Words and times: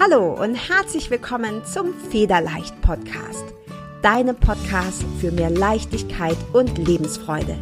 Hallo 0.00 0.32
und 0.40 0.54
herzlich 0.54 1.10
willkommen 1.10 1.64
zum 1.64 1.92
Federleicht 1.92 2.80
Podcast. 2.82 3.44
Deinem 4.00 4.36
Podcast 4.36 5.02
für 5.20 5.32
mehr 5.32 5.50
Leichtigkeit 5.50 6.36
und 6.52 6.78
Lebensfreude. 6.78 7.58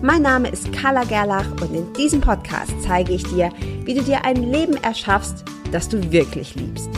Mein 0.00 0.22
Name 0.22 0.50
ist 0.50 0.72
Carla 0.72 1.02
Gerlach 1.02 1.50
und 1.60 1.74
in 1.74 1.92
diesem 1.94 2.20
Podcast 2.20 2.72
zeige 2.80 3.14
ich 3.14 3.24
dir, 3.24 3.50
wie 3.82 3.94
du 3.94 4.02
dir 4.02 4.24
ein 4.24 4.36
Leben 4.36 4.76
erschaffst, 4.84 5.44
das 5.72 5.88
du 5.88 6.12
wirklich 6.12 6.54
liebst. 6.54 6.88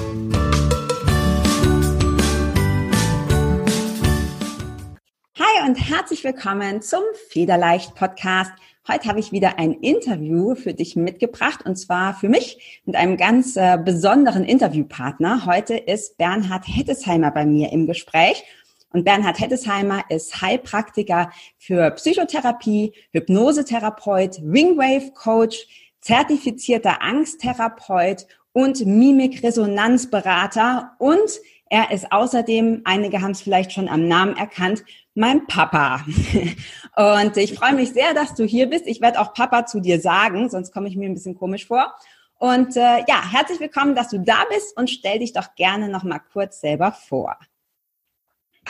Hi 5.38 5.66
und 5.66 5.76
herzlich 5.76 6.22
willkommen 6.22 6.82
zum 6.82 7.02
Federleicht 7.30 7.94
Podcast. 7.94 8.52
Heute 8.88 9.08
habe 9.08 9.18
ich 9.18 9.32
wieder 9.32 9.58
ein 9.58 9.72
Interview 9.72 10.54
für 10.54 10.72
dich 10.72 10.94
mitgebracht 10.94 11.66
und 11.66 11.74
zwar 11.74 12.14
für 12.14 12.28
mich 12.28 12.80
mit 12.84 12.94
einem 12.94 13.16
ganz 13.16 13.56
äh, 13.56 13.78
besonderen 13.84 14.44
Interviewpartner. 14.44 15.44
Heute 15.44 15.76
ist 15.76 16.16
Bernhard 16.18 16.68
Hettesheimer 16.68 17.32
bei 17.32 17.46
mir 17.46 17.72
im 17.72 17.88
Gespräch. 17.88 18.44
Und 18.92 19.04
Bernhard 19.04 19.40
Hettesheimer 19.40 20.04
ist 20.08 20.40
Heilpraktiker 20.40 21.32
für 21.58 21.90
Psychotherapie, 21.90 22.92
Hypnosetherapeut, 23.10 24.38
Ringwave 24.38 25.10
Coach, 25.14 25.66
zertifizierter 26.00 27.02
Angsttherapeut 27.02 28.28
und 28.52 28.86
Mimikresonanzberater 28.86 30.92
und 31.00 31.40
er 31.68 31.90
ist 31.90 32.12
außerdem, 32.12 32.82
einige 32.84 33.20
haben 33.20 33.32
es 33.32 33.40
vielleicht 33.40 33.72
schon 33.72 33.88
am 33.88 34.06
Namen 34.06 34.36
erkannt, 34.36 34.84
mein 35.16 35.46
Papa. 35.46 36.04
Und 36.96 37.36
ich 37.36 37.54
freue 37.54 37.74
mich 37.74 37.92
sehr, 37.92 38.14
dass 38.14 38.34
du 38.34 38.44
hier 38.44 38.68
bist. 38.68 38.86
Ich 38.86 39.00
werde 39.00 39.20
auch 39.20 39.34
Papa 39.34 39.66
zu 39.66 39.80
dir 39.80 40.00
sagen, 40.00 40.48
sonst 40.48 40.72
komme 40.72 40.88
ich 40.88 40.96
mir 40.96 41.08
ein 41.08 41.14
bisschen 41.14 41.36
komisch 41.36 41.66
vor. 41.66 41.94
Und 42.38 42.76
äh, 42.76 42.98
ja, 43.08 43.32
herzlich 43.32 43.58
willkommen, 43.60 43.94
dass 43.94 44.10
du 44.10 44.18
da 44.18 44.44
bist 44.50 44.76
und 44.76 44.90
stell 44.90 45.18
dich 45.18 45.32
doch 45.32 45.54
gerne 45.56 45.88
noch 45.88 46.04
mal 46.04 46.18
kurz 46.18 46.60
selber 46.60 46.92
vor. 46.92 47.36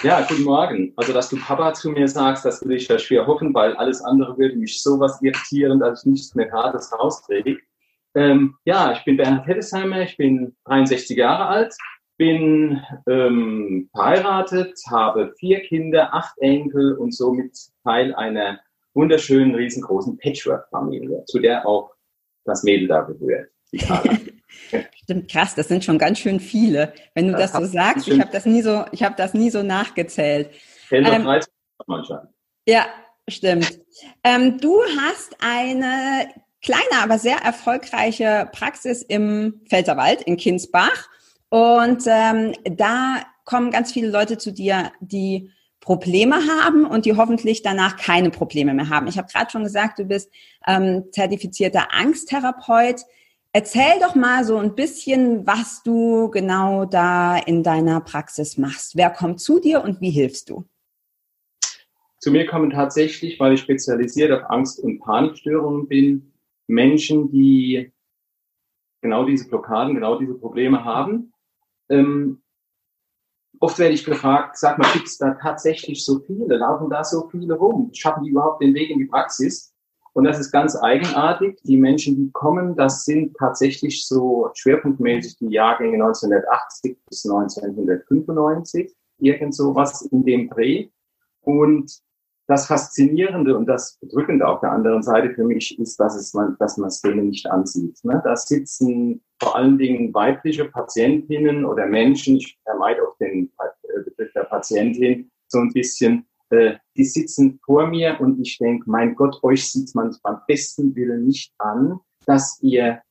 Ja, 0.03 0.21
guten 0.21 0.45
Morgen. 0.45 0.93
Also, 0.97 1.13
dass 1.13 1.31
du 1.31 1.37
Papa 1.41 1.73
zu 1.73 1.91
mir 1.91 2.07
sagst, 2.07 2.45
das 2.45 2.63
würde 2.63 2.77
ich 2.77 2.87
ja 2.87 2.99
schwer 2.99 3.27
hoffen, 3.27 3.53
weil 3.55 3.75
alles 3.77 4.03
andere 4.03 4.39
würde 4.39 4.57
mich 4.57 4.83
sowas 4.83 5.21
irritieren, 5.23 5.81
dass 5.81 6.01
ich 6.01 6.13
nichts 6.13 6.35
mehr 6.35 6.47
gratis 6.47 6.93
rausträge. 6.93 7.59
Ähm, 8.15 8.57
ja, 8.65 8.93
ich 8.93 9.05
bin 9.05 9.17
Bernhard 9.17 9.47
Hettesheimer, 9.47 10.03
ich 10.03 10.17
bin 10.17 10.55
63 10.65 11.17
Jahre 11.17 11.47
alt, 11.47 11.75
bin 12.17 12.81
ähm, 13.07 13.89
verheiratet, 13.93 14.79
habe 14.91 15.35
vier 15.39 15.61
Kinder, 15.61 16.15
acht 16.15 16.37
Enkel 16.39 16.95
und 16.95 17.15
somit 17.15 17.57
Teil 17.85 18.15
einer 18.15 18.61
wunderschönen, 18.95 19.55
riesengroßen 19.55 20.19
Patchwork-Familie, 20.19 21.25
zu 21.27 21.39
der 21.39 21.67
auch 21.67 21.93
das 22.45 22.63
Mädel 22.63 22.89
da 22.89 23.03
gehört. 23.03 23.51
Stimmt, 25.03 25.31
krass, 25.31 25.55
das 25.55 25.69
sind 25.69 25.85
schon 25.85 25.99
ganz 25.99 26.19
schön 26.19 26.41
viele. 26.41 26.93
Wenn 27.15 27.29
du 27.29 27.33
das, 27.33 27.53
das 27.53 27.61
so 27.61 27.67
sagst, 27.67 28.09
ich 28.09 28.21
habe 28.21 28.33
das 28.33 28.47
nie 28.47 28.63
so, 28.63 28.85
ich 28.93 29.03
habe 29.03 29.15
das 29.17 29.35
nie 29.35 29.51
so 29.51 29.63
nachgezählt. 29.63 30.51
Ähm, 30.91 31.29
ja, 32.67 32.87
stimmt. 33.29 33.81
Ähm, 34.25 34.59
du 34.59 34.81
hast 34.99 35.37
eine 35.41 36.29
kleine, 36.63 37.03
aber 37.03 37.19
sehr 37.19 37.39
erfolgreiche 37.39 38.49
Praxis 38.53 39.03
im 39.03 39.61
Pfälzerwald 39.69 40.23
in 40.23 40.37
Kinsbach 40.37 41.09
und 41.49 42.03
ähm, 42.07 42.53
da 42.65 43.23
kommen 43.45 43.71
ganz 43.71 43.93
viele 43.93 44.11
Leute 44.11 44.39
zu 44.39 44.53
dir, 44.53 44.93
die 45.01 45.51
Probleme 45.81 46.35
haben 46.35 46.85
und 46.85 47.07
die 47.07 47.17
hoffentlich 47.17 47.63
danach 47.63 47.97
keine 47.97 48.31
Probleme 48.31 48.75
mehr 48.75 48.89
haben. 48.89 49.07
Ich 49.07 49.19
habe 49.19 49.29
gerade 49.33 49.51
schon 49.51 49.63
gesagt, 49.63 49.99
du 50.01 50.05
bist 50.05 50.33
ähm, 50.67 51.05
zertifizierter 51.13 51.95
Angsttherapeut. 51.95 53.03
Erzähl 53.53 54.01
doch 54.01 54.17
mal 54.17 54.45
so 54.45 54.59
ein 54.59 54.75
bisschen, 54.75 55.47
was 55.47 55.83
du 55.85 56.29
genau 56.31 56.85
da 56.87 57.39
in 57.39 57.63
deiner 57.63 58.01
Praxis 58.01 58.59
machst. 58.59 58.97
Wer 58.97 59.11
kommt 59.11 59.41
zu 59.41 59.61
dir 59.61 59.83
und 59.85 60.01
wie 60.01 60.11
hilfst 60.11 60.51
du? 60.51 60.65
Zu 62.19 62.33
mir 62.33 62.47
kommen 62.47 62.71
tatsächlich, 62.71 63.39
weil 63.39 63.53
ich 63.53 63.61
spezialisiert 63.61 64.33
auf 64.33 64.51
Angst- 64.51 64.81
und 64.81 64.99
Panikstörungen 64.99 65.87
bin, 65.87 66.33
Menschen, 66.67 67.31
die 67.31 67.93
genau 69.01 69.25
diese 69.25 69.47
Blockaden, 69.47 69.95
genau 69.95 70.19
diese 70.19 70.35
Probleme 70.35 70.85
haben 70.85 71.33
ähm, 71.89 72.43
oft 73.61 73.79
werde 73.79 73.95
ich 73.95 74.05
gefragt, 74.05 74.57
sag 74.59 74.79
mal, 74.79 74.91
gibt 74.93 75.07
es 75.07 75.19
da 75.19 75.33
tatsächlich 75.35 76.05
so 76.05 76.21
viele? 76.21 76.57
Laufen 76.57 76.91
da 76.91 77.05
so 77.05 77.29
viele 77.31 77.55
rum? 77.55 77.91
Schaffen 77.93 78.25
die 78.25 78.31
überhaupt 78.31 78.63
den 78.63 78.75
Weg 78.75 78.91
in 78.91 78.99
die 78.99 79.07
Praxis? 79.07 79.73
Und 80.13 80.25
das 80.25 80.39
ist 80.39 80.51
ganz 80.51 80.77
eigenartig. 80.77 81.61
Die 81.65 81.77
Menschen, 81.77 82.17
die 82.17 82.31
kommen, 82.33 82.75
das 82.75 83.05
sind 83.05 83.37
tatsächlich 83.37 84.07
so 84.07 84.51
schwerpunktmäßig 84.55 85.37
die 85.39 85.51
Jahrgänge 85.51 86.03
1980 86.03 86.97
bis 87.07 87.27
1995, 87.27 88.95
irgend 89.19 89.55
sowas 89.55 90.03
in 90.11 90.25
dem 90.25 90.49
Dreh. 90.49 90.89
Und 91.43 92.01
das 92.47 92.67
Faszinierende 92.67 93.57
und 93.57 93.67
das 93.67 93.99
Bedrückende 94.01 94.47
auf 94.47 94.61
der 94.61 94.71
anderen 94.71 95.03
Seite 95.03 95.35
für 95.35 95.45
mich 95.45 95.79
ist, 95.79 95.99
dass, 95.99 96.17
es 96.17 96.33
man, 96.33 96.57
dass 96.59 96.77
man 96.77 96.89
es 96.89 97.01
denen 97.01 97.29
nicht 97.29 97.51
ansieht. 97.51 97.99
Ne? 98.05 98.21
Da 98.25 98.37
sitzen 98.37 99.23
vor 99.41 99.57
allen 99.57 99.79
Dingen 99.79 100.15
weibliche 100.15 100.67
Patientinnen 100.67 101.65
oder 101.65 101.87
Menschen, 101.87 102.37
ich 102.37 102.59
vermeide 102.65 103.03
auch 103.03 103.17
den 103.19 103.51
Begriff 104.05 104.33
der 104.33 104.45
Patientin 104.45 105.31
so 105.49 105.59
ein 105.59 105.73
bisschen, 105.73 106.27
äh, 106.51 106.75
die 106.97 107.05
sitzen 107.05 107.59
vor 107.65 107.89
mir 107.89 108.21
und 108.21 108.41
ich 108.41 108.59
denke, 108.59 108.89
mein 108.89 109.17
Gott, 109.17 109.43
euch 109.43 109.71
sieht 109.71 109.95
man 109.95 110.17
beim 110.23 110.39
besten 110.47 110.95
Willen 110.95 111.27
nicht 111.27 111.53
an, 111.59 111.99
dass 112.27 112.59
ihr 112.63 113.03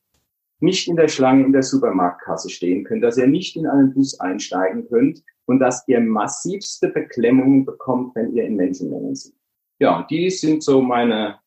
nicht 0.60 0.88
in 0.88 0.96
der 0.96 1.08
Schlange 1.08 1.44
in 1.44 1.52
der 1.52 1.62
Supermarktkasse 1.62 2.48
stehen 2.48 2.84
könnt, 2.84 3.04
dass 3.04 3.18
ihr 3.18 3.26
nicht 3.26 3.56
in 3.56 3.66
einen 3.66 3.92
Bus 3.92 4.18
einsteigen 4.18 4.88
könnt 4.88 5.22
und 5.46 5.60
dass 5.60 5.86
ihr 5.88 6.00
massivste 6.00 6.88
Beklemmungen 6.88 7.64
bekommt, 7.64 8.14
wenn 8.14 8.34
ihr 8.34 8.44
in 8.44 8.56
Menschenmengen 8.56 9.14
seid. 9.14 9.34
Ja, 9.78 10.06
die 10.08 10.30
sind 10.30 10.62
so 10.62 10.80
meine, 10.80 11.38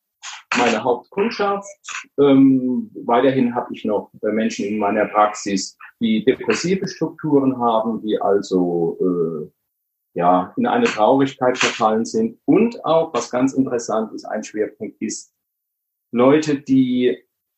meine 0.58 0.84
Hauptkundschaft. 0.84 1.68
Ähm, 2.20 2.92
weiterhin 3.06 3.56
habe 3.56 3.74
ich 3.74 3.86
noch 3.86 4.12
Menschen 4.22 4.66
in 4.66 4.78
meiner 4.78 5.06
Praxis, 5.06 5.78
die 6.00 6.24
depressive 6.24 6.88
Strukturen 6.88 7.58
haben, 7.58 8.02
die 8.02 8.20
also 8.22 8.98
äh, 9.02 9.52
ja, 10.14 10.54
in 10.58 10.66
eine 10.66 10.86
Traurigkeit 10.86 11.58
verfallen 11.58 12.06
sind. 12.06 12.40
Und 12.46 12.84
auch, 12.86 13.14
was 13.14 13.32
ganz 13.32 13.54
interessant 13.54 14.14
ist, 14.14 14.26
ein 14.26 14.44
Schwerpunkt 14.44 15.02
ist, 15.02 15.34
Leute, 16.12 16.60
die 16.60 17.18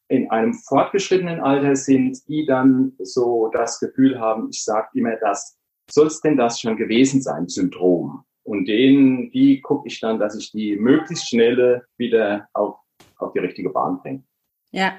in 0.09 0.29
einem 0.29 0.53
fortgeschrittenen 0.53 1.39
Alter 1.39 1.75
sind, 1.75 2.27
die 2.27 2.45
dann 2.45 2.93
so 2.99 3.49
das 3.53 3.79
Gefühl 3.79 4.19
haben, 4.19 4.49
ich 4.51 4.63
sage 4.63 4.89
immer 4.93 5.15
das, 5.15 5.57
soll 5.93 6.07
es 6.07 6.21
denn 6.21 6.37
das 6.37 6.59
schon 6.59 6.77
gewesen 6.77 7.21
sein, 7.21 7.47
Syndrom? 7.47 8.23
Und 8.43 8.65
denen, 8.65 9.31
die 9.31 9.61
gucke 9.61 9.87
ich 9.87 9.99
dann, 9.99 10.19
dass 10.19 10.35
ich 10.35 10.51
die 10.51 10.75
möglichst 10.75 11.29
schnelle 11.29 11.85
wieder 11.97 12.47
auf, 12.53 12.75
auf 13.17 13.33
die 13.33 13.39
richtige 13.39 13.69
Bahn 13.69 14.01
bringe. 14.01 14.23
Ja, 14.71 14.93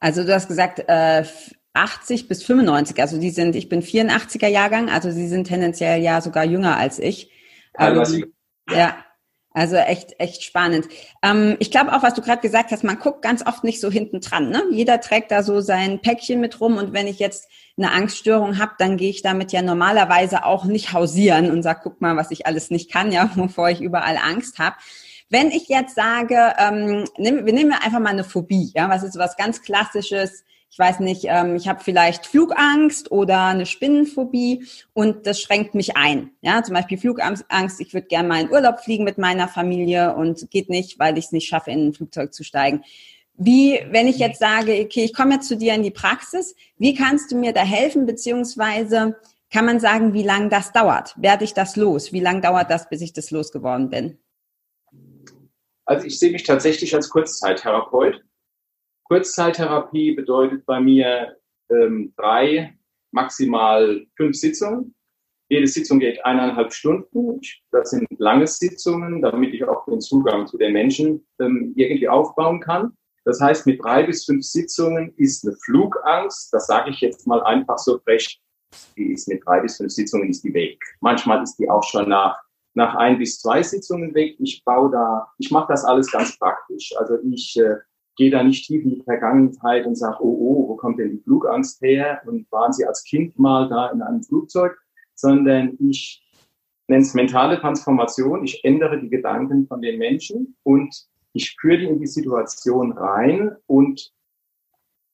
also 0.00 0.24
du 0.24 0.34
hast 0.34 0.48
gesagt, 0.48 0.80
äh, 0.86 1.24
80 1.74 2.28
bis 2.28 2.44
95, 2.44 3.00
also 3.00 3.20
die 3.20 3.30
sind, 3.30 3.56
ich 3.56 3.68
bin 3.68 3.82
84er 3.82 4.46
Jahrgang, 4.46 4.88
also 4.88 5.10
sie 5.10 5.28
sind 5.28 5.46
tendenziell 5.46 6.00
ja 6.02 6.20
sogar 6.20 6.44
jünger 6.44 6.76
als 6.76 6.98
ich. 6.98 7.30
Ähm, 7.78 8.32
ja, 8.70 9.03
also 9.54 9.76
echt, 9.76 10.18
echt 10.18 10.42
spannend. 10.42 10.88
Ähm, 11.22 11.56
ich 11.60 11.70
glaube 11.70 11.92
auch, 11.92 12.02
was 12.02 12.14
du 12.14 12.22
gerade 12.22 12.42
gesagt 12.42 12.72
hast, 12.72 12.82
man 12.82 12.98
guckt 12.98 13.22
ganz 13.22 13.46
oft 13.46 13.62
nicht 13.62 13.80
so 13.80 13.88
hinten 13.88 14.20
dran. 14.20 14.50
Ne? 14.50 14.64
Jeder 14.72 15.00
trägt 15.00 15.30
da 15.30 15.44
so 15.44 15.60
sein 15.60 16.00
Päckchen 16.00 16.40
mit 16.40 16.60
rum 16.60 16.76
und 16.76 16.92
wenn 16.92 17.06
ich 17.06 17.20
jetzt 17.20 17.48
eine 17.78 17.92
Angststörung 17.92 18.58
habe, 18.58 18.72
dann 18.78 18.96
gehe 18.96 19.10
ich 19.10 19.22
damit 19.22 19.52
ja 19.52 19.62
normalerweise 19.62 20.44
auch 20.44 20.64
nicht 20.64 20.92
hausieren 20.92 21.52
und 21.52 21.62
sag, 21.62 21.84
guck 21.84 22.00
mal, 22.00 22.16
was 22.16 22.32
ich 22.32 22.46
alles 22.46 22.70
nicht 22.70 22.90
kann, 22.90 23.12
ja, 23.12 23.30
wovor 23.36 23.70
ich 23.70 23.80
überall 23.80 24.16
Angst 24.16 24.58
habe. 24.58 24.74
Wenn 25.30 25.52
ich 25.52 25.68
jetzt 25.68 25.94
sage, 25.94 26.52
ähm, 26.58 27.04
nehm, 27.16 27.46
wir 27.46 27.52
nehmen 27.52 27.72
einfach 27.72 28.00
mal 28.00 28.10
eine 28.10 28.24
Phobie, 28.24 28.72
ja, 28.74 28.90
was 28.90 29.04
ist 29.04 29.16
was 29.16 29.36
ganz 29.36 29.62
Klassisches, 29.62 30.44
ich 30.74 30.78
weiß 30.80 30.98
nicht, 30.98 31.26
ähm, 31.28 31.54
ich 31.54 31.68
habe 31.68 31.84
vielleicht 31.84 32.26
Flugangst 32.26 33.12
oder 33.12 33.44
eine 33.44 33.64
Spinnenphobie 33.64 34.66
und 34.92 35.24
das 35.24 35.40
schränkt 35.40 35.76
mich 35.76 35.96
ein. 35.96 36.32
Ja, 36.40 36.64
zum 36.64 36.74
Beispiel 36.74 36.98
Flugangst, 36.98 37.44
ich 37.78 37.94
würde 37.94 38.08
gerne 38.08 38.28
mal 38.28 38.40
in 38.40 38.50
Urlaub 38.50 38.80
fliegen 38.80 39.04
mit 39.04 39.16
meiner 39.16 39.46
Familie 39.46 40.16
und 40.16 40.50
geht 40.50 40.70
nicht, 40.70 40.98
weil 40.98 41.16
ich 41.16 41.26
es 41.26 41.32
nicht 41.32 41.46
schaffe, 41.46 41.70
in 41.70 41.86
ein 41.86 41.94
Flugzeug 41.94 42.34
zu 42.34 42.42
steigen. 42.42 42.82
Wie, 43.34 43.78
wenn 43.90 44.08
ich 44.08 44.18
jetzt 44.18 44.40
sage, 44.40 44.80
okay, 44.84 45.04
ich 45.04 45.14
komme 45.14 45.34
jetzt 45.34 45.46
zu 45.46 45.56
dir 45.56 45.74
in 45.74 45.84
die 45.84 45.92
Praxis, 45.92 46.56
wie 46.76 46.94
kannst 46.94 47.30
du 47.30 47.36
mir 47.36 47.52
da 47.52 47.62
helfen, 47.62 48.04
beziehungsweise 48.04 49.14
kann 49.52 49.66
man 49.66 49.78
sagen, 49.78 50.12
wie 50.12 50.24
lange 50.24 50.48
das 50.48 50.72
dauert? 50.72 51.14
Werde 51.16 51.44
ich 51.44 51.54
das 51.54 51.76
los? 51.76 52.12
Wie 52.12 52.18
lange 52.18 52.40
dauert 52.40 52.68
das, 52.68 52.88
bis 52.88 53.00
ich 53.00 53.12
das 53.12 53.30
losgeworden 53.30 53.90
bin? 53.90 54.18
Also 55.84 56.04
ich 56.04 56.18
sehe 56.18 56.32
mich 56.32 56.42
tatsächlich 56.42 56.96
als 56.96 57.10
Kurzzeittherapeut. 57.10 58.24
Kurzzeittherapie 59.04 60.12
bedeutet 60.14 60.64
bei 60.66 60.80
mir 60.80 61.36
ähm, 61.70 62.12
drei, 62.16 62.76
maximal 63.12 64.06
fünf 64.16 64.36
Sitzungen. 64.36 64.94
Jede 65.48 65.66
Sitzung 65.66 66.00
geht 66.00 66.24
eineinhalb 66.24 66.72
Stunden. 66.72 67.40
Das 67.70 67.90
sind 67.90 68.06
lange 68.18 68.46
Sitzungen, 68.46 69.20
damit 69.20 69.54
ich 69.54 69.64
auch 69.64 69.84
den 69.84 70.00
Zugang 70.00 70.46
zu 70.46 70.56
den 70.56 70.72
Menschen 70.72 71.26
ähm, 71.38 71.72
irgendwie 71.76 72.08
aufbauen 72.08 72.60
kann. 72.60 72.96
Das 73.24 73.40
heißt, 73.40 73.66
mit 73.66 73.82
drei 73.82 74.02
bis 74.04 74.24
fünf 74.24 74.44
Sitzungen 74.44 75.14
ist 75.16 75.46
eine 75.46 75.56
Flugangst, 75.64 76.52
das 76.52 76.66
sage 76.66 76.90
ich 76.90 77.00
jetzt 77.00 77.26
mal 77.26 77.42
einfach 77.44 77.78
so 77.78 77.98
frech, 78.00 78.40
die 78.96 79.12
ist 79.12 79.28
mit 79.28 79.46
drei 79.46 79.60
bis 79.60 79.76
fünf 79.76 79.92
Sitzungen 79.92 80.28
ist 80.28 80.44
die 80.44 80.52
weg. 80.52 80.78
Manchmal 81.00 81.42
ist 81.42 81.56
die 81.56 81.68
auch 81.70 81.84
schon 81.84 82.08
nach, 82.08 82.38
nach 82.74 82.94
ein 82.96 83.18
bis 83.18 83.38
zwei 83.40 83.62
Sitzungen 83.62 84.14
weg. 84.14 84.36
Ich 84.40 84.62
baue 84.64 84.90
da, 84.90 85.28
ich 85.38 85.50
mache 85.50 85.68
das 85.68 85.84
alles 85.84 86.10
ganz 86.10 86.38
praktisch. 86.38 86.94
Also 86.98 87.18
ich 87.22 87.56
äh, 87.58 87.76
gehe 88.16 88.30
da 88.30 88.42
nicht 88.42 88.66
tief 88.66 88.84
in 88.84 88.90
die 88.90 89.02
Vergangenheit 89.02 89.86
und 89.86 89.96
sage, 89.96 90.18
oh, 90.20 90.28
oh, 90.28 90.68
wo 90.68 90.76
kommt 90.76 90.98
denn 90.98 91.10
die 91.10 91.22
Flugangst 91.22 91.80
her? 91.82 92.22
Und 92.26 92.50
waren 92.52 92.72
Sie 92.72 92.86
als 92.86 93.04
Kind 93.04 93.38
mal 93.38 93.68
da 93.68 93.88
in 93.90 94.02
einem 94.02 94.22
Flugzeug? 94.22 94.76
Sondern 95.14 95.76
ich 95.80 96.22
nenne 96.88 97.02
es 97.02 97.14
mentale 97.14 97.58
Transformation. 97.58 98.44
Ich 98.44 98.64
ändere 98.64 99.00
die 99.00 99.10
Gedanken 99.10 99.66
von 99.66 99.80
den 99.80 99.98
Menschen 99.98 100.56
und 100.62 101.06
ich 101.32 101.56
führe 101.60 101.78
die 101.78 101.86
in 101.86 101.98
die 101.98 102.06
Situation 102.06 102.92
rein 102.92 103.56
und 103.66 104.12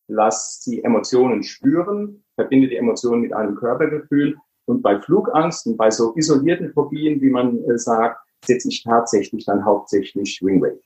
lasse 0.08 0.70
die 0.70 0.84
Emotionen 0.84 1.42
spüren, 1.42 2.24
verbinde 2.34 2.68
die 2.68 2.76
Emotionen 2.76 3.22
mit 3.22 3.32
einem 3.32 3.54
Körpergefühl. 3.54 4.36
Und 4.66 4.82
bei 4.82 5.00
Flugangst 5.00 5.66
und 5.66 5.76
bei 5.76 5.90
so 5.90 6.14
isolierten 6.16 6.72
Phobien, 6.72 7.20
wie 7.20 7.30
man 7.30 7.58
äh, 7.64 7.78
sagt, 7.78 8.20
setze 8.44 8.68
ich 8.68 8.82
tatsächlich 8.82 9.44
dann 9.44 9.64
hauptsächlich 9.64 10.40
Wingwave. 10.42 10.80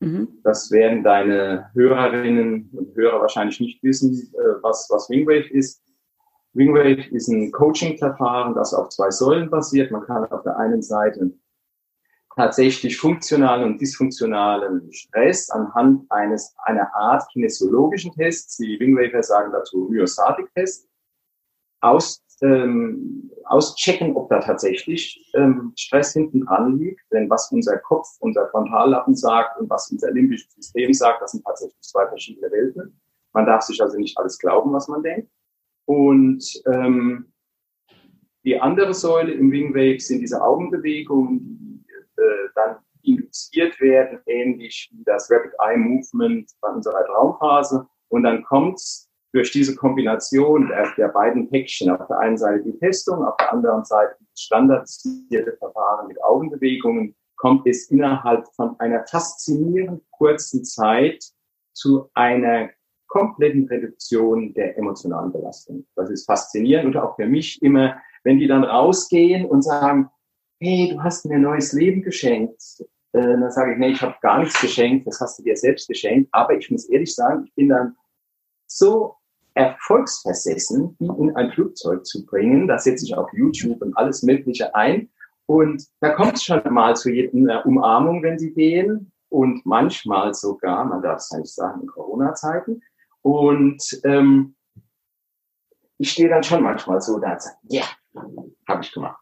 Mhm. 0.00 0.40
Das 0.44 0.70
werden 0.70 1.02
deine 1.02 1.70
Hörerinnen 1.74 2.70
und 2.72 2.94
Hörer 2.94 3.20
wahrscheinlich 3.20 3.60
nicht 3.60 3.82
wissen, 3.82 4.12
äh, 4.34 4.62
was, 4.62 4.88
was 4.90 5.10
Wingwave 5.10 5.50
ist. 5.50 5.82
Wingwave 6.54 7.08
ist 7.10 7.28
ein 7.28 7.52
Coaching-Verfahren, 7.52 8.54
das 8.54 8.74
auf 8.74 8.88
zwei 8.90 9.10
Säulen 9.10 9.50
basiert. 9.50 9.90
Man 9.90 10.02
kann 10.02 10.24
auf 10.30 10.42
der 10.42 10.56
einen 10.56 10.82
Seite 10.82 11.32
tatsächlich 12.38 12.96
funktionalen 12.96 13.64
und 13.64 13.80
dysfunktionalen 13.80 14.92
Stress 14.92 15.50
anhand 15.50 16.06
eines 16.10 16.54
einer 16.64 16.94
Art 16.94 17.28
kinesiologischen 17.32 18.12
Tests, 18.12 18.56
die 18.56 18.78
Wingwaver 18.78 19.22
sagen 19.24 19.52
dazu 19.52 19.88
Myostatic-Test, 19.90 20.88
aus, 21.80 22.22
ähm, 22.42 23.30
auschecken, 23.44 24.14
ob 24.16 24.28
da 24.28 24.40
tatsächlich 24.40 25.30
ähm, 25.34 25.72
Stress 25.76 26.12
hinten 26.12 26.44
dran 26.44 26.78
liegt. 26.78 27.00
Denn 27.12 27.28
was 27.30 27.50
unser 27.52 27.78
Kopf, 27.78 28.08
unser 28.20 28.48
Frontallappen 28.48 29.14
sagt 29.14 29.58
und 29.60 29.70
was 29.70 29.90
unser 29.90 30.10
limbisches 30.10 30.52
System 30.54 30.92
sagt, 30.92 31.22
das 31.22 31.32
sind 31.32 31.44
tatsächlich 31.44 31.80
zwei 31.80 32.06
verschiedene 32.08 32.50
Welten. 32.50 33.00
Man 33.32 33.46
darf 33.46 33.62
sich 33.62 33.82
also 33.82 33.98
nicht 33.98 34.16
alles 34.18 34.38
glauben, 34.38 34.72
was 34.72 34.88
man 34.88 35.02
denkt. 35.02 35.30
Und 35.86 36.62
ähm, 36.66 37.32
die 38.44 38.60
andere 38.60 38.94
Säule 38.94 39.32
im 39.32 39.50
Wingwave 39.50 40.00
sind 40.00 40.20
diese 40.20 40.42
Augenbewegungen, 40.42 41.40
die 41.40 42.22
äh, 42.22 42.48
dann 42.54 42.76
induziert 43.02 43.80
werden, 43.80 44.20
ähnlich 44.26 44.90
wie 44.92 45.04
das 45.04 45.30
Rapid 45.30 45.52
Eye 45.60 45.76
Movement 45.76 46.50
bei 46.60 46.68
unserer 46.68 47.04
Traumphase. 47.06 47.86
Und 48.08 48.22
dann 48.22 48.42
kommt 48.44 48.80
durch 49.32 49.52
diese 49.52 49.74
Kombination 49.74 50.68
der, 50.68 50.90
der, 50.96 51.08
beiden 51.08 51.48
Päckchen, 51.50 51.90
auf 51.90 52.06
der 52.08 52.18
einen 52.18 52.38
Seite 52.38 52.64
die 52.64 52.78
Testung, 52.78 53.24
auf 53.24 53.36
der 53.36 53.52
anderen 53.52 53.84
Seite 53.84 54.16
das 54.18 54.40
standardisierte 54.40 55.56
Verfahren 55.58 56.08
mit 56.08 56.22
Augenbewegungen, 56.22 57.14
kommt 57.36 57.66
es 57.66 57.90
innerhalb 57.90 58.46
von 58.54 58.78
einer 58.80 59.06
faszinierend 59.06 60.02
kurzen 60.10 60.64
Zeit 60.64 61.24
zu 61.72 62.10
einer 62.14 62.70
kompletten 63.06 63.66
Reduktion 63.68 64.52
der 64.54 64.76
emotionalen 64.76 65.32
Belastung. 65.32 65.86
Das 65.94 66.10
ist 66.10 66.26
faszinierend 66.26 66.86
und 66.86 66.96
auch 66.96 67.16
für 67.16 67.26
mich 67.26 67.60
immer, 67.62 67.96
wenn 68.24 68.38
die 68.38 68.46
dann 68.46 68.64
rausgehen 68.64 69.46
und 69.46 69.62
sagen, 69.62 70.10
hey, 70.60 70.90
du 70.92 71.02
hast 71.02 71.24
mir 71.26 71.36
ein 71.36 71.42
neues 71.42 71.72
Leben 71.72 72.02
geschenkt, 72.02 72.62
äh, 73.12 73.20
dann 73.20 73.50
sage 73.50 73.72
ich, 73.72 73.78
nee, 73.78 73.90
ich 73.90 74.02
habe 74.02 74.16
gar 74.20 74.40
nichts 74.40 74.60
geschenkt, 74.60 75.06
das 75.06 75.20
hast 75.20 75.38
du 75.38 75.42
dir 75.42 75.56
selbst 75.56 75.88
geschenkt. 75.88 76.28
Aber 76.32 76.56
ich 76.56 76.70
muss 76.70 76.88
ehrlich 76.88 77.14
sagen, 77.14 77.44
ich 77.46 77.54
bin 77.54 77.68
dann 77.68 77.96
so 78.66 79.17
erfolgsversessen, 79.58 80.96
die 80.98 81.06
in 81.06 81.34
ein 81.36 81.50
Flugzeug 81.52 82.06
zu 82.06 82.24
bringen. 82.24 82.68
Da 82.68 82.78
setze 82.78 83.04
ich 83.04 83.16
auf 83.16 83.30
YouTube 83.32 83.82
und 83.82 83.96
alles 83.96 84.22
Mögliche 84.22 84.74
ein. 84.74 85.10
Und 85.46 85.84
da 86.00 86.10
kommt 86.10 86.36
es 86.36 86.44
schon 86.44 86.62
mal 86.70 86.94
zu 86.94 87.10
jeder 87.10 87.66
Umarmung, 87.66 88.22
wenn 88.22 88.38
sie 88.38 88.52
gehen. 88.52 89.10
Und 89.30 89.66
manchmal 89.66 90.32
sogar, 90.32 90.84
man 90.84 91.02
darf 91.02 91.18
es 91.18 91.32
nicht 91.32 91.54
sagen, 91.54 91.82
in 91.82 91.88
Corona-Zeiten, 91.88 92.82
und 93.22 94.00
ähm, 94.04 94.54
ich 95.98 96.12
stehe 96.12 96.28
dann 96.28 96.42
schon 96.42 96.62
manchmal 96.62 97.00
so 97.00 97.18
da 97.18 97.32
und 97.32 97.42
sage, 97.42 97.56
ja, 97.64 97.82
yeah, 98.14 98.24
habe 98.68 98.82
ich 98.82 98.92
gemacht. 98.92 99.20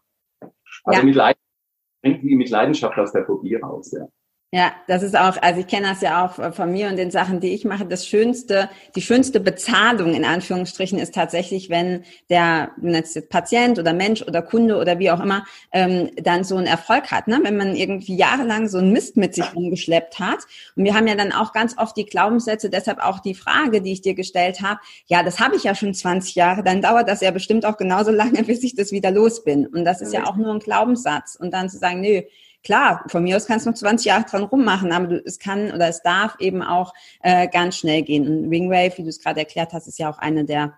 Also 0.85 0.99
ja. 0.99 1.03
mit, 1.03 1.15
Leidenschaft, 1.15 2.23
mit 2.23 2.49
Leidenschaft 2.49 2.97
aus 2.97 3.11
der 3.11 3.25
Phobie 3.25 3.55
raus, 3.55 3.91
ja. 3.91 4.07
Ja, 4.53 4.71
das 4.87 5.03
ist 5.03 5.17
auch, 5.17 5.35
also 5.41 5.59
ich 5.59 5.67
kenne 5.67 5.89
das 5.89 5.99
ja 5.99 6.25
auch 6.25 6.53
von 6.53 6.71
mir 6.71 6.87
und 6.87 6.95
den 6.95 7.11
Sachen, 7.11 7.41
die 7.41 7.53
ich 7.53 7.65
mache. 7.65 7.85
Das 7.85 8.07
schönste, 8.07 8.69
die 8.95 9.01
schönste 9.01 9.41
Bezahlung 9.41 10.13
in 10.13 10.23
Anführungsstrichen 10.23 10.99
ist 10.99 11.13
tatsächlich, 11.13 11.69
wenn 11.69 12.05
der 12.29 12.71
jetzt 12.81 13.27
Patient 13.27 13.77
oder 13.77 13.91
Mensch 13.91 14.21
oder 14.21 14.41
Kunde 14.41 14.77
oder 14.77 14.99
wie 14.99 15.11
auch 15.11 15.19
immer 15.19 15.45
ähm, 15.73 16.11
dann 16.15 16.45
so 16.45 16.55
einen 16.55 16.65
Erfolg 16.65 17.11
hat, 17.11 17.27
ne? 17.27 17.41
wenn 17.43 17.57
man 17.57 17.75
irgendwie 17.75 18.15
jahrelang 18.15 18.69
so 18.69 18.77
einen 18.77 18.93
Mist 18.93 19.17
mit 19.17 19.35
sich 19.35 19.53
rumgeschleppt 19.53 20.17
hat. 20.17 20.39
Und 20.77 20.85
wir 20.85 20.93
haben 20.93 21.07
ja 21.07 21.15
dann 21.15 21.33
auch 21.33 21.51
ganz 21.51 21.77
oft 21.77 21.97
die 21.97 22.05
Glaubenssätze, 22.05 22.69
deshalb 22.69 22.99
auch 23.03 23.19
die 23.19 23.35
Frage, 23.35 23.81
die 23.81 23.91
ich 23.91 24.01
dir 24.01 24.13
gestellt 24.13 24.61
habe. 24.61 24.79
Ja, 25.07 25.23
das 25.23 25.41
habe 25.41 25.57
ich 25.57 25.65
ja 25.65 25.75
schon 25.75 25.93
20 25.93 26.35
Jahre, 26.35 26.63
dann 26.63 26.81
dauert 26.81 27.09
das 27.09 27.19
ja 27.19 27.31
bestimmt 27.31 27.65
auch 27.65 27.75
genauso 27.75 28.11
lange, 28.13 28.43
bis 28.43 28.63
ich 28.63 28.75
das 28.75 28.93
wieder 28.93 29.11
los 29.11 29.43
bin. 29.43 29.67
Und 29.67 29.83
das 29.83 29.99
ist 29.99 30.13
ja 30.13 30.25
auch 30.25 30.37
nur 30.37 30.53
ein 30.53 30.59
Glaubenssatz. 30.59 31.35
Und 31.35 31.53
dann 31.53 31.69
zu 31.69 31.77
sagen, 31.79 31.99
nö, 31.99 32.21
klar, 32.67 33.05
von 33.07 33.23
mir 33.23 33.37
aus 33.37 33.47
kannst 33.47 33.65
du 33.65 33.69
noch 33.69 33.77
20 33.77 34.07
Jahre 34.07 34.25
dran 34.25 34.43
rummachen, 34.43 34.91
aber 34.91 35.07
du, 35.07 35.23
es 35.25 35.39
kann 35.39 35.71
oder 35.71 35.87
es 35.87 36.01
darf 36.01 36.35
eben 36.39 36.61
auch 36.61 36.93
äh, 37.21 37.47
ganz 37.47 37.77
schnell 37.77 38.01
gehen. 38.01 38.27
Und 38.27 38.51
Wingwave, 38.51 38.97
wie 38.97 39.03
du 39.03 39.09
es 39.09 39.23
gerade 39.23 39.39
erklärt 39.39 39.71
hast, 39.71 39.87
ist 39.87 39.99
ja 39.99 40.09
auch 40.09 40.17
eine 40.17 40.43
der, 40.43 40.73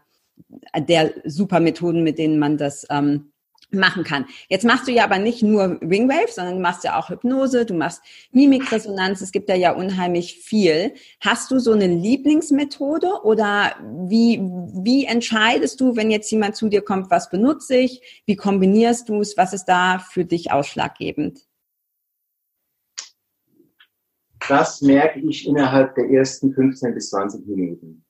der 0.77 1.13
super 1.25 1.59
Methoden, 1.59 2.03
mit 2.03 2.19
denen 2.19 2.37
man 2.37 2.57
das 2.57 2.85
ähm, 2.91 3.31
machen 3.71 4.03
kann. 4.03 4.27
Jetzt 4.49 4.65
machst 4.65 4.87
du 4.87 4.91
ja 4.91 5.03
aber 5.03 5.17
nicht 5.17 5.41
nur 5.41 5.79
Wingwave, 5.81 6.31
sondern 6.31 6.55
du 6.55 6.61
machst 6.61 6.83
ja 6.83 6.99
auch 6.99 7.09
Hypnose, 7.09 7.65
du 7.65 7.73
machst 7.73 8.03
Mimikresonanz, 8.31 9.21
es 9.21 9.31
gibt 9.31 9.49
da 9.49 9.55
ja 9.55 9.71
unheimlich 9.71 10.35
viel. 10.35 10.93
Hast 11.21 11.49
du 11.49 11.57
so 11.57 11.71
eine 11.71 11.87
Lieblingsmethode 11.87 13.23
oder 13.23 13.73
wie, 14.07 14.39
wie 14.83 15.05
entscheidest 15.05 15.81
du, 15.81 15.95
wenn 15.95 16.11
jetzt 16.11 16.29
jemand 16.29 16.55
zu 16.55 16.69
dir 16.69 16.83
kommt, 16.83 17.09
was 17.09 17.31
benutze 17.31 17.77
ich, 17.77 18.23
wie 18.27 18.35
kombinierst 18.35 19.09
du 19.09 19.21
es, 19.21 19.37
was 19.37 19.53
ist 19.53 19.65
da 19.65 19.97
für 19.97 20.23
dich 20.23 20.51
ausschlaggebend? 20.51 21.48
Das 24.47 24.81
merke 24.81 25.19
ich 25.19 25.47
innerhalb 25.47 25.95
der 25.95 26.09
ersten 26.09 26.53
15 26.53 26.93
bis 26.93 27.09
20 27.09 27.45
Minuten. 27.45 28.05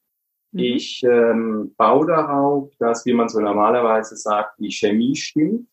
Mhm. 0.52 0.60
Ich 0.60 1.04
ähm, 1.04 1.74
baue 1.78 2.08
darauf, 2.08 2.72
dass, 2.80 3.06
wie 3.06 3.14
man 3.14 3.30
so 3.30 3.40
normalerweise 3.40 4.16
sagt, 4.16 4.60
die 4.60 4.72
Chemie 4.72 5.16
stimmt. 5.16 5.68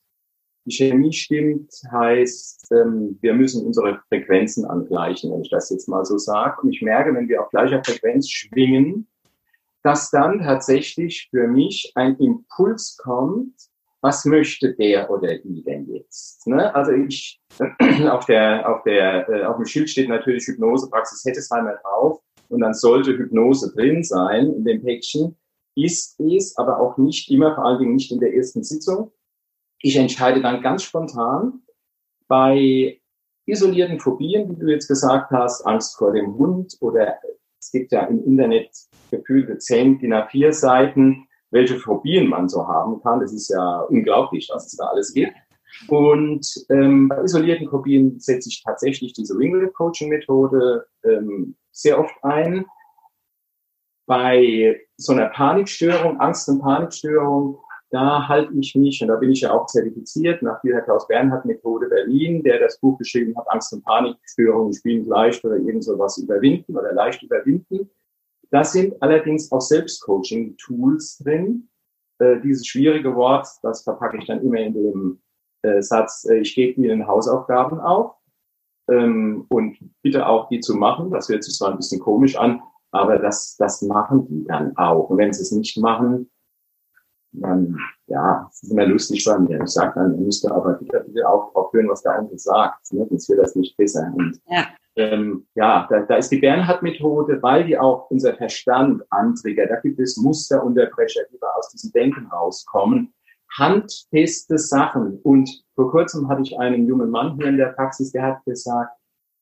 Die 0.65 0.75
Chemie 0.75 1.13
stimmt 1.13 1.71
heißt, 1.93 2.73
ähm, 2.73 3.19
wir 3.21 3.35
müssen 3.35 3.65
unsere 3.65 4.01
Frequenzen 4.09 4.65
angleichen, 4.65 5.33
wenn 5.33 5.43
ich 5.43 5.51
das 5.51 5.71
jetzt 5.71 5.89
mal 5.89 6.05
so 6.05 6.19
sage. 6.19 6.61
Und 6.63 6.73
ich 6.73 6.83
merke, 6.83 7.15
wenn 7.15 7.29
wir 7.29 7.43
auf 7.43 7.51
gleicher 7.51 7.83
Frequenz 7.85 8.29
schwingen, 8.29 9.07
dass 9.83 10.11
dann 10.11 10.41
tatsächlich 10.41 11.29
für 11.31 11.47
mich 11.47 11.93
ein 11.95 12.17
Impuls 12.17 12.97
kommt, 12.97 13.55
was 14.07 14.25
möchte 14.25 14.73
der 14.75 15.11
oder 15.11 15.37
die 15.39 15.65
denn 15.65 15.93
jetzt? 15.93 16.47
Ne? 16.47 16.73
Also 16.75 16.93
ich, 16.93 17.41
auf 18.09 18.25
der, 18.27 18.69
auf 18.69 18.85
der, 18.85 19.29
äh, 19.29 19.45
auf 19.45 19.57
dem 19.57 19.67
Schild 19.67 19.91
steht 19.91 20.09
natürlich 20.09 20.47
Hypnosepraxis 20.47 21.25
Hettesheimer 21.25 21.75
drauf 21.83 22.21
und 22.49 22.61
dann 22.61 22.73
sollte 22.73 23.19
Hypnose 23.19 23.73
drin 23.75 24.05
sein 24.05 24.53
in 24.53 24.65
dem 24.65 24.83
Päckchen. 24.83 25.37
Ist 25.75 26.21
es 26.21 26.57
aber 26.57 26.79
auch 26.81 26.97
nicht 26.99 27.31
immer, 27.31 27.55
vor 27.57 27.65
allen 27.65 27.81
Dingen 27.81 27.95
nicht 27.97 28.13
in 28.13 28.21
der 28.21 28.33
ersten 28.33 28.63
Sitzung. 28.63 29.11
Ich 29.81 29.97
entscheide 29.97 30.41
dann 30.41 30.63
ganz 30.63 30.85
spontan 30.85 31.63
bei 32.29 33.01
isolierten 33.45 33.99
Phobien, 33.99 34.49
wie 34.49 34.61
du 34.61 34.71
jetzt 34.71 34.87
gesagt 34.87 35.33
hast, 35.33 35.67
Angst 35.67 35.99
vor 35.99 36.13
dem 36.13 36.39
Hund 36.39 36.77
oder 36.81 37.19
es 37.61 37.73
gibt 37.73 37.91
ja 37.91 38.07
im 38.07 38.25
Internet 38.25 38.71
gefühlte 39.11 39.59
10 39.59 39.99
DIN 39.99 40.15
A4 40.15 40.53
Seiten, 40.53 41.26
welche 41.51 41.77
Phobien 41.77 42.29
man 42.29 42.49
so 42.49 42.67
haben 42.67 43.01
kann. 43.03 43.21
Das 43.21 43.33
ist 43.33 43.49
ja 43.49 43.81
unglaublich, 43.83 44.49
was 44.53 44.67
es 44.67 44.77
da 44.77 44.87
alles 44.87 45.13
gibt. 45.13 45.33
Und 45.89 46.47
ähm, 46.71 47.09
bei 47.09 47.23
isolierten 47.23 47.69
Phobien 47.69 48.19
setze 48.19 48.49
ich 48.49 48.63
tatsächlich 48.63 49.13
diese 49.13 49.37
Ringlet-Coaching-Methode 49.37 50.87
ähm, 51.05 51.55
sehr 51.73 52.01
oft 52.01 52.15
ein. 52.23 52.65
Bei 54.07 54.81
so 54.97 55.13
einer 55.13 55.27
Panikstörung, 55.27 56.21
Angst- 56.21 56.49
und 56.49 56.61
Panikstörung, 56.61 57.59
da 57.91 58.27
halte 58.27 58.53
ich 58.59 58.75
mich, 58.75 59.01
und 59.03 59.09
da 59.09 59.17
bin 59.17 59.31
ich 59.31 59.43
ja 59.43 59.53
auch 59.53 59.67
zertifiziert, 59.67 60.43
nach 60.43 60.61
dieser 60.61 60.81
Klaus-Bernhard-Methode 60.83 61.89
Berlin, 61.89 62.43
der 62.43 62.59
das 62.59 62.79
Buch 62.81 62.99
geschrieben 62.99 63.37
hat, 63.37 63.51
Angst- 63.51 63.73
und 63.73 63.85
Panikstörungen 63.85 64.73
spielen 64.73 65.05
leicht 65.07 65.45
oder 65.45 65.57
irgend 65.57 65.85
sowas 65.85 66.19
überwinden 66.19 66.77
oder 66.77 66.93
leicht 66.93 67.23
überwinden. 67.23 67.91
Da 68.51 68.65
sind 68.65 69.01
allerdings 69.03 69.51
auch 69.53 69.61
Selbstcoaching-Tools 69.61 71.19
drin. 71.19 71.69
Äh, 72.19 72.41
dieses 72.41 72.67
schwierige 72.67 73.15
Wort, 73.15 73.47
das 73.63 73.83
verpacke 73.83 74.19
ich 74.19 74.27
dann 74.27 74.43
immer 74.43 74.59
in 74.59 74.75
dem 74.75 75.23
äh, 75.63 75.83
Satz, 75.83 76.27
äh, 76.29 76.39
ich 76.39 76.55
gebe 76.55 76.81
Ihnen 76.81 77.07
Hausaufgaben 77.07 77.81
auf. 77.81 78.17
ähm, 78.89 79.47
und 79.49 79.79
bitte 80.03 80.27
auch 80.27 80.49
die 80.49 80.61
zu 80.61 80.75
machen. 80.77 81.11
Das 81.11 81.29
hört 81.29 81.45
sich 81.45 81.55
zwar 81.55 81.71
ein 81.71 81.77
bisschen 81.77 82.01
komisch 82.01 82.37
an, 82.37 82.63
aber 82.93 83.19
das, 83.19 83.57
das 83.57 83.83
machen 83.83 84.27
die 84.29 84.45
dann 84.45 84.77
auch. 84.77 85.11
Und 85.11 85.19
wenn 85.19 85.33
sie 85.33 85.43
es 85.43 85.53
nicht 85.53 85.77
machen, 85.79 86.31
dann, 87.33 87.77
ja, 88.07 88.49
es 88.51 88.63
ist 88.63 88.71
immer 88.71 88.87
lustig 88.87 89.25
bei 89.25 89.39
mir. 89.39 89.61
Ich 89.63 89.71
sage 89.71 89.93
dann, 89.97 90.15
ihr 90.15 90.25
müsst 90.25 90.47
aber 90.51 90.75
bitte, 90.75 91.29
auch 91.29 91.55
aufhören, 91.55 91.89
was 91.89 92.03
der 92.03 92.13
andere 92.19 92.39
sagt, 92.39 92.93
ne? 92.93 93.07
sonst 93.09 93.29
wird 93.29 93.41
das 93.41 93.55
nicht 93.57 93.77
besser. 93.77 94.11
Und, 94.17 94.41
ja, 94.47 94.67
ähm, 94.97 95.47
ja 95.55 95.87
da, 95.89 96.01
da 96.01 96.17
ist 96.17 96.31
die 96.31 96.39
Bernhard-Methode, 96.39 97.39
weil 97.43 97.65
die 97.65 97.79
auch 97.79 98.11
unser 98.11 98.35
Verstand 98.35 99.03
antriggert. 99.11 99.71
Da 99.71 99.81
gibt 99.81 100.01
es 100.01 100.17
Musterunterbrecher, 100.17 101.21
die 101.31 101.41
wir 101.41 101.57
aus 101.57 101.71
diesem 101.71 101.93
Denken 101.93 102.27
rauskommen. 102.27 103.13
Handfeste 103.57 104.59
Sachen. 104.59 105.21
Und 105.23 105.49
vor 105.75 105.91
kurzem 105.91 106.29
hatte 106.29 106.43
ich 106.43 106.59
einen 106.59 106.87
jungen 106.87 107.11
Mann 107.11 107.37
hier 107.37 107.47
in 107.47 107.57
der 107.57 107.69
Praxis, 107.69 108.11
der 108.13 108.23
hat 108.23 108.45
gesagt, 108.45 108.91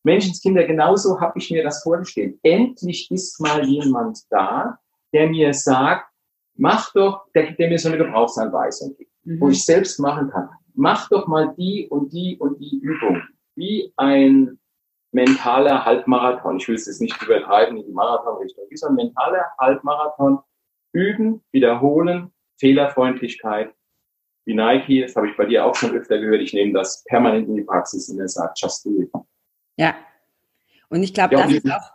Menschenskinder, 0.03 0.65
genauso 0.65 1.19
habe 1.21 1.39
ich 1.39 1.51
mir 1.51 1.63
das 1.63 1.83
vorgestellt. 1.83 2.39
Endlich 2.43 3.11
ist 3.11 3.41
mal 3.41 3.65
jemand 3.65 4.21
da, 4.29 4.79
der 5.15 5.29
mir 5.29 5.55
sagt, 5.55 6.07
mach 6.57 6.93
doch, 6.93 7.25
der, 7.35 7.53
der 7.53 7.69
mir 7.69 7.79
so 7.79 7.89
eine 7.89 7.99
Gebrauchsanweisung 7.99 8.95
gibt, 8.97 9.11
mhm. 9.25 9.41
wo 9.41 9.49
ich 9.49 9.65
selbst 9.65 9.99
machen 9.99 10.29
kann. 10.29 10.51
Mach 10.75 11.09
doch 11.09 11.27
mal 11.27 11.55
die 11.57 11.89
und 11.89 12.13
die 12.13 12.37
und 12.39 12.61
die 12.61 12.81
Übung. 12.81 13.23
Wie 13.55 13.93
ein 13.97 14.59
mentaler 15.15 15.85
Halbmarathon. 15.85 16.59
Ich 16.59 16.69
will 16.69 16.75
es 16.75 16.87
jetzt 16.87 17.01
nicht 17.01 17.21
übertreiben 17.23 17.77
in 17.77 17.87
die 17.87 17.93
Marathonrichtung. 17.93 18.65
So 18.75 18.89
ein 18.89 18.95
mentaler 18.95 19.47
Halbmarathon. 19.59 20.41
Üben, 20.93 21.43
wiederholen, 21.51 22.33
Fehlerfreundlichkeit. 22.59 23.75
Wie 24.45 24.55
Nike, 24.55 25.03
das 25.03 25.17
habe 25.17 25.29
ich 25.29 25.37
bei 25.37 25.47
dir 25.47 25.65
auch 25.65 25.75
schon 25.75 25.97
öfter 25.97 26.19
gehört, 26.19 26.43
ich 26.43 26.53
nehme 26.53 26.73
das 26.73 27.03
permanent 27.05 27.49
in 27.49 27.57
die 27.57 27.63
Praxis 27.63 28.09
und 28.11 28.21
er 28.21 28.29
sagt, 28.29 28.61
just 28.61 28.85
do 28.85 28.91
it. 29.01 29.11
Ja. 29.77 29.95
Und 30.89 31.03
ich 31.03 31.15
glaube, 31.15 31.35
ja, 31.35 31.43
das 31.43 31.53
ist 31.53 31.73
auch 31.73 31.95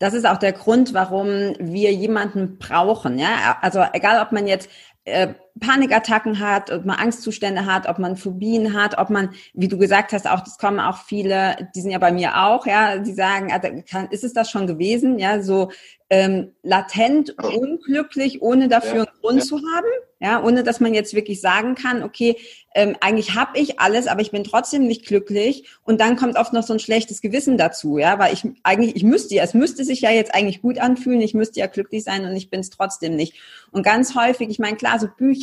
das 0.00 0.14
ist 0.14 0.26
auch 0.26 0.38
der 0.38 0.54
Grund, 0.54 0.94
warum 0.94 1.54
wir 1.58 1.92
jemanden 1.92 2.56
brauchen. 2.58 3.18
Ja, 3.18 3.58
also 3.60 3.84
egal, 3.92 4.24
ob 4.24 4.32
man 4.32 4.46
jetzt 4.46 4.70
äh, 5.04 5.34
Panikattacken 5.58 6.38
hat, 6.38 6.70
ob 6.70 6.84
man 6.84 6.96
Angstzustände 6.96 7.66
hat, 7.66 7.88
ob 7.88 7.98
man 7.98 8.16
Phobien 8.16 8.74
hat, 8.74 8.98
ob 8.98 9.10
man, 9.10 9.30
wie 9.54 9.68
du 9.68 9.78
gesagt 9.78 10.12
hast, 10.12 10.28
auch 10.28 10.40
das 10.40 10.58
kommen 10.58 10.80
auch 10.80 10.98
viele, 10.98 11.68
die 11.74 11.80
sind 11.80 11.90
ja 11.90 11.98
bei 11.98 12.12
mir 12.12 12.42
auch, 12.44 12.66
ja, 12.66 12.98
die 12.98 13.12
sagen, 13.12 13.52
also, 13.52 13.68
kann, 13.90 14.08
ist 14.10 14.24
es 14.24 14.32
das 14.32 14.50
schon 14.50 14.66
gewesen, 14.66 15.18
ja, 15.18 15.42
so 15.42 15.70
ähm, 16.10 16.52
latent 16.62 17.36
unglücklich, 17.38 18.42
ohne 18.42 18.68
dafür 18.68 18.94
ja, 18.94 19.04
einen 19.04 19.20
Grund 19.20 19.38
ja. 19.38 19.44
zu 19.44 19.56
haben, 19.56 19.88
ja, 20.18 20.42
ohne 20.42 20.64
dass 20.64 20.80
man 20.80 20.92
jetzt 20.92 21.14
wirklich 21.14 21.40
sagen 21.40 21.76
kann, 21.76 22.02
okay, 22.02 22.36
ähm, 22.74 22.96
eigentlich 23.00 23.34
habe 23.34 23.58
ich 23.58 23.80
alles, 23.80 24.06
aber 24.08 24.20
ich 24.20 24.32
bin 24.32 24.44
trotzdem 24.44 24.86
nicht 24.86 25.06
glücklich 25.06 25.68
und 25.84 26.00
dann 26.00 26.16
kommt 26.16 26.36
oft 26.36 26.52
noch 26.52 26.64
so 26.64 26.72
ein 26.72 26.78
schlechtes 26.80 27.22
Gewissen 27.22 27.56
dazu, 27.56 27.96
ja, 27.96 28.18
weil 28.18 28.34
ich 28.34 28.46
eigentlich, 28.64 28.96
ich 28.96 29.04
müsste 29.04 29.34
ja, 29.34 29.44
es 29.44 29.54
müsste 29.54 29.84
sich 29.84 30.02
ja 30.02 30.10
jetzt 30.10 30.34
eigentlich 30.34 30.60
gut 30.60 30.78
anfühlen, 30.78 31.20
ich 31.20 31.32
müsste 31.32 31.60
ja 31.60 31.68
glücklich 31.68 32.04
sein 32.04 32.24
und 32.24 32.36
ich 32.36 32.50
bin 32.50 32.60
es 32.60 32.70
trotzdem 32.70 33.16
nicht. 33.16 33.34
Und 33.70 33.82
ganz 33.82 34.14
häufig, 34.14 34.50
ich 34.50 34.58
meine, 34.58 34.76
klar, 34.76 34.98
so 34.98 35.06
Bücher, 35.16 35.39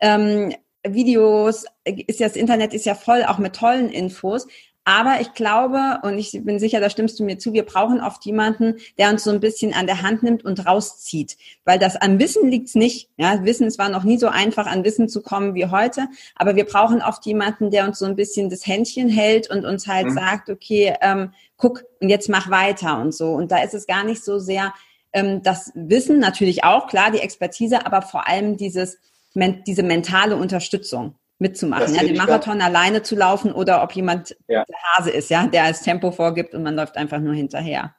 ähm, 0.00 0.54
Videos, 0.86 1.64
ist 1.84 2.20
ja 2.20 2.28
das 2.28 2.36
Internet 2.36 2.74
ist 2.74 2.86
ja 2.86 2.94
voll 2.94 3.24
auch 3.24 3.38
mit 3.38 3.56
tollen 3.56 3.88
Infos, 3.88 4.46
aber 4.86 5.20
ich 5.22 5.32
glaube, 5.32 6.00
und 6.02 6.18
ich 6.18 6.38
bin 6.44 6.58
sicher, 6.58 6.78
da 6.78 6.90
stimmst 6.90 7.18
du 7.18 7.24
mir 7.24 7.38
zu, 7.38 7.54
wir 7.54 7.64
brauchen 7.64 8.02
oft 8.02 8.24
jemanden, 8.26 8.76
der 8.98 9.08
uns 9.08 9.24
so 9.24 9.30
ein 9.30 9.40
bisschen 9.40 9.72
an 9.72 9.86
der 9.86 10.02
Hand 10.02 10.22
nimmt 10.22 10.44
und 10.44 10.66
rauszieht. 10.66 11.38
Weil 11.64 11.78
das 11.78 11.96
am 11.96 12.18
Wissen 12.18 12.50
liegt's 12.50 12.74
nicht. 12.74 13.08
Ja, 13.16 13.42
Wissen, 13.44 13.66
es 13.66 13.78
war 13.78 13.88
noch 13.88 14.04
nie 14.04 14.18
so 14.18 14.28
einfach, 14.28 14.66
an 14.66 14.84
Wissen 14.84 15.08
zu 15.08 15.22
kommen 15.22 15.54
wie 15.54 15.66
heute. 15.66 16.06
Aber 16.36 16.54
wir 16.54 16.66
brauchen 16.66 17.00
oft 17.00 17.24
jemanden, 17.24 17.70
der 17.70 17.86
uns 17.86 17.98
so 17.98 18.04
ein 18.04 18.14
bisschen 18.14 18.50
das 18.50 18.66
Händchen 18.66 19.08
hält 19.08 19.50
und 19.50 19.64
uns 19.64 19.86
halt 19.86 20.08
mhm. 20.08 20.14
sagt, 20.14 20.50
okay, 20.50 20.94
ähm, 21.00 21.32
guck, 21.56 21.84
und 22.00 22.10
jetzt 22.10 22.28
mach 22.28 22.50
weiter 22.50 23.00
und 23.00 23.14
so. 23.14 23.32
Und 23.32 23.52
da 23.52 23.62
ist 23.62 23.72
es 23.72 23.86
gar 23.86 24.04
nicht 24.04 24.22
so 24.22 24.38
sehr 24.38 24.74
ähm, 25.14 25.42
das 25.42 25.72
Wissen, 25.74 26.18
natürlich 26.18 26.64
auch, 26.64 26.88
klar, 26.88 27.10
die 27.10 27.20
Expertise, 27.20 27.86
aber 27.86 28.02
vor 28.02 28.28
allem 28.28 28.58
dieses, 28.58 28.98
diese 29.34 29.82
mentale 29.82 30.36
Unterstützung 30.36 31.16
mitzumachen, 31.38 31.94
ja, 31.94 32.02
den 32.02 32.16
Marathon 32.16 32.60
alleine 32.60 33.02
zu 33.02 33.16
laufen 33.16 33.52
oder 33.52 33.82
ob 33.82 33.92
jemand 33.92 34.36
ja. 34.48 34.64
der 34.64 34.78
Hase 34.94 35.10
ist, 35.10 35.30
ja, 35.30 35.46
der 35.46 35.64
als 35.64 35.82
Tempo 35.82 36.10
vorgibt 36.10 36.54
und 36.54 36.62
man 36.62 36.76
läuft 36.76 36.96
einfach 36.96 37.18
nur 37.18 37.34
hinterher. 37.34 37.94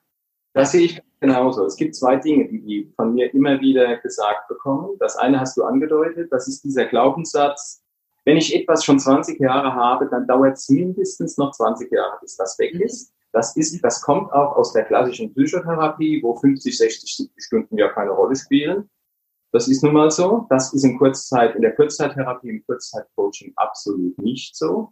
Das 0.54 0.72
sehe 0.72 0.86
ich 0.86 1.02
genauso. 1.20 1.66
Es 1.66 1.76
gibt 1.76 1.96
zwei 1.96 2.16
Dinge, 2.16 2.48
die, 2.48 2.62
die 2.62 2.94
von 2.96 3.14
mir 3.14 3.34
immer 3.34 3.60
wieder 3.60 3.98
gesagt 3.98 4.48
bekommen. 4.48 4.96
Das 5.00 5.18
eine 5.18 5.40
hast 5.42 5.58
du 5.58 5.64
angedeutet, 5.64 6.32
das 6.32 6.48
ist 6.48 6.64
dieser 6.64 6.86
Glaubenssatz, 6.86 7.86
wenn 8.26 8.38
ich 8.38 8.56
etwas 8.56 8.84
schon 8.84 9.00
20 9.00 9.40
Jahre 9.40 9.74
habe, 9.76 10.08
dann 10.10 10.26
dauert 10.28 10.58
es 10.58 10.68
mindestens 10.70 11.38
noch 11.38 11.52
20 11.52 11.92
Jahre, 11.92 12.18
bis 12.22 12.36
das 12.36 12.58
weg 12.58 12.74
mhm. 12.74 12.82
ist. 12.82 13.14
Das 13.32 13.56
ist, 13.56 13.84
das 13.84 14.02
kommt 14.02 14.32
auch 14.34 14.56
aus 14.56 14.74
der 14.74 14.86
klassischen 14.86 15.34
Psychotherapie, 15.34 16.24
wo 16.24 16.36
50, 16.36 16.76
60, 16.76 17.16
70 17.18 17.44
Stunden 17.44 17.78
ja 17.78 17.90
keine 17.90 18.12
Rolle 18.12 18.36
spielen. 18.36 18.90
Das 19.56 19.70
ist 19.70 19.84
nun 19.84 19.94
mal 19.94 20.12
so. 20.12 20.46
Das 20.50 20.74
ist 20.74 20.84
in 20.84 20.98
Kurzzeit, 20.98 21.56
in 21.56 21.62
der 21.62 21.74
Kurzzeittherapie, 21.74 22.50
im 22.50 22.66
Kurzzeitcoaching 22.66 23.54
absolut 23.56 24.18
nicht 24.18 24.54
so. 24.54 24.92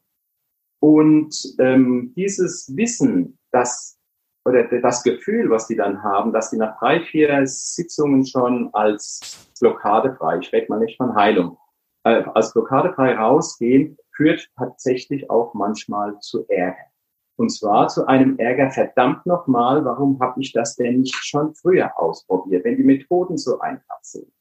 Und 0.80 1.36
ähm, 1.60 2.14
dieses 2.16 2.74
Wissen, 2.74 3.38
das 3.52 4.00
oder 4.46 4.64
das 4.64 5.04
Gefühl, 5.04 5.50
was 5.50 5.68
die 5.68 5.76
dann 5.76 6.02
haben, 6.02 6.32
dass 6.32 6.50
die 6.50 6.56
nach 6.56 6.80
drei, 6.80 7.02
vier 7.02 7.46
Sitzungen 7.46 8.26
schon 8.26 8.70
als 8.74 9.50
blockadefrei, 9.60 10.38
ich 10.38 10.54
rede 10.54 10.68
mal 10.70 10.80
nicht 10.80 10.96
von 10.96 11.14
Heilung, 11.14 11.58
äh, 12.06 12.24
als 12.34 12.54
blockadefrei 12.54 13.16
rausgehen, 13.16 13.98
führt 14.16 14.50
tatsächlich 14.58 15.30
auch 15.30 15.54
manchmal 15.54 16.18
zu 16.22 16.46
Ärger. 16.48 16.93
Und 17.36 17.50
zwar 17.50 17.88
zu 17.88 18.08
einem 18.08 18.38
Ärger, 18.38 18.70
verdammt 18.70 19.26
nochmal, 19.26 19.84
warum 19.84 20.20
habe 20.20 20.40
ich 20.42 20.52
das 20.52 20.76
denn 20.76 21.00
nicht 21.00 21.16
schon 21.16 21.56
früher 21.56 21.92
ausprobiert, 22.00 22.64
wenn 22.64 22.78
die 22.78 22.84
Methoden 22.84 23.38
so 23.38 23.60
einfach 23.60 24.00
sind. 24.02 24.32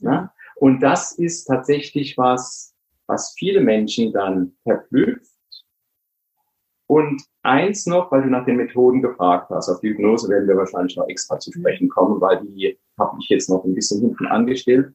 Ne? 0.00 0.30
Und 0.56 0.80
das 0.80 1.12
ist 1.12 1.44
tatsächlich 1.44 2.18
was, 2.18 2.74
was 3.06 3.34
viele 3.38 3.60
Menschen 3.60 4.12
dann 4.12 4.56
verblüfft. 4.64 5.32
Und 6.86 7.22
eins 7.42 7.86
noch, 7.86 8.12
weil 8.12 8.22
du 8.22 8.28
nach 8.28 8.44
den 8.44 8.56
Methoden 8.56 9.00
gefragt 9.00 9.48
hast, 9.50 9.70
auf 9.70 9.80
die 9.80 9.90
Hypnose 9.90 10.28
werden 10.28 10.46
wir 10.46 10.56
wahrscheinlich 10.56 10.96
noch 10.96 11.08
extra 11.08 11.38
zu 11.38 11.50
sprechen 11.50 11.88
kommen, 11.88 12.20
weil 12.20 12.44
die 12.44 12.78
habe 12.98 13.16
ich 13.20 13.28
jetzt 13.30 13.48
noch 13.48 13.64
ein 13.64 13.74
bisschen 13.74 14.00
hinten 14.00 14.26
angestellt. 14.26 14.94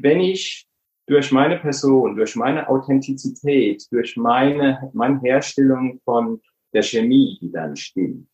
Wenn 0.00 0.20
ich 0.20 0.67
durch 1.08 1.32
meine 1.32 1.58
Person, 1.58 2.16
durch 2.16 2.36
meine 2.36 2.68
Authentizität, 2.68 3.86
durch 3.90 4.16
meine, 4.16 4.90
meine 4.92 5.20
Herstellung 5.20 6.00
von 6.04 6.40
der 6.72 6.82
Chemie, 6.82 7.38
die 7.40 7.50
dann 7.50 7.76
stimmt, 7.76 8.28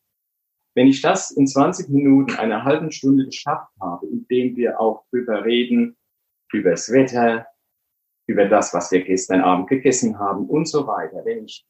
wenn 0.75 0.88
ich 0.88 1.00
das 1.00 1.31
in 1.31 1.47
20 1.47 1.88
Minuten, 1.88 2.35
einer 2.35 2.64
halben 2.64 2.90
Stunde 2.90 3.26
geschafft 3.26 3.71
habe, 3.81 4.07
indem 4.09 4.57
wir 4.57 4.81
auch 4.81 5.04
drüber 5.11 5.45
reden, 5.45 5.97
über 6.52 6.71
das 6.71 6.90
Wetter, 6.90 7.47
über 8.26 8.47
das, 8.47 8.75
was 8.75 8.90
wir 8.90 9.04
gestern 9.04 9.40
Abend 9.40 9.69
gegessen 9.69 10.19
haben 10.19 10.47
und 10.49 10.66
so 10.66 10.87
weiter, 10.87 11.25
wenn 11.25 11.45
ich 11.45 11.64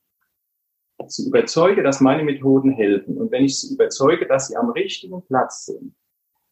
sie 1.06 1.28
überzeuge, 1.28 1.82
dass 1.82 2.00
meine 2.00 2.24
Methoden 2.24 2.72
helfen 2.72 3.18
und 3.18 3.30
wenn 3.30 3.44
ich 3.44 3.60
sie 3.60 3.74
überzeuge, 3.74 4.26
dass 4.26 4.48
sie 4.48 4.56
am 4.56 4.70
richtigen 4.70 5.22
Platz 5.26 5.66
sind, 5.66 5.94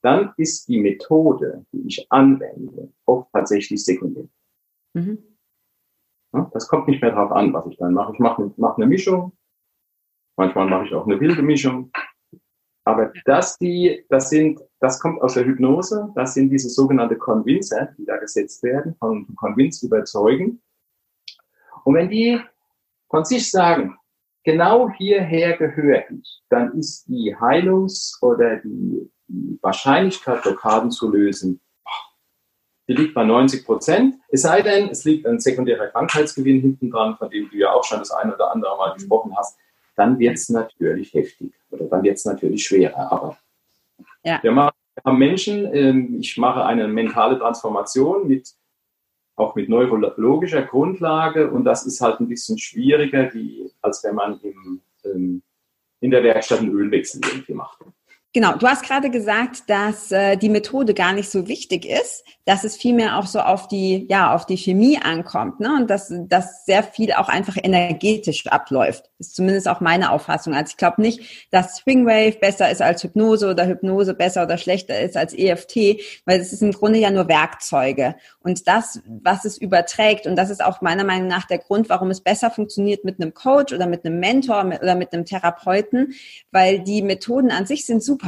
dann 0.03 0.35
ist 0.37 0.69
die 0.69 0.81
Methode, 0.81 1.65
die 1.73 1.87
ich 1.87 2.07
anwende, 2.11 2.93
oft 3.07 3.33
tatsächlich 3.33 3.83
sekundär. 3.83 4.29
Mhm. 4.95 5.19
das 6.53 6.69
kommt 6.69 6.89
nicht 6.89 7.01
mehr 7.01 7.13
darauf 7.13 7.33
an, 7.33 7.53
was 7.53 7.67
ich 7.67 7.77
dann 7.79 7.95
mache. 7.95 8.13
Ich 8.13 8.19
mache, 8.19 8.53
mache 8.57 8.77
eine 8.77 8.87
Mischung. 8.87 9.33
Manchmal 10.37 10.67
mache 10.67 10.87
ich 10.87 10.95
auch 10.95 11.07
eine 11.07 11.21
wilde 11.21 11.43
Mischung. 11.43 11.91
Aber 12.85 13.13
das, 13.25 13.59
die, 13.59 14.05
das 14.09 14.31
sind, 14.31 14.61
das 14.81 14.99
kommt 14.99 15.23
aus 15.23 15.35
der 15.35 15.45
Hypnose. 15.45 16.11
Das 16.15 16.35
sind 16.35 16.51
diese 16.51 16.69
sogenannte 16.69 17.17
Convincer, 17.17 17.95
die 17.97 18.05
da 18.05 18.17
gesetzt 18.17 18.63
werden, 18.63 18.97
von 18.97 19.35
Convince 19.37 19.87
überzeugen. 19.87 20.61
Und 21.85 21.95
wenn 21.95 22.09
die 22.09 22.41
von 23.09 23.25
sich 23.25 23.51
sagen, 23.51 23.97
genau 24.45 24.91
hierher 24.91 25.57
gehöre 25.57 26.11
ich, 26.11 26.43
dann 26.49 26.79
ist 26.79 27.07
die 27.09 27.37
Heilungs- 27.37 28.19
oder 28.21 28.57
die 28.57 29.11
Wahrscheinlichkeit, 29.61 30.43
Blockaden 30.43 30.91
zu 30.91 31.11
lösen, 31.11 31.61
die 32.89 32.95
liegt 32.95 33.15
bei 33.15 33.25
90 33.25 33.65
Prozent. 33.65 34.17
Es 34.29 34.43
sei 34.43 34.63
denn, 34.63 34.89
es 34.89 35.05
liegt 35.05 35.27
ein 35.27 35.39
sekundärer 35.39 35.89
Krankheitsgewinn 35.89 36.61
hinten 36.61 36.91
dran, 36.91 37.17
von 37.17 37.31
dem 37.31 37.49
du 37.49 37.57
ja 37.57 37.73
auch 37.73 37.85
schon 37.85 37.99
das 37.99 38.11
eine 38.11 38.35
oder 38.35 38.53
andere 38.53 38.77
Mal 38.77 38.95
gesprochen 38.95 39.33
hast 39.37 39.57
dann 39.95 40.19
wird 40.19 40.37
es 40.37 40.49
natürlich 40.49 41.13
heftig 41.15 41.53
oder 41.71 41.87
dann 41.87 42.03
wird 42.03 42.17
es 42.17 42.25
natürlich 42.25 42.65
schwerer. 42.65 43.13
Aber 43.13 43.39
ja. 44.25 44.43
wir, 44.43 44.53
machen, 44.53 44.75
wir 44.95 45.03
haben 45.05 45.19
Menschen, 45.19 45.73
ähm, 45.75 46.19
ich 46.21 46.37
mache 46.37 46.65
eine 46.65 46.89
mentale 46.89 47.39
Transformation 47.39 48.29
mit 48.29 48.55
auch 49.35 49.55
mit 49.55 49.69
neurologischer 49.69 50.63
Grundlage 50.63 51.51
und 51.51 51.65
das 51.65 51.87
ist 51.87 52.03
halt 52.03 52.21
ein 52.21 52.29
bisschen 52.29 52.59
schwieriger, 52.59 53.33
wie, 53.33 53.71
als 53.81 54.05
wenn 54.05 54.15
man 54.15 54.39
im, 54.41 54.83
ähm, 55.05 55.43
in 56.01 56.11
der 56.11 56.23
Werkstatt 56.23 56.61
einen 56.61 56.71
Ölwechsel 56.71 57.23
irgendwie 57.25 57.55
macht. 57.55 57.79
Genau, 58.35 58.55
du 58.57 58.67
hast 58.67 58.85
gerade 58.85 59.11
gesagt, 59.11 59.69
dass 59.69 60.11
äh, 60.11 60.37
die 60.37 60.49
Methode 60.49 60.95
gar 60.95 61.13
nicht 61.13 61.31
so 61.31 61.49
wichtig 61.49 61.85
ist, 61.85 62.25
dass 62.47 62.65
es 62.65 62.77
vielmehr 62.77 63.19
auch 63.19 63.27
so 63.27 63.41
auf 63.41 63.69
die, 63.69 64.07
ja, 64.09 64.35
auf 64.35 64.47
die 64.47 64.57
Chemie 64.57 64.99
ankommt, 64.99 65.61
ne? 65.61 65.77
Und 65.77 65.91
dass, 65.91 66.11
dass 66.29 66.65
sehr 66.65 66.83
viel 66.83 67.13
auch 67.13 67.29
einfach 67.29 67.59
energetisch 67.63 68.47
abläuft. 68.47 69.11
Ist 69.19 69.37
zumindest 69.37 69.69
auch 69.69 69.81
meine 69.81 70.11
Auffassung. 70.11 70.55
Also 70.55 70.71
ich 70.71 70.77
glaube 70.79 71.03
nicht, 71.03 71.21
dass 71.51 71.77
Swingwave 71.77 72.39
besser 72.41 72.71
ist 72.71 72.81
als 72.81 73.03
Hypnose 73.05 73.51
oder 73.51 73.67
Hypnose 73.67 74.15
besser 74.15 74.45
oder 74.45 74.57
schlechter 74.57 74.99
ist 74.99 75.19
als 75.19 75.35
EFT, 75.35 76.01
weil 76.25 76.41
es 76.41 76.55
ist 76.55 76.63
im 76.63 76.73
Grunde 76.73 76.99
ja 76.99 77.11
nur 77.11 77.29
Werkzeuge. 77.29 78.15
Und 78.41 78.67
das, 78.67 79.01
was 79.07 79.45
es 79.45 79.59
überträgt, 79.59 80.27
und 80.27 80.37
das 80.37 80.49
ist 80.49 80.65
auch 80.65 80.81
meiner 80.81 81.05
Meinung 81.05 81.29
nach 81.29 81.47
der 81.47 81.59
Grund, 81.59 81.91
warum 81.91 82.11
es 82.11 82.23
besser 82.23 82.51
funktioniert 82.51 83.05
mit 83.05 83.21
einem 83.21 83.35
Coach 83.35 83.75
oder 83.75 83.87
mit 83.87 84.07
einem 84.07 84.21
Mentor 84.21 84.65
oder 84.65 84.95
mit 84.95 85.13
einem 85.13 85.27
Therapeuten, 85.27 86.15
weil 86.51 86.81
die 86.81 87.03
Methoden 87.03 87.51
an 87.51 87.67
sich 87.67 87.85
sind 87.85 88.03
super. 88.03 88.22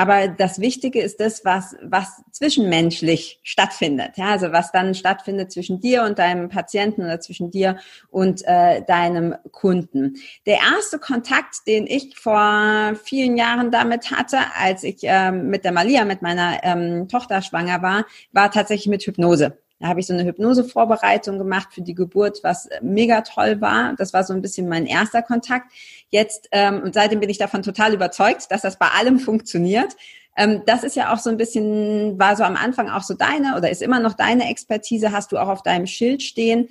Aber 0.00 0.28
das 0.28 0.60
Wichtige 0.60 1.02
ist 1.02 1.20
das, 1.20 1.44
was, 1.44 1.76
was 1.82 2.22
zwischenmenschlich 2.32 3.38
stattfindet. 3.42 4.12
Ja, 4.16 4.28
also 4.30 4.50
was 4.50 4.72
dann 4.72 4.94
stattfindet 4.94 5.52
zwischen 5.52 5.78
dir 5.78 6.04
und 6.04 6.18
deinem 6.18 6.48
Patienten 6.48 7.02
oder 7.02 7.20
zwischen 7.20 7.50
dir 7.50 7.76
und 8.08 8.40
äh, 8.46 8.82
deinem 8.82 9.34
Kunden. 9.52 10.14
Der 10.46 10.60
erste 10.74 10.98
Kontakt, 10.98 11.66
den 11.66 11.86
ich 11.86 12.16
vor 12.16 12.94
vielen 13.04 13.36
Jahren 13.36 13.70
damit 13.70 14.10
hatte, 14.10 14.38
als 14.58 14.84
ich 14.84 15.00
ähm, 15.02 15.48
mit 15.50 15.66
der 15.66 15.72
Malia, 15.72 16.06
mit 16.06 16.22
meiner 16.22 16.64
ähm, 16.64 17.06
Tochter 17.08 17.42
schwanger 17.42 17.82
war, 17.82 18.06
war 18.32 18.50
tatsächlich 18.50 18.88
mit 18.88 19.02
Hypnose. 19.02 19.58
Da 19.80 19.88
habe 19.88 19.98
ich 19.98 20.06
so 20.06 20.12
eine 20.12 20.24
Hypnosevorbereitung 20.24 21.38
gemacht 21.38 21.68
für 21.72 21.80
die 21.80 21.94
Geburt, 21.94 22.40
was 22.42 22.68
mega 22.82 23.22
toll 23.22 23.62
war. 23.62 23.94
Das 23.96 24.12
war 24.12 24.24
so 24.24 24.34
ein 24.34 24.42
bisschen 24.42 24.68
mein 24.68 24.84
erster 24.84 25.22
Kontakt. 25.22 25.72
Jetzt, 26.10 26.48
ähm, 26.52 26.82
und 26.82 26.94
seitdem 26.94 27.20
bin 27.20 27.30
ich 27.30 27.38
davon 27.38 27.62
total 27.62 27.94
überzeugt, 27.94 28.50
dass 28.50 28.60
das 28.60 28.78
bei 28.78 28.88
allem 28.88 29.18
funktioniert. 29.18 29.96
Ähm, 30.36 30.62
das 30.66 30.84
ist 30.84 30.96
ja 30.96 31.14
auch 31.14 31.18
so 31.18 31.30
ein 31.30 31.38
bisschen, 31.38 32.18
war 32.18 32.36
so 32.36 32.44
am 32.44 32.56
Anfang 32.56 32.90
auch 32.90 33.02
so 33.02 33.14
deine 33.14 33.56
oder 33.56 33.70
ist 33.70 33.80
immer 33.80 34.00
noch 34.00 34.12
deine 34.12 34.50
Expertise, 34.50 35.12
hast 35.12 35.32
du 35.32 35.38
auch 35.38 35.48
auf 35.48 35.62
deinem 35.62 35.86
Schild 35.86 36.22
stehen. 36.22 36.68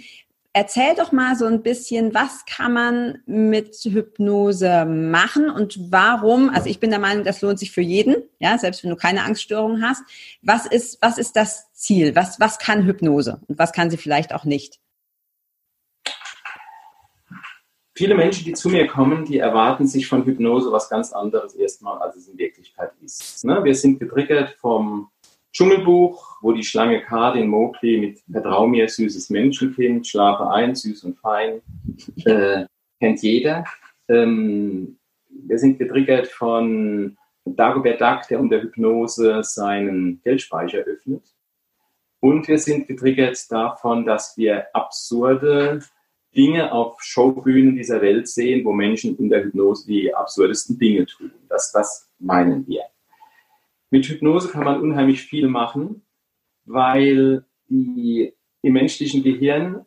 Erzähl 0.53 0.95
doch 0.95 1.11
mal 1.11 1.35
so 1.35 1.45
ein 1.45 1.61
bisschen, 1.61 2.13
was 2.13 2.45
kann 2.45 2.73
man 2.73 3.19
mit 3.25 3.75
Hypnose 3.75 4.85
machen 4.85 5.49
und 5.49 5.91
warum? 5.91 6.49
Also 6.49 6.69
ich 6.69 6.79
bin 6.79 6.89
der 6.89 6.99
Meinung, 6.99 7.23
das 7.23 7.41
lohnt 7.41 7.59
sich 7.59 7.71
für 7.71 7.81
jeden, 7.81 8.15
ja, 8.39 8.57
selbst 8.57 8.83
wenn 8.83 8.89
du 8.89 8.95
keine 8.95 9.23
Angststörungen 9.23 9.87
hast. 9.87 10.01
Was 10.41 10.65
ist, 10.65 10.99
was 11.01 11.17
ist 11.17 11.35
das 11.35 11.68
Ziel? 11.79 12.15
Was, 12.15 12.39
was 12.39 12.59
kann 12.59 12.85
Hypnose 12.85 13.41
und 13.47 13.57
was 13.57 13.71
kann 13.71 13.89
sie 13.89 13.97
vielleicht 13.97 14.33
auch 14.33 14.43
nicht? 14.43 14.79
Viele 17.95 18.15
Menschen, 18.15 18.45
die 18.45 18.53
zu 18.53 18.69
mir 18.69 18.87
kommen, 18.87 19.25
die 19.25 19.39
erwarten 19.39 19.87
sich 19.87 20.07
von 20.07 20.23
Hypnose 20.23 20.71
was 20.71 20.89
ganz 20.89 21.11
anderes 21.11 21.53
erstmal, 21.55 21.97
als 21.99 22.15
es 22.15 22.27
in 22.27 22.37
Wirklichkeit 22.37 22.91
ist. 23.01 23.43
Ne? 23.43 23.61
Wir 23.63 23.75
sind 23.75 23.99
getriggert 23.99 24.51
vom 24.59 25.09
Dschungelbuch, 25.51 26.37
wo 26.41 26.53
die 26.53 26.63
Schlange 26.63 27.01
K 27.01 27.33
den 27.33 27.47
Mowgli 27.47 27.97
mit 27.97 28.19
Vertrau 28.31 28.67
mir, 28.67 28.87
süßes 28.87 29.29
Menschenkind, 29.29 30.07
schlafe 30.07 30.49
ein, 30.49 30.75
süß 30.75 31.03
und 31.03 31.17
fein, 31.17 31.61
äh, 32.25 32.65
kennt 32.99 33.21
jeder. 33.21 33.65
Ähm, 34.07 34.97
wir 35.29 35.57
sind 35.57 35.79
getriggert 35.79 36.27
von 36.27 37.17
Dagobert 37.45 37.99
Duck, 37.99 38.27
der 38.29 38.39
unter 38.39 38.61
Hypnose 38.61 39.43
seinen 39.43 40.21
Geldspeicher 40.23 40.79
öffnet. 40.79 41.23
Und 42.19 42.47
wir 42.47 42.59
sind 42.59 42.87
getriggert 42.87 43.39
davon, 43.49 44.05
dass 44.05 44.37
wir 44.37 44.67
absurde 44.73 45.79
Dinge 46.35 46.71
auf 46.71 47.01
Showbühnen 47.01 47.75
dieser 47.75 48.01
Welt 48.01 48.27
sehen, 48.27 48.63
wo 48.65 48.73
Menschen 48.73 49.17
in 49.17 49.29
der 49.29 49.43
Hypnose 49.43 49.87
die 49.87 50.13
absurdesten 50.13 50.77
Dinge 50.77 51.05
tun. 51.05 51.31
Das, 51.47 51.71
das 51.71 52.09
meinen 52.19 52.67
wir. 52.67 52.83
Mit 53.89 54.05
Hypnose 54.05 54.49
kann 54.49 54.65
man 54.65 54.81
unheimlich 54.81 55.23
viel 55.23 55.47
machen, 55.47 56.03
weil 56.65 57.45
die, 57.67 58.33
im 58.61 58.73
menschlichen 58.73 59.23
Gehirn 59.23 59.85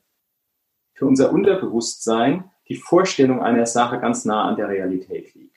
für 0.95 1.07
unser 1.07 1.33
Unterbewusstsein 1.33 2.51
die 2.69 2.77
Vorstellung 2.77 3.43
einer 3.43 3.67
Sache 3.67 4.01
ganz 4.01 4.25
nah 4.25 4.45
an 4.45 4.57
der 4.57 4.69
Realität 4.69 5.35
liegt. 5.35 5.57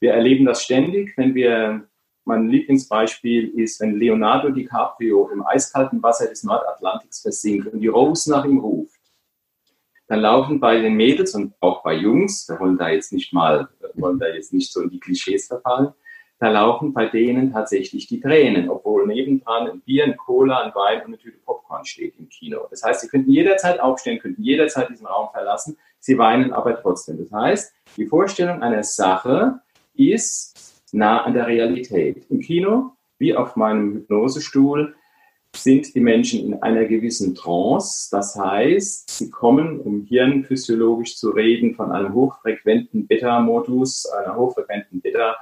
Wir 0.00 0.12
erleben 0.12 0.44
das 0.44 0.62
ständig, 0.62 1.16
wenn 1.16 1.34
wir, 1.34 1.88
mein 2.26 2.48
Lieblingsbeispiel 2.48 3.58
ist, 3.58 3.80
wenn 3.80 3.96
Leonardo 3.96 4.50
DiCaprio 4.50 5.28
im 5.28 5.46
eiskalten 5.46 6.02
Wasser 6.02 6.26
des 6.26 6.42
Nordatlantiks 6.42 7.22
versinkt 7.22 7.72
und 7.72 7.80
die 7.80 7.88
Rose 7.88 8.30
nach 8.30 8.44
ihm 8.44 8.58
ruft, 8.58 9.00
dann 10.08 10.20
laufen 10.20 10.60
bei 10.60 10.80
den 10.80 10.94
Mädels 10.94 11.34
und 11.34 11.54
auch 11.60 11.82
bei 11.82 11.94
Jungs, 11.94 12.48
wir 12.48 12.58
wollen 12.60 12.78
da 12.78 12.88
jetzt 12.88 13.12
nicht 13.12 13.32
mal, 13.32 13.68
wollen 13.94 14.18
da 14.18 14.28
jetzt 14.28 14.52
nicht 14.52 14.72
so 14.72 14.82
in 14.82 14.90
die 14.90 15.00
Klischees 15.00 15.46
verfallen, 15.46 15.92
da 16.38 16.50
laufen 16.50 16.92
bei 16.92 17.06
denen 17.06 17.52
tatsächlich 17.52 18.06
die 18.08 18.20
Tränen, 18.20 18.68
obwohl 18.68 19.06
nebendran 19.06 19.70
ein 19.70 19.80
Bier, 19.80 20.04
ein 20.04 20.16
Cola, 20.16 20.64
ein 20.64 20.74
Wein 20.74 21.00
und 21.00 21.06
eine 21.06 21.18
Tüte 21.18 21.38
Popcorn 21.38 21.84
steht 21.84 22.18
im 22.18 22.28
Kino. 22.28 22.66
Das 22.70 22.82
heißt, 22.82 23.00
sie 23.00 23.08
könnten 23.08 23.30
jederzeit 23.30 23.80
aufstehen, 23.80 24.18
könnten 24.18 24.42
jederzeit 24.42 24.90
diesen 24.90 25.06
Raum 25.06 25.30
verlassen, 25.32 25.78
sie 25.98 26.18
weinen 26.18 26.52
aber 26.52 26.80
trotzdem. 26.80 27.18
Das 27.18 27.32
heißt, 27.32 27.74
die 27.96 28.06
Vorstellung 28.06 28.62
einer 28.62 28.82
Sache 28.82 29.60
ist 29.94 30.75
nah 30.96 31.22
an 31.24 31.34
der 31.34 31.46
Realität. 31.46 32.26
Im 32.30 32.40
Kino, 32.40 32.92
wie 33.18 33.34
auf 33.34 33.56
meinem 33.56 33.94
Hypnosestuhl, 33.94 34.94
sind 35.54 35.94
die 35.94 36.00
Menschen 36.00 36.40
in 36.40 36.62
einer 36.62 36.84
gewissen 36.84 37.34
Trance. 37.34 38.08
Das 38.10 38.36
heißt, 38.36 39.10
sie 39.10 39.30
kommen, 39.30 39.80
um 39.80 40.02
hirnphysiologisch 40.02 41.16
zu 41.16 41.30
reden, 41.30 41.74
von 41.74 41.92
einem 41.92 42.12
hochfrequenten 42.12 43.06
Beta-Modus, 43.06 44.06
einer 44.06 44.36
hochfrequenten 44.36 45.00
Beta- 45.00 45.36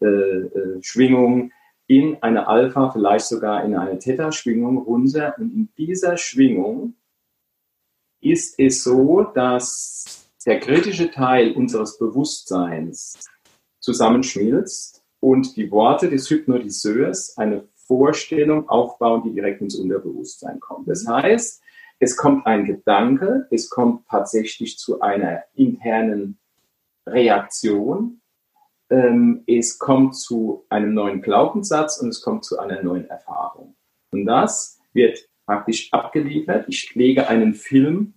äh, 0.00 0.06
äh, 0.06 0.82
Schwingung 0.82 1.52
in 1.86 2.16
eine 2.22 2.48
Alpha, 2.48 2.90
vielleicht 2.90 3.26
sogar 3.26 3.64
in 3.64 3.76
eine 3.76 3.98
Theta-Schwingung 3.98 4.78
runter. 4.78 5.34
Und 5.38 5.52
in 5.52 5.68
dieser 5.76 6.16
Schwingung 6.16 6.94
ist 8.20 8.58
es 8.58 8.82
so, 8.82 9.22
dass 9.34 10.30
der 10.46 10.58
kritische 10.60 11.10
Teil 11.10 11.52
unseres 11.52 11.98
Bewusstseins 11.98 13.18
zusammenschmilzt 13.82 15.04
und 15.20 15.56
die 15.56 15.70
Worte 15.70 16.08
des 16.08 16.30
Hypnotiseurs 16.30 17.36
eine 17.36 17.68
Vorstellung 17.74 18.68
aufbauen, 18.68 19.22
die 19.24 19.34
direkt 19.34 19.60
ins 19.60 19.76
Unterbewusstsein 19.76 20.58
kommt. 20.60 20.88
Das 20.88 21.06
heißt, 21.06 21.62
es 21.98 22.16
kommt 22.16 22.46
ein 22.46 22.64
Gedanke, 22.64 23.46
es 23.50 23.68
kommt 23.68 24.08
tatsächlich 24.08 24.78
zu 24.78 25.00
einer 25.00 25.42
internen 25.54 26.38
Reaktion 27.06 28.22
ähm, 28.92 29.42
es 29.46 29.78
kommt 29.78 30.14
zu 30.16 30.66
einem 30.68 30.92
neuen 30.92 31.22
Glaubenssatz 31.22 31.96
und 31.96 32.10
es 32.10 32.20
kommt 32.20 32.44
zu 32.44 32.58
einer 32.58 32.82
neuen 32.82 33.08
Erfahrung. 33.08 33.74
Und 34.10 34.26
das 34.26 34.78
wird 34.92 35.26
praktisch 35.46 35.90
abgeliefert. 35.92 36.66
Ich 36.68 36.94
lege 36.94 37.26
einen 37.26 37.54
Film, 37.54 38.12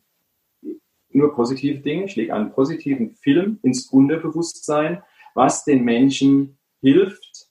nur 1.09 1.33
positive 1.33 1.79
Dinge, 1.79 2.05
ich 2.05 2.17
lege 2.17 2.33
einen 2.33 2.51
positiven 2.51 3.15
Film 3.15 3.57
ins 3.63 3.85
Unterbewusstsein, 3.85 5.01
was 5.35 5.63
den 5.63 5.83
Menschen 5.83 6.57
hilft, 6.81 7.47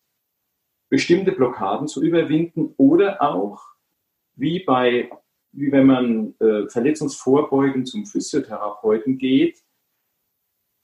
bestimmte 0.90 1.30
Blockaden 1.30 1.86
zu 1.86 2.02
überwinden 2.02 2.74
oder 2.76 3.22
auch 3.22 3.62
wie 4.34 4.64
bei 4.64 5.08
wie 5.56 5.70
wenn 5.70 5.86
man 5.86 6.34
äh, 6.40 6.68
verletzungsvorbeugend 6.68 7.86
zum 7.88 8.06
Physiotherapeuten 8.06 9.18
geht, 9.18 9.62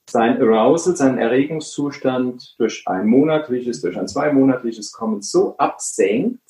sein 0.09 0.41
Arousal, 0.41 0.95
sein 0.95 1.17
Erregungszustand 1.17 2.55
durch 2.57 2.83
ein 2.87 3.07
monatliches, 3.07 3.81
durch 3.81 3.97
ein 3.97 4.07
zweimonatliches 4.07 4.91
Kommen 4.91 5.21
so 5.21 5.57
absenkt, 5.57 6.41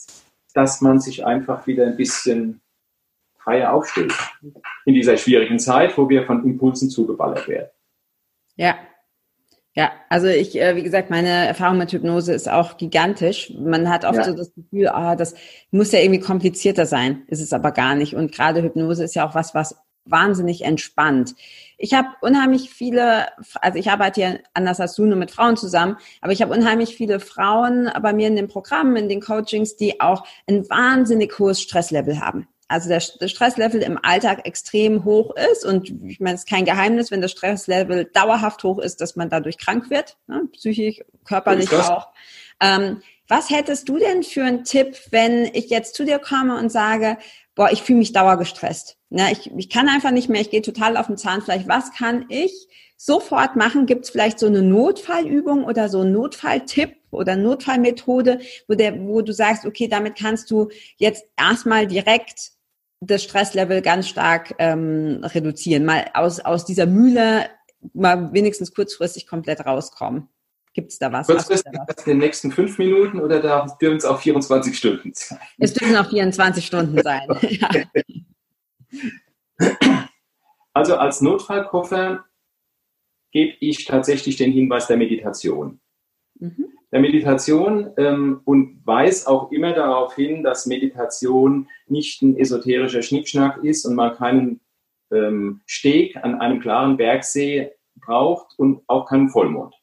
dass 0.54 0.82
man 0.82 1.00
sich 1.00 1.26
einfach 1.26 1.68
wieder 1.68 1.86
ein 1.86 1.98
bisschen 1.98 2.62
freier 3.38 3.74
aufstellt. 3.74 4.14
In 4.86 4.94
dieser 4.94 5.18
schwierigen 5.18 5.60
Zeit, 5.60 5.98
wo 5.98 6.10
wir 6.10 6.26
von 6.26 6.44
Impulsen 6.44 6.90
zugeballert 6.90 7.48
werden. 7.48 7.70
Ja. 8.56 8.76
Ja, 9.74 9.92
also 10.10 10.28
ich, 10.28 10.60
äh, 10.60 10.76
wie 10.76 10.84
gesagt, 10.84 11.10
meine 11.10 11.30
Erfahrung 11.30 11.78
mit 11.78 11.94
Hypnose 11.94 12.34
ist 12.34 12.50
auch 12.50 12.76
gigantisch. 12.76 13.54
Man 13.58 13.90
hat 13.90 14.04
oft 14.04 14.18
ja. 14.18 14.26
so 14.26 14.34
das 14.34 14.54
Gefühl, 14.54 14.90
ah, 14.90 15.16
das 15.16 15.34
muss 15.72 15.94
ja 15.94 16.00
irgendwie 16.00 16.20
komplizierter 16.20 16.86
sein, 16.86 17.24
ist 17.28 17.42
es 17.42 17.54
aber 17.54 17.72
gar 17.72 17.96
nicht. 17.96 18.14
Und 18.14 18.34
gerade 18.34 18.62
Hypnose 18.62 19.06
ist 19.06 19.16
ja 19.16 19.26
auch 19.26 19.34
was, 19.34 19.56
was 19.56 19.78
wahnsinnig 20.04 20.64
entspannt. 20.66 21.36
Ich 21.78 21.94
habe 21.94 22.10
unheimlich 22.22 22.70
viele, 22.70 23.28
also 23.62 23.80
ich 23.80 23.90
arbeite 23.90 24.22
ja 24.22 24.34
anders 24.54 24.80
als 24.80 24.96
du 24.96 25.06
nur 25.06 25.18
mit 25.18 25.32
Frauen 25.32 25.56
zusammen, 25.56 25.98
aber 26.22 26.34
ich 26.34 26.42
habe 26.42 26.54
unheimlich 26.54 26.96
viele 26.96 27.20
Frauen 27.20 27.90
bei 28.02 28.12
mir 28.12 28.28
in 28.28 28.36
den 28.36 28.48
Programmen, 28.48 28.98
in 28.98 29.10
den 29.10 29.22
Coachings, 29.22 29.78
die 29.78 30.02
auch 30.02 30.26
ein 30.48 30.70
wahnsinnig 30.70 31.38
hohes 31.40 31.62
Stresslevel 31.62 32.20
haben. 32.20 32.48
Also 32.72 32.90
der, 32.90 33.02
der 33.20 33.28
Stresslevel 33.28 33.82
im 33.82 34.00
Alltag 34.02 34.46
extrem 34.46 35.04
hoch 35.04 35.36
ist 35.52 35.66
und 35.66 35.90
ich 36.06 36.20
meine, 36.20 36.36
es 36.36 36.42
ist 36.42 36.50
kein 36.50 36.66
Geheimnis, 36.66 37.12
wenn 37.12 37.22
das 37.22 37.32
Stresslevel 37.32 38.06
dauerhaft 38.06 38.64
hoch 38.64 38.80
ist, 38.80 39.02
dass 39.02 39.16
man 39.16 39.30
dadurch 39.30 39.58
krank 39.58 39.90
wird, 39.90 40.18
ne? 40.28 40.48
psychisch, 40.54 41.02
körperlich 41.26 41.72
auch. 41.74 42.08
Ähm, 42.62 43.02
was 43.28 43.50
hättest 43.50 43.90
du 43.90 43.98
denn 43.98 44.24
für 44.24 44.44
einen 44.44 44.64
Tipp, 44.64 44.98
wenn 45.12 45.46
ich 45.54 45.70
jetzt 45.70 45.96
zu 45.96 46.06
dir 46.06 46.20
komme 46.20 46.58
und 46.58 46.72
sage, 46.72 47.18
boah, 47.56 47.70
ich 47.72 47.82
fühle 47.82 48.00
mich 48.00 48.14
dauergestresst. 48.14 48.98
Ne? 49.10 49.32
Ich, 49.32 49.52
ich 49.56 49.70
kann 49.70 49.90
einfach 49.90 50.12
nicht 50.12 50.30
mehr, 50.30 50.42
ich 50.42 50.50
gehe 50.50 50.62
total 50.62 50.98
auf 50.98 51.08
den 51.08 51.18
Zahnfleisch. 51.18 51.64
Was 51.68 51.92
kann 51.92 52.26
ich 52.30 52.68
sofort 52.96 53.56
machen? 53.56 53.86
Gibt 53.86 54.06
es 54.06 54.12
vielleicht 54.12 54.40
so 54.40 54.48
eine 54.48 54.62
Notfallübung 54.62 55.66
oder 55.66 55.90
so 55.90 56.02
einen 56.02 56.14
Notfalltipp, 56.14 56.96
oder 57.12 57.36
Notfallmethode, 57.36 58.40
wo, 58.68 58.74
der, 58.74 59.00
wo 59.00 59.22
du 59.22 59.34
sagst, 59.34 59.66
okay, 59.66 59.88
damit 59.88 60.18
kannst 60.18 60.50
du 60.50 60.70
jetzt 60.98 61.26
erstmal 61.38 61.88
direkt 61.88 62.52
das 63.02 63.24
Stresslevel 63.24 63.82
ganz 63.82 64.08
stark 64.08 64.56
ähm, 64.60 65.22
reduzieren, 65.24 65.86
mal 65.86 66.06
aus, 66.14 66.40
aus 66.40 66.66
dieser 66.66 66.86
Mühle 66.86 67.50
mal 67.94 68.32
wenigstens 68.32 68.74
kurzfristig 68.74 69.28
komplett 69.28 69.66
rauskommen? 69.66 70.30
Gibt 70.74 70.92
es 70.92 71.00
da 71.00 71.12
was? 71.12 71.28
Kurzfristig 71.28 71.74
da 71.74 71.86
was? 71.88 72.06
in 72.06 72.12
den 72.12 72.18
nächsten 72.20 72.52
fünf 72.52 72.78
Minuten 72.78 73.20
oder 73.20 73.42
da 73.42 73.66
dürfen 73.82 73.98
es 73.98 74.06
auch 74.06 74.22
24 74.22 74.78
Stunden 74.78 75.12
sein? 75.14 75.40
Es 75.58 75.74
dürfen 75.74 75.98
auch 75.98 76.10
24 76.10 76.66
Stunden 76.66 77.02
sein. 77.02 77.28
Also 80.74 80.96
als 80.96 81.22
Notfallkoffer 81.22 82.24
gebe 83.32 83.58
ich 83.60 83.86
tatsächlich 83.86 84.38
den 84.38 84.52
Hinweis 84.52 84.88
der 84.88 84.98
Meditation. 84.98 85.82
Mhm. 86.40 86.71
Der 86.92 87.00
Meditation 87.00 87.92
ähm, 87.98 88.42
und 88.44 88.86
weise 88.86 89.30
auch 89.30 89.52
immer 89.52 89.74
darauf 89.74 90.16
hin, 90.16 90.44
dass 90.44 90.66
Meditation 90.66 91.70
nicht 91.88 92.22
ein 92.22 92.38
esoterischer 92.38 93.02
Schnickschnack 93.02 93.64
ist 93.64 93.86
und 93.86 93.96
man 93.96 94.16
keinen 94.16 94.60
ähm, 95.12 95.62
Steg 95.66 96.18
an 96.18 96.40
einem 96.40 96.60
klaren 96.60 96.98
Bergsee 96.98 97.72
braucht 97.96 98.58
und 98.58 98.82
auch 98.88 99.08
keinen 99.08 99.30
Vollmond. 99.30 99.74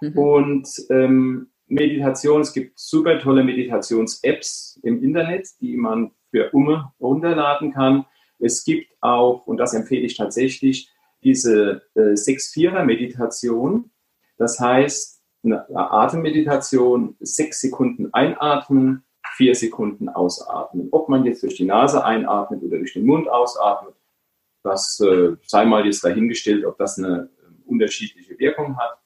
Mhm. 0.00 0.18
Und 0.18 0.68
ähm, 0.90 1.50
Meditation, 1.66 2.40
es 2.40 2.52
gibt 2.52 2.78
super 2.78 3.18
tolle 3.18 3.44
Meditations-Apps 3.44 4.80
im 4.82 5.02
Internet, 5.02 5.48
die 5.60 5.76
man 5.76 6.12
für 6.30 6.50
Umme 6.50 6.92
runterladen 7.00 7.72
kann. 7.72 8.06
Es 8.38 8.64
gibt 8.64 8.90
auch, 9.00 9.46
und 9.46 9.58
das 9.58 9.74
empfehle 9.74 10.06
ich 10.06 10.16
tatsächlich, 10.16 10.90
diese 11.22 11.82
äh, 11.94 12.14
6-4er-Meditation. 12.14 13.90
Das 14.36 14.60
heißt, 14.60 15.17
eine 15.44 15.66
Atemmeditation, 15.74 17.16
sechs 17.20 17.60
Sekunden 17.60 18.12
einatmen, 18.12 19.04
vier 19.36 19.54
Sekunden 19.54 20.08
ausatmen. 20.08 20.88
Ob 20.90 21.08
man 21.08 21.24
jetzt 21.24 21.42
durch 21.42 21.56
die 21.56 21.64
Nase 21.64 22.04
einatmet 22.04 22.62
oder 22.62 22.78
durch 22.78 22.94
den 22.94 23.06
Mund 23.06 23.28
ausatmet, 23.28 23.94
das 24.62 25.00
äh, 25.00 25.36
sei 25.46 25.64
mal 25.64 25.86
jetzt 25.86 26.04
dahingestellt, 26.04 26.64
ob 26.64 26.76
das 26.78 26.98
eine 26.98 27.30
äh, 27.38 27.66
unterschiedliche 27.66 28.38
Wirkung 28.38 28.76
hat. 28.76 28.98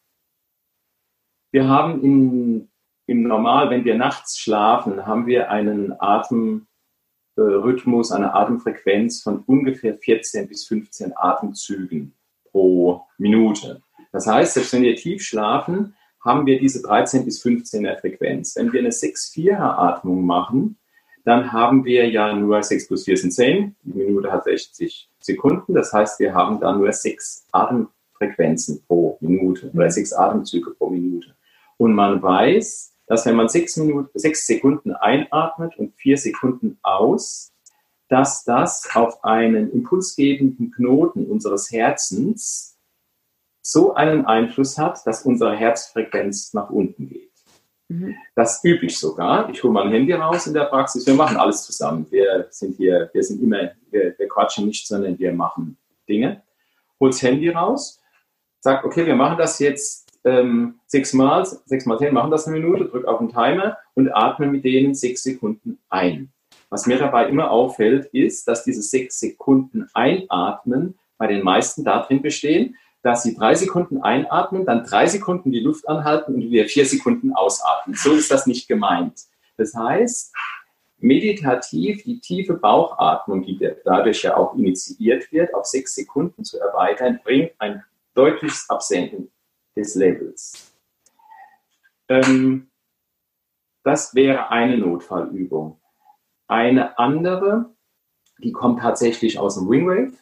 Wir 1.50 1.68
haben 1.68 2.02
im, 2.02 2.68
im 3.06 3.22
Normal, 3.24 3.70
wenn 3.70 3.84
wir 3.84 3.94
nachts 3.94 4.38
schlafen, 4.38 5.06
haben 5.06 5.26
wir 5.26 5.50
einen 5.50 5.94
Atemrhythmus, 6.00 8.10
eine 8.10 8.34
Atemfrequenz 8.34 9.22
von 9.22 9.40
ungefähr 9.40 9.98
14 9.98 10.48
bis 10.48 10.66
15 10.66 11.12
Atemzügen 11.14 12.14
pro 12.50 13.04
Minute. 13.18 13.82
Das 14.12 14.26
heißt, 14.26 14.54
selbst 14.54 14.72
wenn 14.72 14.82
wir 14.82 14.96
tief 14.96 15.22
schlafen, 15.22 15.94
haben 16.24 16.46
wir 16.46 16.58
diese 16.58 16.82
13 16.82 17.24
bis 17.24 17.44
15er 17.44 18.00
Frequenz. 18.00 18.56
Wenn 18.56 18.72
wir 18.72 18.80
eine 18.80 18.90
6-4er 18.90 19.58
Atmung 19.58 20.24
machen, 20.24 20.76
dann 21.24 21.52
haben 21.52 21.84
wir 21.84 22.08
ja 22.08 22.34
nur 22.34 22.62
6 22.62 22.88
plus 22.88 23.04
4 23.04 23.16
sind 23.16 23.32
10. 23.32 23.76
Die 23.82 23.92
Minute 23.92 24.30
hat 24.30 24.44
60 24.44 25.08
Sekunden. 25.24 25.74
Das 25.74 25.92
heißt, 25.92 26.18
wir 26.20 26.34
haben 26.34 26.60
da 26.60 26.74
nur 26.74 26.92
sechs 26.92 27.46
Atemfrequenzen 27.52 28.82
pro 28.86 29.16
Minute 29.20 29.70
oder 29.72 29.90
sechs 29.90 30.12
Atemzüge 30.12 30.72
pro 30.72 30.90
Minute. 30.90 31.34
Und 31.76 31.94
man 31.94 32.22
weiß, 32.22 32.92
dass 33.06 33.26
wenn 33.26 33.36
man 33.36 33.48
sechs, 33.48 33.76
Minuten, 33.76 34.10
sechs 34.18 34.46
Sekunden 34.46 34.92
einatmet 34.92 35.76
und 35.78 35.94
vier 35.96 36.16
Sekunden 36.16 36.78
aus, 36.82 37.52
dass 38.08 38.44
das 38.44 38.88
auf 38.94 39.24
einen 39.24 39.72
impulsgebenden 39.72 40.70
Knoten 40.72 41.26
unseres 41.26 41.70
Herzens 41.70 42.71
so 43.62 43.94
einen 43.94 44.26
Einfluss 44.26 44.76
hat, 44.76 45.06
dass 45.06 45.24
unsere 45.24 45.54
Herzfrequenz 45.54 46.52
nach 46.52 46.70
unten 46.70 47.08
geht. 47.08 47.30
Mhm. 47.88 48.16
Das 48.34 48.62
übe 48.64 48.86
ich 48.86 48.98
sogar. 48.98 49.48
Ich 49.50 49.62
hole 49.62 49.72
mein 49.72 49.90
Handy 49.90 50.12
raus 50.12 50.46
in 50.46 50.54
der 50.54 50.64
Praxis. 50.64 51.06
Wir 51.06 51.14
machen 51.14 51.36
alles 51.36 51.62
zusammen. 51.62 52.06
Wir 52.10 52.46
sind 52.50 52.76
hier, 52.76 53.10
wir 53.12 53.22
sind 53.22 53.42
immer, 53.42 53.70
wir, 53.90 54.14
wir 54.18 54.28
quatschen 54.28 54.66
nicht, 54.66 54.86
sondern 54.86 55.18
wir 55.18 55.32
machen 55.32 55.76
Dinge. 56.08 56.42
Holt 56.98 57.14
das 57.14 57.22
Handy 57.22 57.48
raus, 57.48 58.00
sagt, 58.60 58.84
okay, 58.84 59.06
wir 59.06 59.16
machen 59.16 59.38
das 59.38 59.58
jetzt 59.58 60.08
ähm, 60.24 60.76
sechsmal, 60.86 61.44
sechsmal 61.44 61.98
zehn, 61.98 62.14
machen 62.14 62.30
das 62.30 62.46
eine 62.46 62.58
Minute, 62.58 62.86
drück 62.86 63.06
auf 63.06 63.18
den 63.18 63.28
Timer 63.28 63.76
und 63.94 64.14
atme 64.14 64.46
mit 64.46 64.64
denen 64.64 64.94
sechs 64.94 65.22
Sekunden 65.22 65.78
ein. 65.88 66.32
Was 66.70 66.86
mir 66.86 66.98
dabei 66.98 67.28
immer 67.28 67.50
auffällt, 67.50 68.06
ist, 68.06 68.48
dass 68.48 68.64
diese 68.64 68.82
sechs 68.82 69.20
Sekunden 69.20 69.88
Einatmen 69.94 70.98
bei 71.18 71.26
den 71.26 71.42
meisten 71.42 71.84
darin 71.84 72.22
bestehen, 72.22 72.76
dass 73.02 73.24
sie 73.24 73.34
drei 73.34 73.54
Sekunden 73.54 74.02
einatmen, 74.02 74.64
dann 74.64 74.84
drei 74.84 75.06
Sekunden 75.06 75.50
die 75.50 75.60
Luft 75.60 75.88
anhalten 75.88 76.34
und 76.34 76.40
wieder 76.50 76.66
vier 76.66 76.86
Sekunden 76.86 77.34
ausatmen. 77.34 77.96
So 77.96 78.12
ist 78.12 78.30
das 78.30 78.46
nicht 78.46 78.68
gemeint. 78.68 79.22
Das 79.56 79.74
heißt, 79.74 80.32
meditativ 80.98 82.04
die 82.04 82.20
tiefe 82.20 82.54
Bauchatmung, 82.54 83.42
die 83.42 83.58
dadurch 83.84 84.22
ja 84.22 84.36
auch 84.36 84.54
initiiert 84.54 85.30
wird, 85.32 85.52
auf 85.52 85.66
sechs 85.66 85.94
Sekunden 85.94 86.44
zu 86.44 86.60
erweitern, 86.60 87.20
bringt 87.24 87.52
ein 87.58 87.84
deutliches 88.14 88.70
Absenken 88.70 89.30
des 89.76 89.94
Levels. 89.96 90.72
Ähm, 92.08 92.70
das 93.82 94.14
wäre 94.14 94.50
eine 94.50 94.78
Notfallübung. 94.78 95.80
Eine 96.46 96.98
andere, 96.98 97.74
die 98.38 98.52
kommt 98.52 98.80
tatsächlich 98.80 99.38
aus 99.38 99.56
dem 99.56 99.68
Wingwave, 99.68 100.12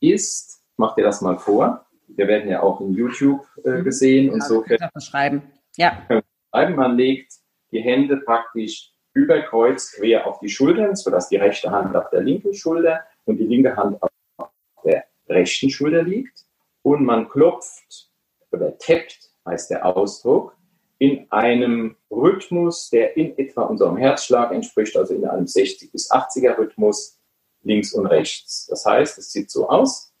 ist, 0.00 0.62
mach 0.76 0.94
dir 0.94 1.04
das 1.04 1.22
mal 1.22 1.38
vor, 1.38 1.86
wir 2.08 2.28
werden 2.28 2.50
ja 2.50 2.62
auch 2.62 2.80
in 2.80 2.92
YouTube 2.92 3.46
äh, 3.64 3.70
mhm. 3.70 3.84
gesehen 3.84 4.30
und 4.30 4.42
so. 4.42 4.64
Beschreiben. 4.94 5.42
Ja. 5.76 6.06
Man 6.52 6.96
legt 6.96 7.32
die 7.70 7.80
Hände 7.80 8.18
praktisch 8.18 8.92
über 9.14 9.40
Kreuz 9.42 9.92
quer 9.92 10.26
auf 10.26 10.38
die 10.40 10.48
Schultern, 10.48 10.96
sodass 10.96 11.28
die 11.28 11.36
rechte 11.36 11.70
Hand 11.70 11.94
auf 11.96 12.10
der 12.10 12.22
linken 12.22 12.54
Schulter 12.54 13.00
und 13.24 13.38
die 13.38 13.46
linke 13.46 13.76
Hand 13.76 14.02
auf 14.02 14.50
der 14.84 15.04
rechten 15.28 15.70
Schulter 15.70 16.02
liegt. 16.02 16.44
Und 16.82 17.04
man 17.04 17.28
klopft 17.28 18.10
oder 18.50 18.76
tappt, 18.78 19.30
heißt 19.46 19.70
der 19.70 19.84
Ausdruck, 19.86 20.56
in 20.98 21.26
einem 21.30 21.96
Rhythmus, 22.10 22.90
der 22.90 23.16
in 23.16 23.36
etwa 23.36 23.62
unserem 23.62 23.96
Herzschlag 23.96 24.52
entspricht, 24.52 24.96
also 24.96 25.14
in 25.14 25.24
einem 25.24 25.46
60 25.46 25.90
bis 25.90 26.10
80er 26.10 26.56
Rhythmus 26.56 27.18
links 27.62 27.92
und 27.92 28.06
rechts. 28.06 28.66
Das 28.66 28.84
heißt, 28.84 29.18
es 29.18 29.32
sieht 29.32 29.50
so 29.50 29.68
aus. 29.68 30.11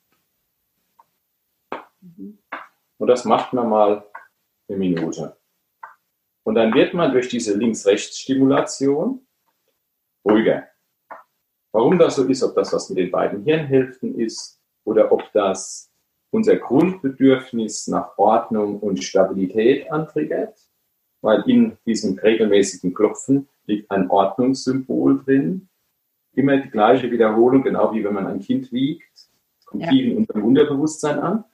Und 2.98 3.06
das 3.06 3.24
macht 3.24 3.52
man 3.52 3.68
mal 3.68 4.04
eine 4.68 4.78
Minute. 4.78 5.36
Und 6.44 6.56
dann 6.56 6.74
wird 6.74 6.94
man 6.94 7.12
durch 7.12 7.28
diese 7.28 7.56
Links-Rechts-Stimulation 7.56 9.26
ruhiger. 10.24 10.68
Warum 11.72 11.98
das 11.98 12.16
so 12.16 12.24
ist, 12.24 12.42
ob 12.42 12.54
das 12.54 12.72
was 12.72 12.88
mit 12.90 12.98
den 12.98 13.10
beiden 13.10 13.44
Hirnhälften 13.44 14.18
ist 14.18 14.60
oder 14.84 15.10
ob 15.10 15.32
das 15.32 15.90
unser 16.30 16.56
Grundbedürfnis 16.56 17.88
nach 17.88 18.16
Ordnung 18.18 18.80
und 18.80 19.02
Stabilität 19.02 19.90
antriggert, 19.90 20.58
weil 21.20 21.42
in 21.46 21.76
diesem 21.86 22.18
regelmäßigen 22.18 22.94
Klopfen 22.94 23.48
liegt 23.66 23.90
ein 23.90 24.10
Ordnungssymbol 24.10 25.22
drin. 25.24 25.68
Immer 26.34 26.56
die 26.58 26.70
gleiche 26.70 27.10
Wiederholung, 27.10 27.62
genau 27.62 27.92
wie 27.94 28.02
wenn 28.02 28.14
man 28.14 28.26
ein 28.26 28.40
Kind 28.40 28.72
wiegt. 28.72 29.12
Das 29.14 29.66
kommt 29.66 29.82
ja. 29.82 29.90
viel 29.90 30.12
in 30.12 30.18
unserem 30.18 30.44
Unterbewusstsein 30.44 31.18
an. 31.18 31.44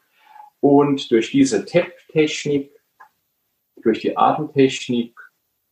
Und 0.60 1.10
durch 1.10 1.30
diese 1.30 1.64
TEP-Technik, 1.64 2.72
durch 3.82 4.00
die 4.00 4.16
Atemtechnik 4.16 5.14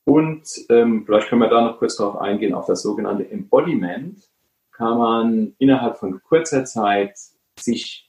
und 0.05 0.49
ähm, 0.68 1.05
vielleicht 1.05 1.29
können 1.29 1.42
wir 1.42 1.49
da 1.49 1.62
noch 1.62 1.79
kurz 1.79 1.96
darauf 1.96 2.16
eingehen, 2.20 2.55
auf 2.55 2.66
das 2.66 2.83
sogenannte 2.83 3.29
Embodiment, 3.29 4.22
kann 4.70 4.99
man 4.99 5.55
innerhalb 5.59 5.99
von 5.99 6.22
kurzer 6.22 6.64
Zeit 6.64 7.18
sich 7.59 8.09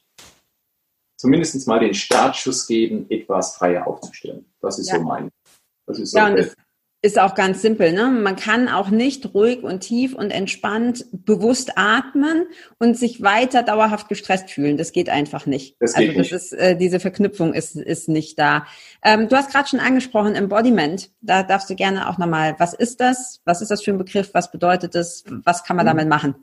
zumindest 1.16 1.66
mal 1.66 1.80
den 1.80 1.94
Startschuss 1.94 2.66
geben, 2.68 3.06
etwas 3.10 3.56
freier 3.56 3.86
aufzustellen. 3.86 4.46
Das 4.60 4.78
ist 4.78 4.90
ja. 4.90 4.98
so 4.98 5.02
mein. 5.02 5.30
Das 5.86 5.98
ist 5.98 6.12
so 6.12 6.18
ja, 6.18 6.28
und 6.28 6.36
das, 6.36 6.54
ist 7.00 7.18
auch 7.18 7.36
ganz 7.36 7.62
simpel. 7.62 7.92
Ne? 7.92 8.08
Man 8.08 8.34
kann 8.34 8.68
auch 8.68 8.90
nicht 8.90 9.32
ruhig 9.32 9.62
und 9.62 9.80
tief 9.80 10.14
und 10.14 10.32
entspannt 10.32 11.06
bewusst 11.12 11.78
atmen 11.78 12.46
und 12.78 12.96
sich 12.96 13.22
weiter 13.22 13.62
dauerhaft 13.62 14.08
gestresst 14.08 14.50
fühlen. 14.50 14.76
Das 14.76 14.90
geht 14.90 15.08
einfach 15.08 15.46
nicht. 15.46 15.76
Das 15.78 15.94
also 15.94 16.08
das 16.08 16.16
nicht. 16.16 16.32
ist 16.32 16.52
äh, 16.54 16.76
diese 16.76 16.98
Verknüpfung 16.98 17.54
ist 17.54 17.76
ist 17.76 18.08
nicht 18.08 18.38
da. 18.38 18.66
Ähm, 19.04 19.28
du 19.28 19.36
hast 19.36 19.52
gerade 19.52 19.68
schon 19.68 19.78
angesprochen 19.78 20.34
Embodiment. 20.34 21.10
Da 21.20 21.44
darfst 21.44 21.70
du 21.70 21.76
gerne 21.76 22.08
auch 22.08 22.18
nochmal. 22.18 22.56
Was 22.58 22.74
ist 22.74 23.00
das? 23.00 23.40
Was 23.44 23.62
ist 23.62 23.70
das 23.70 23.82
für 23.82 23.92
ein 23.92 23.98
Begriff? 23.98 24.30
Was 24.34 24.50
bedeutet 24.50 24.96
das? 24.96 25.22
Was 25.44 25.62
kann 25.62 25.76
man 25.76 25.86
mhm. 25.86 25.90
damit 25.90 26.08
machen? 26.08 26.34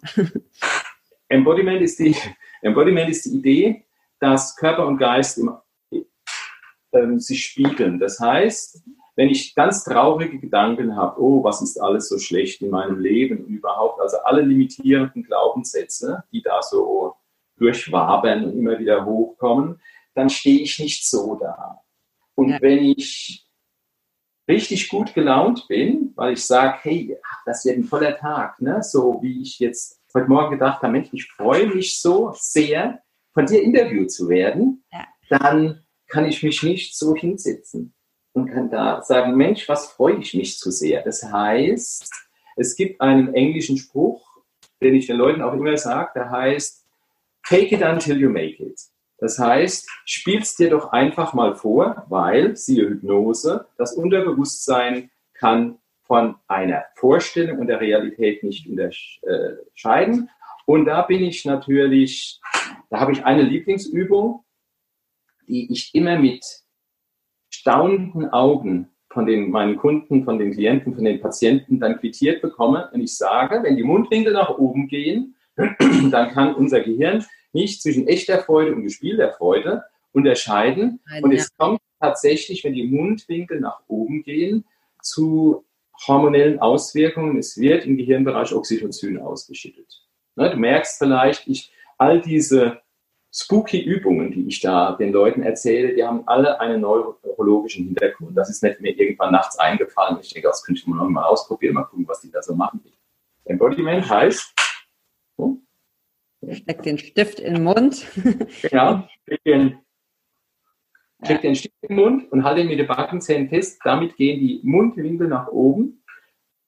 Embodiment 1.28 1.82
ist 1.82 2.00
die 2.00 2.16
Embodiment 2.62 3.10
ist 3.10 3.26
die 3.26 3.32
Idee, 3.32 3.86
dass 4.20 4.56
Körper 4.56 4.88
und 4.88 5.00
Geist 5.00 5.38
im, 5.38 5.52
ähm, 6.94 7.20
sich 7.20 7.46
spiegeln. 7.46 8.00
Das 8.00 8.22
heißt 8.22 8.85
wenn 9.16 9.30
ich 9.30 9.56
ganz 9.56 9.84
traurige 9.84 10.40
Gedanken 10.40 10.96
habe, 10.96 11.22
oh, 11.22 11.44
was 11.44 11.62
ist 11.62 11.78
alles 11.78 12.10
so 12.10 12.20
schlecht 12.20 12.62
in 12.62 12.70
meinem 12.70 13.00
Leben 13.00 13.46
und 13.46 13.48
überhaupt, 13.48 14.02
also 14.02 14.18
alle 14.26 14.42
limitierenden 14.42 15.24
Glaubenssätze, 15.24 16.24
die 16.32 16.42
da 16.42 16.62
so 16.62 17.16
durchwabern 17.58 18.44
und 18.46 18.58
immer 18.58 18.78
wieder 18.78 19.06
hochkommen, 19.06 19.82
dann 20.14 20.30
stehe 20.30 20.60
ich 20.60 20.80
nicht 20.80 21.10
so 21.10 21.36
da. 21.36 21.82
Und 22.36 22.50
ja. 22.50 22.62
wenn 22.62 22.84
ich 22.84 23.48
richtig 24.50 24.90
gut 24.90 25.14
gelaunt 25.14 25.66
bin, 25.70 26.12
weil 26.16 26.34
ich 26.34 26.46
sage, 26.46 26.78
hey, 26.82 27.18
das 27.46 27.64
wird 27.64 27.78
ein 27.78 27.86
voller 27.86 28.18
Tag, 28.18 28.62
ne? 28.62 28.84
so 28.84 29.20
wie 29.22 29.42
ich 29.42 29.60
jetzt 29.60 30.02
heute 30.14 30.28
Morgen 30.28 30.52
gedacht 30.52 30.84
habe, 30.84 30.92
Mensch, 30.92 31.10
ich 31.14 31.32
freue 31.32 31.68
mich 31.68 32.02
so 32.02 32.34
sehr, 32.36 33.02
von 33.34 33.46
dir 33.46 33.62
interviewt 33.62 34.12
zu 34.12 34.30
werden, 34.30 34.84
ja. 34.92 35.06
dann 35.30 35.86
kann 36.08 36.26
ich 36.26 36.44
mich 36.44 36.62
nicht 36.64 36.98
so 36.98 37.16
hinsetzen 37.16 37.95
und 38.36 38.52
kann 38.52 38.70
da 38.70 39.02
sagen, 39.02 39.36
Mensch, 39.36 39.68
was 39.70 39.94
freue 39.94 40.18
ich 40.18 40.34
mich 40.34 40.60
zu 40.60 40.70
sehr. 40.70 41.02
Das 41.04 41.24
heißt, 41.24 42.12
es 42.58 42.76
gibt 42.76 43.00
einen 43.00 43.34
englischen 43.34 43.78
Spruch, 43.78 44.28
den 44.82 44.94
ich 44.94 45.08
den 45.08 45.16
Leuten 45.16 45.42
auch 45.42 45.54
immer 45.54 45.78
sage, 45.78 46.12
der 46.16 46.30
heißt, 46.30 46.86
take 47.48 47.74
it 47.74 47.82
until 47.82 48.20
you 48.20 48.30
make 48.30 48.62
it. 48.62 48.80
Das 49.20 49.40
heißt, 49.40 49.90
spiel's 50.04 50.58
dir 50.58 50.70
doch 50.70 50.92
einfach 50.92 51.34
mal 51.34 51.56
vor, 51.56 52.06
weil, 52.10 52.58
siehe 52.58 52.90
Hypnose, 52.90 53.68
das 53.78 53.94
Unterbewusstsein 53.94 55.10
kann 55.34 55.78
von 56.04 56.36
einer 56.48 56.84
Vorstellung 56.96 57.60
und 57.60 57.68
der 57.68 57.80
Realität 57.80 58.44
nicht 58.44 58.68
unterscheiden. 58.68 60.30
Und 60.66 60.86
da 60.86 61.04
bin 61.04 61.24
ich 61.24 61.46
natürlich, 61.46 62.42
da 62.90 63.00
habe 63.00 63.14
ich 63.14 63.24
eine 63.24 63.44
Lieblingsübung, 63.44 64.44
die 65.48 65.72
ich 65.72 65.96
immer 65.96 66.20
mit 66.20 66.65
staunenden 67.66 68.30
Augen 68.30 68.90
von 69.12 69.26
den, 69.26 69.50
meinen 69.50 69.78
Kunden, 69.78 70.24
von 70.24 70.38
den 70.38 70.52
Klienten, 70.52 70.94
von 70.94 71.04
den 71.04 71.20
Patienten 71.20 71.80
dann 71.80 71.98
quittiert 71.98 72.44
bekomme. 72.44 72.92
Und 72.94 73.02
ich 73.02 73.18
sage, 73.18 73.64
wenn 73.64 73.76
die 73.76 73.84
Mundwinkel 73.84 74.34
nach 74.34 74.60
oben 74.60 74.88
gehen, 74.88 75.36
dann 75.58 76.30
kann 76.30 76.54
unser 76.54 76.82
Gehirn 76.82 77.26
nicht 77.54 77.82
zwischen 77.82 78.08
echter 78.08 78.38
Freude 78.38 78.76
und 78.76 78.84
gespielter 78.84 79.32
Freude 79.32 79.84
unterscheiden. 80.12 81.00
Nein, 81.10 81.24
und 81.24 81.32
ja. 81.32 81.38
es 81.38 81.58
kommt 81.58 81.80
tatsächlich, 82.00 82.64
wenn 82.64 82.74
die 82.74 82.86
Mundwinkel 82.86 83.60
nach 83.60 83.82
oben 83.88 84.22
gehen, 84.22 84.66
zu 85.02 85.66
hormonellen 86.08 86.60
Auswirkungen. 86.60 87.40
Es 87.40 87.58
wird 87.58 87.86
im 87.86 87.98
Gehirnbereich 87.98 88.54
Oxytocin 88.54 89.18
ausgeschüttet. 89.18 90.04
Ne, 90.36 90.52
du 90.52 90.58
merkst 90.58 91.00
vielleicht, 91.00 91.48
ich, 91.48 91.72
all 91.98 92.22
diese 92.22 92.80
spooky 93.36 93.82
Übungen, 93.82 94.32
die 94.32 94.48
ich 94.48 94.62
da 94.62 94.94
den 94.94 95.12
Leuten 95.12 95.44
erzähle, 95.44 95.94
die 95.94 96.04
haben 96.04 96.26
alle 96.26 96.60
einen 96.62 96.82
neurologischen 96.82 97.86
Hintergrund. 97.86 98.38
Das 98.38 98.50
ist 98.50 98.64
nicht 98.64 98.80
mir 98.80 98.98
irgendwann 98.98 99.34
nachts 99.34 99.60
eingefallen. 99.60 100.18
Ich 100.22 100.34
denke, 100.34 100.48
das 100.48 100.64
könnte 100.64 100.90
man 100.90 101.00
noch 101.00 101.10
mal 101.10 101.26
ausprobieren, 101.26 101.74
mal 101.74 101.84
gucken, 101.84 102.08
was 102.08 102.22
die 102.22 102.32
da 102.32 102.42
so 102.42 102.56
machen. 102.56 102.82
Embodiment 103.44 104.10
heißt, 104.10 104.54
so, 105.38 105.60
Steck 106.50 106.84
den 106.84 106.98
Stift 106.98 107.40
in 107.40 107.56
den 107.56 107.64
Mund. 107.64 108.06
Genau, 108.70 109.08
steck 109.24 109.44
den, 109.44 109.80
steck 111.24 111.42
den 111.42 111.56
Stift 111.56 111.76
in 111.82 111.90
den 111.90 111.98
Mund 111.98 112.32
und 112.32 112.44
halte 112.44 112.62
ihn 112.62 112.68
mit 112.68 112.80
den 112.80 112.88
Backenzähnen 112.88 113.50
fest. 113.50 113.82
Damit 113.84 114.16
gehen 114.16 114.40
die 114.40 114.62
Mundwinkel 114.64 115.28
nach 115.28 115.48
oben. 115.48 116.04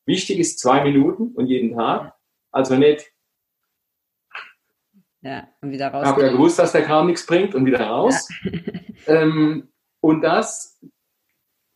Wichtig 0.06 0.39
ist 0.39 0.60
zwei 0.60 0.84
Minuten 0.84 1.34
und 1.36 1.47
jeden 1.47 1.75
Tag. 1.75 2.13
Also 2.51 2.75
nicht 2.75 3.12
ja, 5.21 5.47
und 5.62 5.71
wieder 5.71 5.89
raus. 5.89 6.03
Ich 6.03 6.10
habe 6.10 6.21
ja 6.23 6.32
gewusst, 6.32 6.60
dass 6.60 6.71
der 6.71 6.84
Kram 6.84 7.08
nichts 7.08 7.25
bringt 7.25 7.56
und 7.56 7.65
wieder 7.65 7.82
raus. 7.82 8.27
Ja. 8.43 8.51
ähm, 9.21 9.69
und 9.99 10.21
das 10.21 10.80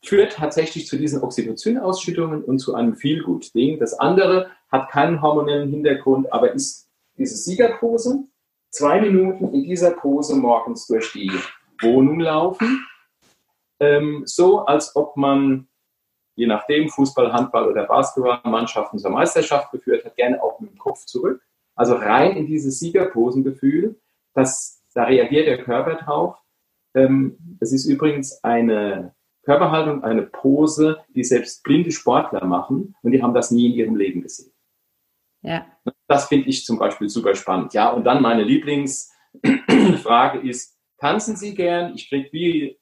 führt 0.03 0.33
tatsächlich 0.33 0.87
zu 0.87 0.97
diesen 0.97 1.21
Oxytocin-Ausschüttungen 1.21 2.43
und 2.43 2.59
zu 2.59 2.73
einem 2.75 2.95
Feelgood-Ding. 2.95 3.79
Das 3.79 3.93
andere 3.93 4.49
hat 4.71 4.89
keinen 4.89 5.21
hormonellen 5.21 5.69
Hintergrund, 5.69 6.31
aber 6.31 6.51
ist 6.51 6.89
diese 7.17 7.35
Siegerpose. 7.35 8.23
Zwei 8.69 9.01
Minuten 9.01 9.53
in 9.53 9.63
dieser 9.63 9.91
Pose 9.91 10.35
morgens 10.35 10.87
durch 10.87 11.11
die 11.11 11.31
Wohnung 11.81 12.19
laufen. 12.19 12.85
Ähm, 13.79 14.23
so, 14.25 14.65
als 14.65 14.95
ob 14.95 15.17
man, 15.17 15.67
je 16.35 16.47
nachdem, 16.47 16.89
Fußball, 16.89 17.33
Handball 17.33 17.67
oder 17.67 17.85
Basketballmannschaften 17.85 18.97
zur 18.97 19.11
Meisterschaft 19.11 19.71
geführt 19.71 20.05
hat, 20.05 20.15
gerne 20.15 20.41
auch 20.41 20.59
mit 20.59 20.71
dem 20.71 20.77
Kopf 20.77 21.05
zurück. 21.05 21.41
Also 21.81 21.95
rein 21.95 22.37
in 22.37 22.45
dieses 22.45 22.77
Siegerposengefühl, 22.77 23.99
das, 24.35 24.83
da 24.93 25.05
reagiert 25.05 25.47
der 25.47 25.63
Körper 25.63 25.95
drauf. 25.95 26.37
Ähm, 26.93 27.57
es 27.59 27.73
ist 27.73 27.87
übrigens 27.87 28.43
eine 28.43 29.15
Körperhaltung, 29.45 30.03
eine 30.03 30.21
Pose, 30.21 30.99
die 31.15 31.23
selbst 31.23 31.63
blinde 31.63 31.91
Sportler 31.91 32.45
machen 32.45 32.95
und 33.01 33.13
die 33.13 33.23
haben 33.23 33.33
das 33.33 33.49
nie 33.49 33.65
in 33.65 33.73
ihrem 33.73 33.95
Leben 33.95 34.21
gesehen. 34.21 34.53
Ja. 35.41 35.65
Das 36.07 36.27
finde 36.27 36.49
ich 36.49 36.65
zum 36.65 36.77
Beispiel 36.77 37.09
super 37.09 37.33
spannend. 37.33 37.73
Ja, 37.73 37.89
und 37.89 38.03
dann 38.03 38.21
meine 38.21 38.43
Lieblingsfrage 38.43 40.47
ist, 40.47 40.77
tanzen 40.99 41.35
Sie 41.35 41.55
gern? 41.55 41.95
Ich 41.95 42.09
kriege 42.09 42.29
wie 42.31 42.79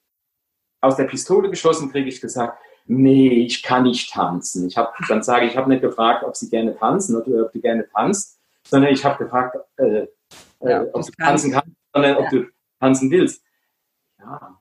aus 0.82 0.98
der 0.98 1.06
Pistole 1.06 1.50
geschossen, 1.50 1.90
kriege 1.90 2.10
ich 2.10 2.20
gesagt, 2.20 2.62
nee, 2.86 3.46
ich 3.46 3.64
kann 3.64 3.84
nicht 3.84 4.12
tanzen. 4.12 4.68
Ich 4.68 4.76
hab, 4.76 4.94
dann 5.08 5.24
sage 5.24 5.46
ich, 5.46 5.54
ich 5.54 5.58
habe 5.58 5.70
nicht 5.70 5.84
gefragt, 5.84 6.26
ob 6.26 6.36
Sie 6.36 6.50
gerne 6.50 6.76
tanzen 6.76 7.16
oder 7.16 7.46
ob 7.46 7.54
du 7.54 7.62
gerne 7.62 7.88
tanzt, 7.88 8.39
sondern 8.70 8.94
ich 8.94 9.04
habe 9.04 9.24
gefragt, 9.24 9.58
äh, 9.78 10.08
ja, 10.62 10.84
äh, 10.84 10.90
ob 10.94 11.06
du 11.06 11.12
tanzen 11.12 11.52
kannst, 11.52 11.76
sondern 11.94 12.12
ja. 12.12 12.20
ob 12.20 12.30
du 12.30 12.46
tanzen 12.80 13.12
willst. 13.12 13.44
Ja. 14.20 14.60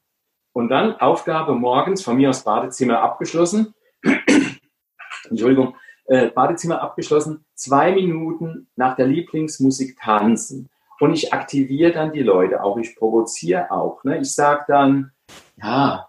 Und 0.53 0.69
dann 0.69 0.97
Aufgabe 0.97 1.55
morgens 1.55 2.03
von 2.03 2.17
mir 2.17 2.31
aus 2.31 2.43
Badezimmer 2.43 3.01
abgeschlossen. 3.01 3.75
Entschuldigung, 5.31 5.77
äh, 6.07 6.31
Badezimmer 6.31 6.81
abgeschlossen, 6.81 7.45
zwei 7.55 7.93
Minuten 7.93 8.69
nach 8.77 8.97
der 8.97 9.07
Lieblingsmusik 9.07 9.99
tanzen. 9.99 10.71
Und 11.01 11.13
ich 11.13 11.33
aktiviere 11.33 11.93
dann 11.93 12.13
die 12.13 12.23
Leute 12.23 12.63
auch, 12.63 12.77
ich 12.79 12.97
provoziere 12.97 13.71
auch. 13.71 14.03
Ne? 14.05 14.19
Ich 14.19 14.35
sage 14.35 14.65
dann, 14.67 15.13
ja, 15.57 16.09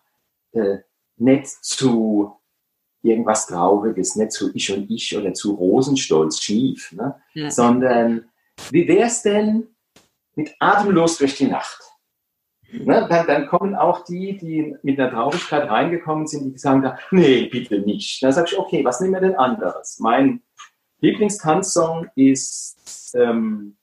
äh, 0.54 0.78
nicht 1.18 1.48
zu 1.48 2.39
irgendwas 3.02 3.48
Trauriges, 3.48 4.16
nicht 4.16 4.32
zu 4.32 4.52
Ich 4.54 4.72
und 4.76 4.90
Ich 4.90 5.16
oder 5.18 5.34
zu 5.34 5.54
Rosenstolz 5.54 6.42
schief, 6.42 6.92
ne? 6.92 7.16
Ja. 7.34 7.50
sondern 7.50 8.26
wie 8.72 8.88
wär's 8.88 9.24
denn 9.24 9.68
mit 10.36 10.54
Atemlos 10.60 11.18
durch 11.18 11.36
die 11.36 11.48
Nacht? 11.48 11.82
Ne? 12.72 13.08
Dann, 13.10 13.26
dann, 13.26 13.48
kommen 13.48 13.76
auch 13.76 14.04
die, 14.04 14.38
die 14.38 14.76
mit 14.84 15.00
einer 15.00 15.10
Traurigkeit 15.10 15.70
reingekommen 15.70 16.28
sind, 16.28 16.54
die 16.54 16.58
sagen 16.58 16.84
da, 16.84 16.98
nee, 17.12 17.48
bitte 17.48 17.80
nicht. 17.80 18.22
Dann 18.22 18.32
sage 18.32 18.50
ich, 18.52 18.60
okay, 18.60 18.86
was 18.86 19.02
nehmen 19.02 19.14
wir 19.14 19.22
denn 19.22 19.36
anderes? 19.36 20.00
Mein 20.00 20.42
Lieblingstanzsong 21.02 22.08
ist 22.16 23.16
ähm, 23.18 23.76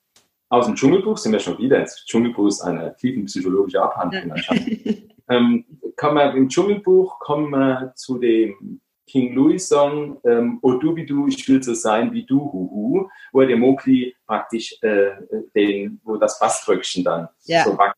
aus 0.48 0.66
dem 0.66 0.76
Dschungelbuch, 0.76 1.18
sind 1.18 1.33
wir 1.33 1.40
schon 1.40 1.59
wieder, 1.59 1.81
das 1.81 2.05
Dschungelbuch 2.05 2.46
ist 2.46 2.61
eine 2.61 2.94
tiefenpsychologische 2.96 3.83
Abhandlung. 3.83 4.35
ähm, 5.29 5.64
kommen 5.96 6.16
wir, 6.16 6.35
Im 6.35 6.48
Dschungelbuch 6.48 7.18
kommen 7.18 7.50
wir 7.50 7.92
zu 7.96 8.18
dem 8.18 8.81
King 9.06 9.34
Louis 9.34 9.68
Song, 9.68 10.20
ähm, 10.24 10.58
O 10.62 10.72
du 10.72 10.96
wie 10.96 11.06
du, 11.06 11.28
ich 11.28 11.48
will 11.48 11.62
so 11.62 11.74
sein 11.74 12.12
wie 12.12 12.24
du, 12.24 12.40
huhu, 12.40 13.08
wo 13.32 13.40
der 13.42 13.56
Mowgli 13.56 14.14
praktisch 14.26 14.76
äh, 14.82 15.12
den, 15.54 16.00
wo 16.04 16.16
das 16.16 16.38
Bassröckchen 16.38 17.04
dann 17.04 17.28
ja. 17.44 17.64
so 17.64 17.78
wackelt. 17.78 17.96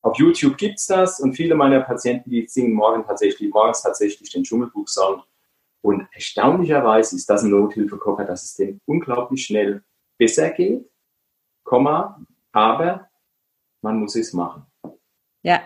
Auf 0.00 0.16
YouTube 0.16 0.56
gibt 0.56 0.78
es 0.78 0.86
das 0.86 1.20
und 1.20 1.34
viele 1.34 1.54
meiner 1.54 1.80
Patienten, 1.80 2.30
die 2.30 2.46
singen 2.46 2.72
morgen 2.72 3.04
tatsächlich, 3.04 3.52
morgens 3.52 3.82
tatsächlich 3.82 4.30
den 4.30 4.44
Dschungelbuch-Song. 4.44 5.22
Und 5.82 6.08
erstaunlicherweise 6.12 7.16
ist 7.16 7.28
das 7.28 7.42
ein 7.42 7.50
Nothilfekocher, 7.50 8.24
dass 8.24 8.44
es 8.44 8.54
dem 8.54 8.80
unglaublich 8.86 9.44
schnell 9.44 9.82
besser 10.16 10.50
geht, 10.50 10.88
Komma, 11.64 12.20
aber 12.52 13.08
man 13.82 13.98
muss 13.98 14.16
es 14.16 14.32
machen. 14.32 14.66
Ja, 15.42 15.60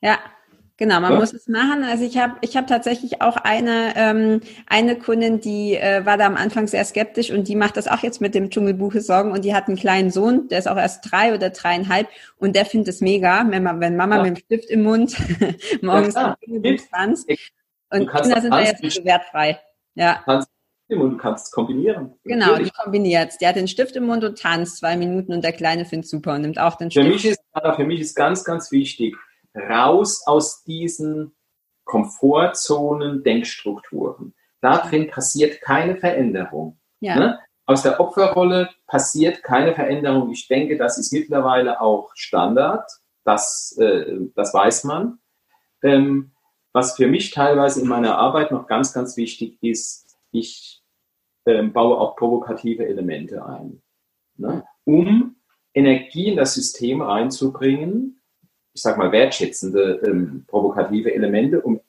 ja, 0.00 0.18
Genau, 0.76 0.98
man 0.98 1.12
ja? 1.12 1.18
muss 1.20 1.32
es 1.32 1.46
machen. 1.46 1.84
Also 1.84 2.04
ich 2.04 2.18
habe 2.18 2.34
ich 2.40 2.56
hab 2.56 2.66
tatsächlich 2.66 3.22
auch 3.22 3.36
eine, 3.36 3.92
ähm, 3.94 4.40
eine 4.66 4.98
Kundin, 4.98 5.40
die 5.40 5.76
äh, 5.76 6.04
war 6.04 6.18
da 6.18 6.26
am 6.26 6.36
Anfang 6.36 6.66
sehr 6.66 6.84
skeptisch 6.84 7.30
und 7.30 7.46
die 7.46 7.54
macht 7.54 7.76
das 7.76 7.86
auch 7.86 8.00
jetzt 8.00 8.20
mit 8.20 8.34
dem 8.34 8.50
Dschungelbuche 8.50 9.00
Sorgen 9.00 9.30
und 9.30 9.44
die 9.44 9.54
hat 9.54 9.68
einen 9.68 9.76
kleinen 9.76 10.10
Sohn, 10.10 10.48
der 10.48 10.58
ist 10.58 10.66
auch 10.66 10.76
erst 10.76 11.08
drei 11.10 11.32
oder 11.32 11.50
dreieinhalb 11.50 12.08
und 12.38 12.56
der 12.56 12.64
findet 12.64 12.88
es 12.88 13.00
mega, 13.00 13.46
wenn, 13.48 13.62
man, 13.62 13.78
wenn 13.78 13.96
Mama 13.96 14.16
ja. 14.16 14.22
mit 14.24 14.36
dem 14.36 14.44
Stift 14.44 14.68
im 14.68 14.82
Mund 14.82 15.16
morgens 15.82 16.14
ja, 16.14 16.36
tanzt. 16.92 17.30
Und 17.90 18.10
Kinder 18.10 18.40
sind 18.40 18.50
da 18.50 18.60
jetzt 18.60 18.92
so 18.92 19.04
wertfrei. 19.04 19.60
Ja. 19.94 20.24
und 20.26 20.44
du 20.88 21.16
kannst 21.16 21.46
es 21.46 21.52
kombinieren. 21.52 22.14
Genau, 22.24 22.46
Natürlich. 22.46 22.72
die 22.72 22.82
kombiniert 22.82 23.40
Der 23.40 23.50
hat 23.50 23.56
den 23.56 23.68
Stift 23.68 23.94
im 23.94 24.06
Mund 24.06 24.24
und 24.24 24.40
tanzt 24.40 24.78
zwei 24.78 24.96
Minuten 24.96 25.32
und 25.32 25.44
der 25.44 25.52
Kleine 25.52 25.84
findet 25.84 26.08
super 26.08 26.34
und 26.34 26.40
nimmt 26.40 26.58
auch 26.58 26.74
den 26.74 26.90
Stift. 26.90 27.06
Für 27.06 27.12
mich 27.12 27.24
ist, 27.24 27.40
für 27.76 27.84
mich 27.84 28.00
ist 28.00 28.16
ganz, 28.16 28.42
ganz 28.42 28.72
wichtig, 28.72 29.14
raus 29.54 30.26
aus 30.26 30.64
diesen 30.64 31.34
Komfortzonen, 31.84 33.22
Denkstrukturen. 33.22 34.34
Da 34.60 34.78
drin 34.78 35.08
passiert 35.08 35.60
keine 35.60 35.96
Veränderung. 35.96 36.78
Ja. 37.00 37.16
Ne? 37.16 37.38
Aus 37.66 37.82
der 37.82 38.00
Opferrolle 38.00 38.70
passiert 38.86 39.42
keine 39.42 39.74
Veränderung. 39.74 40.30
Ich 40.30 40.48
denke, 40.48 40.76
das 40.76 40.98
ist 40.98 41.12
mittlerweile 41.12 41.80
auch 41.80 42.10
Standard. 42.14 42.90
Das, 43.24 43.76
äh, 43.78 44.18
das 44.34 44.52
weiß 44.52 44.84
man. 44.84 45.18
Ähm, 45.82 46.32
was 46.72 46.96
für 46.96 47.06
mich 47.06 47.30
teilweise 47.30 47.80
in 47.80 47.88
meiner 47.88 48.18
Arbeit 48.18 48.50
noch 48.50 48.66
ganz, 48.66 48.92
ganz 48.92 49.16
wichtig 49.16 49.58
ist, 49.62 50.18
ich 50.30 50.82
ähm, 51.46 51.72
baue 51.72 51.98
auch 51.98 52.16
provokative 52.16 52.86
Elemente 52.86 53.44
ein, 53.44 53.82
ne? 54.36 54.64
um 54.84 55.36
Energie 55.72 56.28
in 56.28 56.36
das 56.36 56.54
System 56.54 57.02
reinzubringen, 57.02 58.20
ich 58.74 58.82
sag 58.82 58.98
mal, 58.98 59.12
wertschätzende, 59.12 60.02
ähm, 60.04 60.44
provokative 60.48 61.14
Elemente, 61.14 61.60
um 61.60 61.80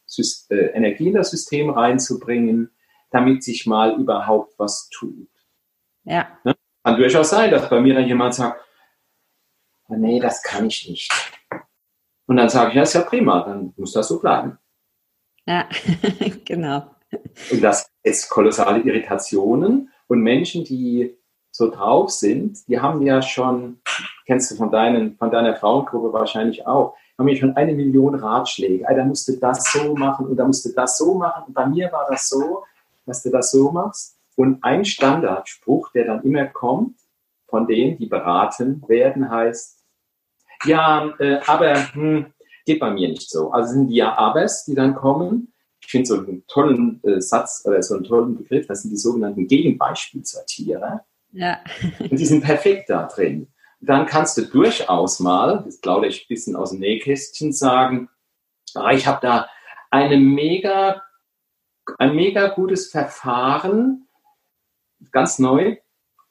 äh, 0.49 0.55
Energie 0.73 1.07
in 1.07 1.15
das 1.15 1.31
System 1.31 1.71
reinzubringen, 1.71 2.69
damit 3.09 3.43
sich 3.43 3.65
mal 3.65 3.99
überhaupt 3.99 4.53
was 4.59 4.87
tut. 4.89 5.27
Ja. 6.03 6.27
Ne? 6.43 6.55
Kann 6.83 6.97
durchaus 6.97 7.31
sein, 7.31 7.49
dass 7.49 7.69
bei 7.69 7.81
mir 7.81 7.95
dann 7.95 8.07
jemand 8.07 8.35
sagt, 8.35 8.61
oh, 9.87 9.95
nee, 9.95 10.19
das 10.19 10.43
kann 10.43 10.67
ich 10.67 10.87
nicht. 10.87 11.11
Und 12.27 12.37
dann 12.37 12.49
sage 12.49 12.69
ich, 12.69 12.75
ja, 12.75 12.83
ist 12.83 12.93
ja 12.93 13.01
prima, 13.01 13.41
dann 13.41 13.73
muss 13.77 13.93
das 13.93 14.07
so 14.07 14.19
bleiben. 14.19 14.57
Ja, 15.47 15.67
genau. 16.45 16.91
Und 17.51 17.61
das 17.61 17.89
ist 18.03 18.29
kolossale 18.29 18.81
Irritationen 18.81 19.91
und 20.07 20.21
Menschen, 20.21 20.63
die 20.63 21.17
so 21.51 21.71
drauf 21.71 22.09
sind, 22.11 22.67
die 22.67 22.79
haben 22.79 23.01
ja 23.01 23.21
schon, 23.21 23.79
kennst 24.25 24.51
du 24.51 24.55
von, 24.55 24.71
deinen, 24.71 25.15
von 25.17 25.31
deiner 25.31 25.55
Frauengruppe 25.55 26.11
wahrscheinlich 26.13 26.65
auch, 26.65 26.95
haben 27.17 27.27
ja 27.27 27.35
schon 27.35 27.55
eine 27.55 27.73
Million 27.73 28.15
Ratschläge. 28.15 28.85
Da 28.87 29.03
musst 29.05 29.27
du 29.27 29.37
das 29.37 29.71
so 29.71 29.95
machen 29.95 30.27
und 30.27 30.35
da 30.35 30.45
musst 30.45 30.65
du 30.65 30.73
das 30.73 30.97
so 30.97 31.15
machen. 31.15 31.45
Und 31.47 31.53
bei 31.53 31.65
mir 31.65 31.91
war 31.91 32.07
das 32.09 32.29
so, 32.29 32.63
dass 33.05 33.23
du 33.23 33.29
das 33.29 33.51
so 33.51 33.71
machst. 33.71 34.17
Und 34.35 34.63
ein 34.63 34.83
Standardspruch, 34.83 35.91
der 35.93 36.05
dann 36.05 36.23
immer 36.23 36.45
kommt, 36.45 36.97
von 37.47 37.67
denen, 37.67 37.97
die 37.97 38.07
beraten 38.07 38.83
werden, 38.87 39.29
heißt, 39.29 39.79
ja, 40.65 41.13
äh, 41.19 41.39
aber 41.45 41.93
hm, 41.93 42.25
geht 42.65 42.79
bei 42.79 42.91
mir 42.91 43.09
nicht 43.09 43.29
so. 43.29 43.51
Also 43.51 43.73
sind 43.73 43.87
die 43.87 43.95
Ja-Abers, 43.95 44.65
die 44.65 44.75
dann 44.75 44.95
kommen. 44.95 45.53
Ich 45.79 45.87
finde 45.87 46.07
so 46.07 46.17
einen 46.17 46.43
tollen 46.47 46.99
äh, 47.03 47.21
Satz 47.21 47.63
oder 47.65 47.81
so 47.83 47.95
einen 47.95 48.03
tollen 48.03 48.35
Begriff, 48.35 48.67
das 48.67 48.81
sind 48.81 48.91
die 48.91 48.97
sogenannten 48.97 49.47
Gegenbeispielsortierer. 49.47 51.05
Ja. 51.31 51.59
und 51.99 52.11
die 52.11 52.25
sind 52.25 52.43
perfekt 52.43 52.89
da 52.89 53.03
drin. 53.03 53.47
Dann 53.85 54.07
kannst 54.07 54.37
du 54.37 54.41
durchaus 54.43 55.19
mal, 55.19 55.61
das 55.63 55.79
plaudere 55.79 56.07
ich 56.07 56.23
ein 56.23 56.27
bisschen 56.27 56.55
aus 56.55 56.71
dem 56.71 56.79
Nähkästchen, 56.79 57.53
sagen, 57.53 58.09
ah, 58.73 58.91
ich 58.91 59.05
habe 59.05 59.19
da 59.21 59.47
eine 59.91 60.17
mega, 60.17 61.03
ein 61.99 62.15
mega 62.15 62.47
gutes 62.47 62.89
Verfahren, 62.89 64.07
ganz 65.11 65.37
neu. 65.39 65.77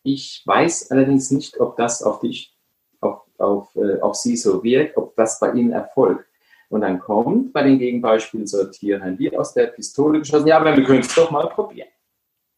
Ich 0.03 0.43
weiß 0.45 0.91
allerdings 0.91 1.31
nicht, 1.31 1.61
ob 1.61 1.77
das 1.77 2.03
auf 2.03 2.21
dich, 2.21 2.57
auf, 3.01 3.23
auf, 3.39 3.75
äh, 3.77 4.01
auf 4.01 4.17
sie 4.17 4.37
so 4.37 4.63
wirkt, 4.65 4.97
ob 4.97 5.15
das 5.17 5.39
bei 5.39 5.53
ihnen 5.53 5.73
erfolgt. 5.73 6.27
Und 6.69 6.81
dann 6.81 6.99
kommt 6.99 7.53
bei 7.53 7.63
den 7.63 7.79
Gegenbeispielen 7.79 8.49
sortieren 8.49 9.19
wie 9.19 9.37
aus 9.37 9.55
der 9.55 9.69
Pistole 9.69 10.19
geschossen, 10.19 10.49
ja, 10.49 10.59
aber 10.59 10.77
wir 10.77 10.85
können 10.85 11.01
es 11.01 11.15
doch 11.15 11.31
mal 11.31 11.49
probieren. 11.49 11.89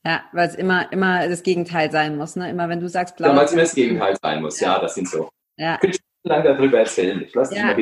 Ja, 0.06 0.22
weil 0.30 0.48
es 0.48 0.54
immer, 0.54 0.92
immer 0.92 1.28
das 1.28 1.42
Gegenteil 1.42 1.90
sein 1.90 2.16
muss, 2.16 2.36
ne? 2.36 2.48
Immer 2.48 2.68
wenn 2.68 2.78
du 2.78 2.88
sagst 2.88 3.16
blau. 3.16 3.30
Ja, 3.30 3.36
weil 3.36 3.46
es 3.46 3.52
immer 3.52 3.62
das 3.62 3.74
Gegenteil 3.74 4.16
sein 4.22 4.40
muss, 4.40 4.60
ja, 4.60 4.74
ja 4.74 4.78
das 4.80 4.94
sind 4.94 5.08
so. 5.08 5.28
Ja. 5.56 5.74
Ich 5.74 5.80
könnte 5.80 5.98
lange 6.22 6.44
darüber 6.44 6.78
erzählen. 6.78 7.20
Ich 7.22 7.34
lasse 7.34 7.56
ja. 7.56 7.76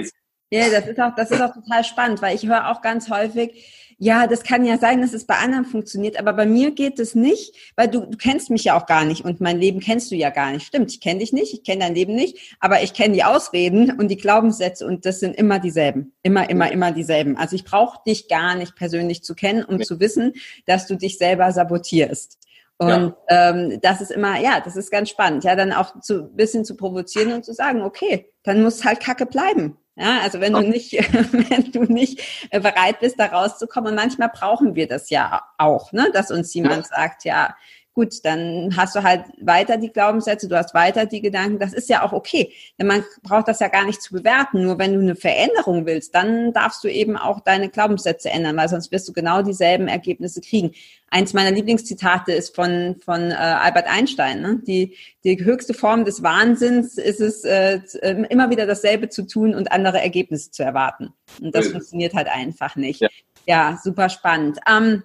Ja, 0.50 0.70
das 0.70 0.86
ist 0.86 0.98
auch, 0.98 1.14
das 1.14 1.30
ist 1.30 1.42
auch 1.42 1.52
total 1.52 1.84
spannend, 1.84 2.22
weil 2.22 2.34
ich 2.34 2.46
höre 2.46 2.70
auch 2.70 2.80
ganz 2.80 3.10
häufig, 3.10 3.83
ja, 4.04 4.26
das 4.26 4.42
kann 4.42 4.66
ja 4.66 4.76
sein, 4.76 5.00
dass 5.00 5.14
es 5.14 5.24
bei 5.24 5.36
anderen 5.36 5.64
funktioniert, 5.64 6.18
aber 6.18 6.34
bei 6.34 6.44
mir 6.44 6.72
geht 6.72 6.98
es 6.98 7.14
nicht, 7.14 7.54
weil 7.74 7.88
du, 7.88 8.00
du 8.00 8.18
kennst 8.18 8.50
mich 8.50 8.64
ja 8.64 8.78
auch 8.78 8.84
gar 8.84 9.06
nicht 9.06 9.24
und 9.24 9.40
mein 9.40 9.58
Leben 9.58 9.80
kennst 9.80 10.10
du 10.10 10.14
ja 10.14 10.28
gar 10.28 10.52
nicht. 10.52 10.66
Stimmt, 10.66 10.92
ich 10.92 11.00
kenne 11.00 11.20
dich 11.20 11.32
nicht, 11.32 11.54
ich 11.54 11.64
kenne 11.64 11.84
dein 11.84 11.94
Leben 11.94 12.14
nicht, 12.14 12.54
aber 12.60 12.82
ich 12.82 12.92
kenne 12.92 13.14
die 13.14 13.24
Ausreden 13.24 13.98
und 13.98 14.08
die 14.08 14.18
Glaubenssätze 14.18 14.86
und 14.86 15.06
das 15.06 15.20
sind 15.20 15.34
immer 15.36 15.58
dieselben. 15.58 16.12
Immer, 16.22 16.50
immer, 16.50 16.70
immer 16.70 16.92
dieselben. 16.92 17.38
Also 17.38 17.56
ich 17.56 17.64
brauche 17.64 17.98
dich 18.06 18.28
gar 18.28 18.56
nicht 18.56 18.76
persönlich 18.76 19.24
zu 19.24 19.34
kennen, 19.34 19.64
um 19.64 19.82
zu 19.82 19.98
wissen, 20.00 20.34
dass 20.66 20.86
du 20.86 20.96
dich 20.96 21.16
selber 21.16 21.50
sabotierst. 21.50 22.38
Und 22.76 22.88
ja. 22.90 23.16
ähm, 23.28 23.78
das 23.80 24.02
ist 24.02 24.10
immer, 24.10 24.38
ja, 24.38 24.60
das 24.60 24.76
ist 24.76 24.90
ganz 24.90 25.08
spannend, 25.08 25.44
ja, 25.44 25.56
dann 25.56 25.72
auch 25.72 25.98
zu 26.00 26.24
bisschen 26.24 26.66
zu 26.66 26.76
provozieren 26.76 27.32
und 27.32 27.44
zu 27.46 27.54
sagen, 27.54 27.80
okay, 27.80 28.30
dann 28.42 28.62
muss 28.62 28.84
halt 28.84 29.00
Kacke 29.00 29.24
bleiben. 29.24 29.78
Ja, 29.96 30.20
also 30.22 30.40
wenn 30.40 30.52
du 30.52 30.60
nicht, 30.60 30.92
wenn 31.32 31.70
du 31.70 31.84
nicht 31.84 32.20
bereit 32.50 33.00
bist, 33.00 33.18
da 33.18 33.26
rauszukommen, 33.26 33.90
und 33.90 33.96
manchmal 33.96 34.28
brauchen 34.28 34.74
wir 34.74 34.88
das 34.88 35.10
ja 35.10 35.42
auch, 35.56 35.92
ne, 35.92 36.10
dass 36.12 36.30
uns 36.30 36.52
jemand 36.54 36.88
ja. 36.90 36.96
sagt, 36.96 37.24
ja, 37.24 37.56
gut, 37.94 38.24
dann 38.24 38.76
hast 38.76 38.96
du 38.96 39.02
halt 39.04 39.24
weiter 39.40 39.76
die 39.76 39.92
Glaubenssätze, 39.92 40.48
du 40.48 40.58
hast 40.58 40.74
weiter 40.74 41.06
die 41.06 41.20
Gedanken, 41.20 41.60
das 41.60 41.72
ist 41.72 41.88
ja 41.88 42.02
auch 42.02 42.12
okay. 42.12 42.52
Denn 42.78 42.88
man 42.88 43.04
braucht 43.22 43.46
das 43.46 43.60
ja 43.60 43.68
gar 43.68 43.84
nicht 43.84 44.02
zu 44.02 44.12
bewerten. 44.12 44.62
Nur 44.62 44.78
wenn 44.78 44.94
du 44.94 45.00
eine 45.00 45.14
Veränderung 45.14 45.86
willst, 45.86 46.14
dann 46.14 46.52
darfst 46.52 46.82
du 46.82 46.88
eben 46.88 47.16
auch 47.16 47.40
deine 47.40 47.68
Glaubenssätze 47.68 48.30
ändern, 48.30 48.56
weil 48.56 48.68
sonst 48.68 48.90
wirst 48.90 49.08
du 49.08 49.12
genau 49.12 49.42
dieselben 49.42 49.86
Ergebnisse 49.86 50.40
kriegen. 50.40 50.72
Eins 51.10 51.32
meiner 51.32 51.52
Lieblingszitate 51.52 52.32
ist 52.32 52.56
von, 52.56 52.96
von 53.04 53.30
äh, 53.30 53.34
Albert 53.34 53.86
Einstein. 53.86 54.42
Ne? 54.42 54.60
Die, 54.66 54.96
die 55.22 55.44
höchste 55.44 55.72
Form 55.72 56.04
des 56.04 56.24
Wahnsinns 56.24 56.98
ist 56.98 57.20
es, 57.20 57.44
äh, 57.44 57.80
immer 58.28 58.50
wieder 58.50 58.66
dasselbe 58.66 59.08
zu 59.08 59.24
tun 59.24 59.54
und 59.54 59.70
andere 59.70 60.00
Ergebnisse 60.00 60.50
zu 60.50 60.64
erwarten. 60.64 61.12
Und 61.40 61.54
das 61.54 61.66
ja. 61.66 61.72
funktioniert 61.72 62.14
halt 62.14 62.26
einfach 62.26 62.74
nicht. 62.74 63.00
Ja, 63.00 63.08
ja 63.46 63.78
super 63.80 64.08
spannend. 64.08 64.58
Ähm, 64.68 65.04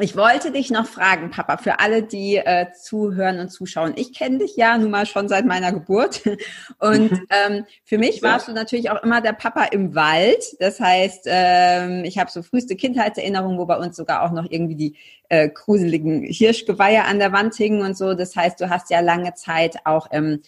ich 0.00 0.16
wollte 0.16 0.52
dich 0.52 0.70
noch 0.70 0.86
fragen, 0.86 1.30
Papa, 1.30 1.56
für 1.56 1.80
alle, 1.80 2.02
die 2.02 2.36
äh, 2.36 2.66
zuhören 2.72 3.40
und 3.40 3.50
zuschauen. 3.50 3.94
Ich 3.96 4.14
kenne 4.14 4.38
dich 4.38 4.56
ja 4.56 4.78
nun 4.78 4.90
mal 4.90 5.06
schon 5.06 5.28
seit 5.28 5.44
meiner 5.44 5.72
Geburt. 5.72 6.22
Und 6.78 7.10
mhm. 7.10 7.26
ähm, 7.30 7.64
für 7.84 7.98
mich 7.98 8.22
warst 8.22 8.48
du 8.48 8.52
natürlich 8.52 8.90
auch 8.90 9.02
immer 9.02 9.20
der 9.20 9.32
Papa 9.32 9.64
im 9.64 9.94
Wald. 9.94 10.42
Das 10.60 10.78
heißt, 10.80 11.24
ähm, 11.26 12.04
ich 12.04 12.18
habe 12.18 12.30
so 12.30 12.42
früheste 12.42 12.76
Kindheitserinnerungen, 12.76 13.58
wo 13.58 13.66
bei 13.66 13.76
uns 13.76 13.96
sogar 13.96 14.22
auch 14.22 14.30
noch 14.30 14.46
irgendwie 14.48 14.76
die 14.76 14.96
äh, 15.28 15.48
gruseligen 15.48 16.22
Hirschgeweihe 16.22 17.04
an 17.04 17.18
der 17.18 17.32
Wand 17.32 17.54
hingen 17.54 17.82
und 17.82 17.96
so. 17.96 18.14
Das 18.14 18.36
heißt, 18.36 18.60
du 18.60 18.70
hast 18.70 18.90
ja 18.90 19.00
lange 19.00 19.34
Zeit 19.34 19.78
auch 19.84 20.08
ähm, 20.12 20.42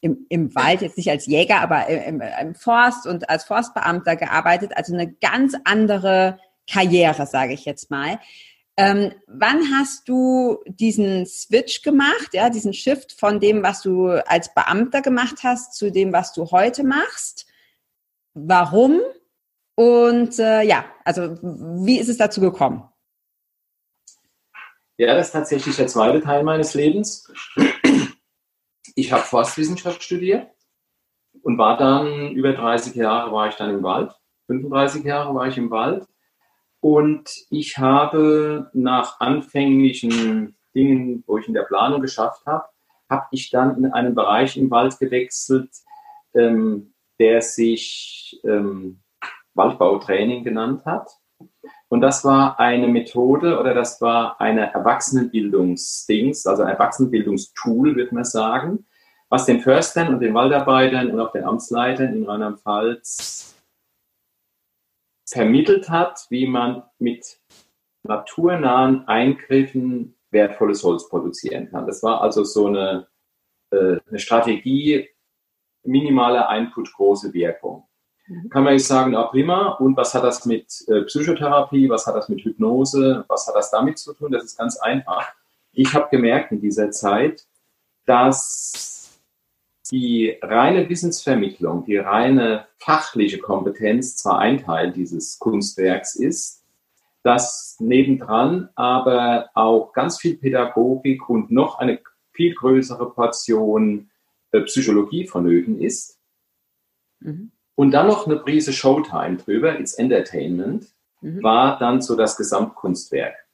im, 0.00 0.26
im 0.28 0.54
Wald, 0.54 0.82
jetzt 0.82 0.96
nicht 0.96 1.10
als 1.10 1.26
Jäger, 1.26 1.60
aber 1.60 1.86
im, 1.88 2.20
im 2.20 2.54
Forst 2.54 3.06
und 3.06 3.30
als 3.30 3.44
Forstbeamter 3.44 4.16
gearbeitet. 4.16 4.72
Also 4.76 4.94
eine 4.94 5.12
ganz 5.12 5.54
andere 5.64 6.38
Karriere, 6.70 7.26
sage 7.26 7.54
ich 7.54 7.64
jetzt 7.64 7.90
mal. 7.90 8.18
Ähm, 8.78 9.14
wann 9.26 9.62
hast 9.72 10.06
du 10.06 10.62
diesen 10.66 11.24
Switch 11.24 11.80
gemacht, 11.80 12.28
ja, 12.32 12.50
diesen 12.50 12.74
Shift 12.74 13.12
von 13.12 13.40
dem, 13.40 13.62
was 13.62 13.80
du 13.80 14.08
als 14.08 14.52
Beamter 14.52 15.00
gemacht 15.00 15.36
hast, 15.42 15.74
zu 15.74 15.90
dem, 15.90 16.12
was 16.12 16.34
du 16.34 16.50
heute 16.50 16.84
machst? 16.84 17.46
Warum? 18.34 19.00
Und 19.76 20.38
äh, 20.38 20.62
ja, 20.62 20.84
also 21.04 21.38
wie 21.42 21.98
ist 21.98 22.08
es 22.08 22.18
dazu 22.18 22.40
gekommen? 22.42 22.86
Ja, 24.98 25.14
das 25.14 25.28
ist 25.28 25.32
tatsächlich 25.32 25.76
der 25.76 25.86
zweite 25.86 26.20
Teil 26.20 26.42
meines 26.42 26.74
Lebens. 26.74 27.30
Ich 28.94 29.12
habe 29.12 29.22
Forstwissenschaft 29.22 30.02
studiert 30.02 30.50
und 31.42 31.58
war 31.58 31.76
dann 31.76 32.32
über 32.32 32.52
30 32.52 32.94
Jahre 32.94 33.32
war 33.32 33.48
ich 33.48 33.56
dann 33.56 33.70
im 33.70 33.82
Wald. 33.82 34.12
35 34.46 35.04
Jahre 35.04 35.34
war 35.34 35.46
ich 35.48 35.58
im 35.58 35.70
Wald 35.70 36.06
und 36.80 37.30
ich 37.50 37.78
habe 37.78 38.70
nach 38.72 39.20
anfänglichen 39.20 40.56
Dingen, 40.74 41.24
wo 41.26 41.38
ich 41.38 41.48
in 41.48 41.54
der 41.54 41.62
Planung 41.62 42.00
geschafft 42.00 42.44
habe, 42.46 42.64
habe 43.08 43.26
ich 43.30 43.50
dann 43.50 43.76
in 43.76 43.92
einen 43.92 44.14
Bereich 44.14 44.56
im 44.56 44.70
Wald 44.70 44.98
gewechselt, 44.98 45.70
ähm, 46.34 46.94
der 47.18 47.40
sich 47.40 48.40
ähm, 48.44 49.00
Waldbautraining 49.54 50.44
genannt 50.44 50.84
hat. 50.84 51.10
Und 51.88 52.00
das 52.00 52.24
war 52.24 52.58
eine 52.58 52.88
Methode 52.88 53.58
oder 53.58 53.72
das 53.72 54.00
war 54.00 54.40
eine 54.40 54.72
Erwachsenenbildungsdings, 54.72 56.46
also 56.46 56.62
ein 56.62 56.70
Erwachsenenbildungstool, 56.70 57.94
würde 57.96 58.14
man 58.14 58.24
sagen, 58.24 58.86
was 59.28 59.46
den 59.46 59.60
Förstern 59.60 60.14
und 60.14 60.20
den 60.20 60.34
Waldarbeitern 60.34 61.10
und 61.10 61.20
auch 61.20 61.32
den 61.32 61.44
Amtsleitern 61.44 62.14
in 62.14 62.24
Rheinland-Pfalz 62.24 63.55
vermittelt 65.28 65.88
hat, 65.88 66.26
wie 66.30 66.46
man 66.46 66.84
mit 66.98 67.40
naturnahen 68.02 69.06
Eingriffen 69.08 70.14
wertvolles 70.30 70.82
Holz 70.84 71.08
produzieren 71.08 71.70
kann. 71.70 71.86
Das 71.86 72.02
war 72.02 72.20
also 72.20 72.44
so 72.44 72.66
eine, 72.66 73.08
äh, 73.70 73.98
eine 74.08 74.18
Strategie, 74.18 75.08
minimaler 75.82 76.48
Input, 76.56 76.92
große 76.92 77.32
Wirkung. 77.32 77.84
Mhm. 78.26 78.48
Kann 78.50 78.64
man 78.64 78.74
jetzt 78.74 78.88
sagen, 78.88 79.12
na 79.12 79.24
prima, 79.24 79.70
und 79.74 79.96
was 79.96 80.14
hat 80.14 80.24
das 80.24 80.46
mit 80.46 80.84
äh, 80.88 81.02
Psychotherapie, 81.02 81.88
was 81.88 82.06
hat 82.06 82.16
das 82.16 82.28
mit 82.28 82.42
Hypnose, 82.42 83.24
was 83.28 83.46
hat 83.46 83.54
das 83.56 83.70
damit 83.70 83.98
zu 83.98 84.12
tun? 84.14 84.32
Das 84.32 84.44
ist 84.44 84.56
ganz 84.56 84.78
einfach. 84.78 85.32
Ich 85.72 85.94
habe 85.94 86.08
gemerkt 86.10 86.52
in 86.52 86.60
dieser 86.60 86.90
Zeit, 86.90 87.46
dass 88.06 88.95
die 89.90 90.38
reine 90.42 90.88
Wissensvermittlung, 90.88 91.84
die 91.84 91.96
reine 91.96 92.66
fachliche 92.78 93.38
Kompetenz 93.38 94.16
zwar 94.16 94.38
ein 94.38 94.62
Teil 94.62 94.92
dieses 94.92 95.38
Kunstwerks 95.38 96.16
ist, 96.16 96.64
dass 97.22 97.76
nebendran 97.80 98.68
aber 98.74 99.50
auch 99.54 99.92
ganz 99.92 100.20
viel 100.20 100.36
Pädagogik 100.36 101.28
und 101.28 101.50
noch 101.50 101.78
eine 101.78 102.00
viel 102.32 102.54
größere 102.54 103.12
Portion 103.12 104.10
äh, 104.52 104.60
Psychologie 104.60 105.26
vonnöten 105.26 105.80
ist. 105.80 106.20
Mhm. 107.20 107.50
Und 107.74 107.90
dann 107.90 108.06
noch 108.06 108.26
eine 108.26 108.36
Prise 108.36 108.72
Showtime 108.72 109.36
drüber, 109.36 109.78
its 109.78 109.94
Entertainment, 109.94 110.86
mhm. 111.20 111.42
war 111.42 111.78
dann 111.78 112.00
so 112.00 112.16
das 112.16 112.36
Gesamtkunstwerk 112.36 113.45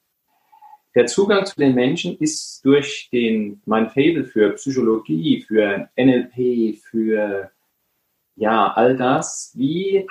der 0.95 1.07
Zugang 1.07 1.45
zu 1.45 1.55
den 1.55 1.73
Menschen 1.73 2.17
ist 2.17 2.63
durch 2.63 3.09
den, 3.11 3.61
mein 3.65 3.89
Fable 3.89 4.25
für 4.25 4.51
Psychologie, 4.51 5.41
für 5.41 5.89
NLP, 5.97 6.77
für 6.77 7.51
ja, 8.35 8.71
all 8.73 8.95
das, 8.95 9.51
wie 9.55 10.07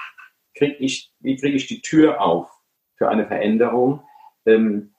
kriege 0.56 0.76
ich, 0.76 1.12
wie 1.20 1.36
kriege 1.36 1.56
ich 1.56 1.66
die 1.66 1.82
Tür 1.82 2.20
auf 2.20 2.50
für 2.96 3.08
eine 3.08 3.26
Veränderung? 3.26 4.02
Ähm, 4.46 4.94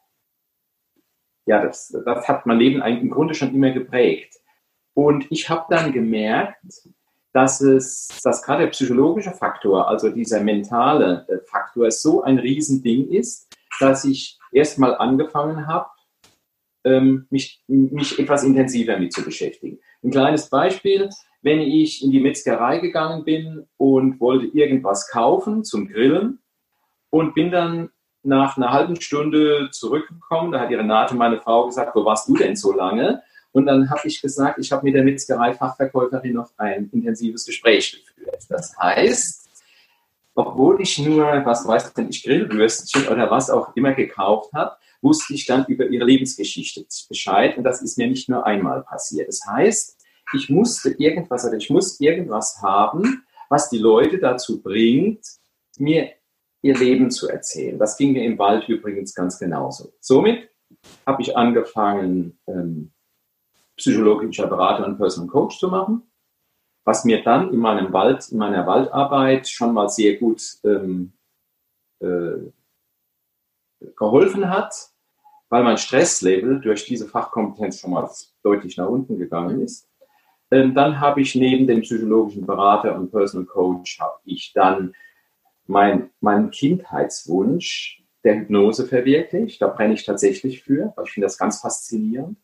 ja, 1.45 1.63
das, 1.65 1.95
das 2.05 2.27
hat 2.27 2.45
mein 2.45 2.59
Leben 2.59 2.81
eigentlich 2.81 3.03
im 3.03 3.09
Grunde 3.09 3.33
schon 3.33 3.53
immer 3.53 3.71
geprägt. 3.71 4.35
Und 4.93 5.25
ich 5.31 5.49
habe 5.49 5.65
dann 5.69 5.91
gemerkt, 5.91 6.63
dass 7.33 7.61
es, 7.61 8.19
dass 8.23 8.43
gerade 8.43 8.63
der 8.63 8.71
psychologische 8.71 9.31
Faktor, 9.31 9.89
also 9.89 10.09
dieser 10.09 10.41
mentale 10.41 11.25
äh, 11.27 11.39
Faktor, 11.49 11.89
so 11.91 12.21
ein 12.21 12.37
Riesending 12.37 13.09
ist, 13.09 13.49
dass 13.79 14.05
ich 14.05 14.39
erstmal 14.53 14.95
angefangen 14.95 15.67
habe, 15.67 15.89
ähm, 16.85 17.27
mich, 17.29 17.63
mich 17.67 18.19
etwas 18.19 18.43
intensiver 18.43 18.97
mit 18.97 19.13
zu 19.13 19.23
beschäftigen. 19.23 19.79
Ein 20.03 20.11
kleines 20.11 20.49
Beispiel, 20.49 21.09
wenn 21.41 21.59
ich 21.59 22.03
in 22.03 22.11
die 22.11 22.19
Metzgerei 22.19 22.79
gegangen 22.79 23.23
bin 23.23 23.67
und 23.77 24.19
wollte 24.19 24.47
irgendwas 24.47 25.09
kaufen 25.09 25.63
zum 25.63 25.87
Grillen 25.87 26.39
und 27.09 27.35
bin 27.35 27.51
dann 27.51 27.89
nach 28.23 28.57
einer 28.57 28.71
halben 28.71 28.99
Stunde 28.99 29.69
zurückgekommen, 29.71 30.51
da 30.51 30.61
hat 30.61 30.69
die 30.69 30.75
Renate, 30.75 31.15
meine 31.15 31.39
Frau, 31.39 31.65
gesagt, 31.65 31.95
wo 31.95 32.05
warst 32.05 32.29
du 32.29 32.35
denn 32.35 32.55
so 32.55 32.71
lange? 32.71 33.21
Und 33.51 33.65
dann 33.65 33.89
habe 33.89 34.07
ich 34.07 34.21
gesagt, 34.21 34.57
ich 34.59 34.71
habe 34.71 34.85
mit 34.85 34.95
der 34.95 35.03
Metzgerei-Fachverkäuferin 35.03 36.33
noch 36.33 36.51
ein 36.57 36.89
intensives 36.91 37.45
Gespräch 37.45 37.91
geführt. 37.91 38.45
Das 38.49 38.75
heißt, 38.77 39.42
obwohl 40.35 40.81
ich 40.81 40.97
nur, 40.99 41.25
was 41.45 41.67
weiß 41.67 41.93
denn 41.93 42.09
ich, 42.09 42.23
Grillwürstchen 42.23 43.07
oder 43.07 43.29
was 43.29 43.49
auch 43.49 43.75
immer 43.75 43.93
gekauft 43.93 44.51
habe, 44.53 44.75
wusste 45.01 45.33
ich 45.33 45.45
dann 45.45 45.65
über 45.67 45.85
ihre 45.85 46.05
Lebensgeschichte 46.05 46.85
Bescheid. 47.07 47.57
Und 47.57 47.63
das 47.63 47.81
ist 47.81 47.97
mir 47.97 48.07
nicht 48.07 48.29
nur 48.29 48.45
einmal 48.45 48.83
passiert. 48.83 49.27
Das 49.27 49.41
heißt, 49.45 50.01
ich 50.33 50.49
musste 50.49 50.91
irgendwas 50.91 51.45
oder 51.45 51.57
ich 51.57 51.69
muss 51.69 51.99
irgendwas 51.99 52.61
haben, 52.61 53.23
was 53.49 53.69
die 53.69 53.77
Leute 53.77 54.17
dazu 54.17 54.61
bringt, 54.61 55.25
mir 55.77 56.11
ihr 56.61 56.77
Leben 56.77 57.11
zu 57.11 57.27
erzählen. 57.27 57.77
Das 57.77 57.97
ging 57.97 58.13
mir 58.13 58.23
im 58.23 58.39
Wald 58.39 58.67
übrigens 58.69 59.13
ganz 59.13 59.37
genauso. 59.37 59.93
Somit 59.99 60.49
habe 61.05 61.21
ich 61.21 61.35
angefangen, 61.37 62.39
ähm, 62.47 62.93
psychologischer 63.75 64.47
Berater 64.47 64.85
und 64.85 64.97
Personal 64.97 65.29
Coach 65.29 65.59
zu 65.59 65.67
machen, 65.67 66.03
was 66.83 67.05
mir 67.05 67.23
dann 67.23 67.53
in 67.53 67.59
meinem 67.59 67.93
Wald, 67.93 68.29
in 68.29 68.37
meiner 68.37 68.67
Waldarbeit 68.67 69.47
schon 69.47 69.73
mal 69.73 69.89
sehr 69.89 70.17
gut 70.17 70.41
ähm, 70.63 71.13
äh, 71.99 72.51
geholfen 73.95 74.49
hat, 74.49 74.73
weil 75.49 75.63
mein 75.63 75.77
Stresslevel 75.77 76.61
durch 76.61 76.85
diese 76.85 77.07
Fachkompetenz 77.07 77.79
schon 77.79 77.91
mal 77.91 78.09
deutlich 78.43 78.77
nach 78.77 78.87
unten 78.87 79.17
gegangen 79.17 79.61
ist. 79.61 79.87
Ähm, 80.51 80.73
dann 80.73 80.99
habe 80.99 81.21
ich 81.21 81.35
neben 81.35 81.67
dem 81.67 81.81
psychologischen 81.81 82.45
Berater 82.45 82.95
und 82.95 83.11
Personal 83.11 83.45
Coach 83.45 83.99
habe 83.99 84.19
ich 84.25 84.51
dann 84.53 84.93
mein, 85.65 86.09
meinen 86.19 86.51
Kindheitswunsch 86.51 88.03
der 88.23 88.39
Hypnose 88.39 88.87
verwirklicht. 88.87 89.61
Da 89.61 89.67
brenne 89.67 89.93
ich 89.93 90.05
tatsächlich 90.05 90.63
für, 90.63 90.93
weil 90.95 91.05
ich 91.05 91.11
finde 91.11 91.25
das 91.25 91.37
ganz 91.37 91.61
faszinierend. 91.61 92.37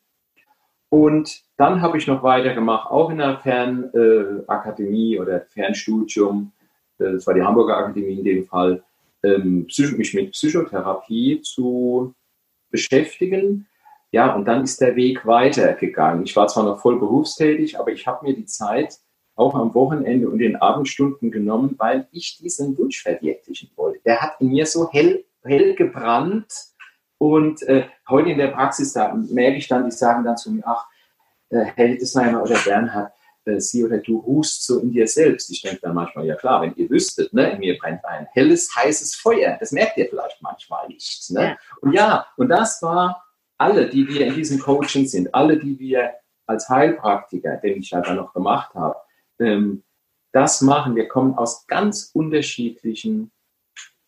Und 0.90 1.44
dann 1.58 1.82
habe 1.82 1.98
ich 1.98 2.08
noch 2.08 2.24
weitergemacht, 2.24 2.90
auch 2.90 3.10
in 3.12 3.20
der 3.20 3.38
Fernakademie 3.40 5.16
äh, 5.16 5.20
oder 5.20 5.42
Fernstudium, 5.42 6.52
äh, 6.98 7.14
das 7.14 7.28
war 7.28 7.36
die 7.36 7.44
Hamburger 7.44 7.78
Akademie 7.78 8.20
in 8.20 8.24
dem 8.24 8.46
Fall, 8.46 8.84
ähm, 9.24 9.68
mich 9.98 10.14
mit 10.14 10.32
Psychotherapie 10.32 11.42
zu 11.42 12.16
beschäftigen. 12.72 13.68
Ja, 14.12 14.34
und 14.34 14.46
dann 14.46 14.64
ist 14.64 14.82
der 14.82 14.96
Weg 14.96 15.26
weitergegangen. 15.26 16.24
Ich 16.24 16.36
war 16.36 16.48
zwar 16.48 16.64
noch 16.64 16.82
voll 16.82 16.98
berufstätig, 17.00 17.78
aber 17.78 17.92
ich 17.92 18.08
habe 18.08 18.26
mir 18.26 18.36
die 18.36 18.46
Zeit 18.46 18.98
auch 19.36 19.54
am 19.54 19.74
Wochenende 19.76 20.28
und 20.28 20.42
in 20.42 20.56
Abendstunden 20.56 21.32
genommen, 21.32 21.76
weil 21.78 22.08
ich 22.12 22.38
diesen 22.38 22.78
Wunsch 22.78 23.02
verwirklichen 23.02 23.70
wollte. 23.76 24.00
Der 24.06 24.20
hat 24.20 24.42
in 24.42 24.50
mir 24.50 24.66
so 24.66 24.90
hell, 24.92 25.24
hell 25.44 25.76
gebrannt, 25.76 26.52
und 27.20 27.62
äh, 27.64 27.86
heute 28.08 28.30
in 28.30 28.38
der 28.38 28.48
Praxis, 28.48 28.94
da 28.94 29.14
merke 29.14 29.58
ich 29.58 29.68
dann, 29.68 29.86
die 29.86 29.92
sagen 29.92 30.24
dann 30.24 30.38
zu 30.38 30.52
mir, 30.52 30.64
ach, 30.66 30.88
äh, 31.50 31.66
Herr 31.76 31.88
Hildesheimer 31.88 32.42
oder 32.42 32.58
Bernhard, 32.64 33.12
äh, 33.46 33.60
Sie 33.60 33.84
oder 33.84 33.98
du 33.98 34.20
ruhst 34.20 34.66
so 34.66 34.80
in 34.80 34.92
dir 34.92 35.06
selbst. 35.06 35.50
Ich 35.50 35.62
denke 35.62 35.82
dann 35.82 35.96
manchmal, 35.96 36.26
ja 36.26 36.36
klar, 36.36 36.62
wenn 36.62 36.74
ihr 36.76 36.90
wüsstet, 36.90 37.34
ne, 37.34 37.52
in 37.52 37.60
mir 37.60 37.78
brennt 37.78 38.06
ein 38.06 38.28
helles, 38.32 38.74
heißes 38.74 39.16
Feuer. 39.16 39.58
Das 39.60 39.72
merkt 39.74 39.98
ihr 39.98 40.08
vielleicht 40.08 40.42
manchmal 40.42 40.88
nicht. 40.88 41.30
Ne? 41.32 41.42
Ja. 41.42 41.58
Und 41.82 41.94
ja, 41.94 42.26
und 42.38 42.48
das 42.48 42.82
war 42.82 43.26
alle, 43.58 43.90
die 43.90 44.08
wir 44.08 44.26
in 44.28 44.36
diesem 44.36 44.60
Coaching 44.60 45.06
sind, 45.06 45.36
alle, 45.36 45.58
die 45.58 45.78
wir 45.78 46.14
als 46.46 46.70
Heilpraktiker, 46.70 47.58
den 47.58 47.80
ich 47.80 47.92
ja 47.92 48.00
dann 48.00 48.16
noch 48.16 48.34
gemacht 48.34 48.74
habe, 48.74 48.96
ähm, 49.40 49.84
das 50.32 50.62
machen. 50.62 50.96
Wir 50.96 51.10
kommen 51.10 51.34
aus 51.38 51.68
ganz 51.68 52.12
unterschiedlichen 52.14 53.32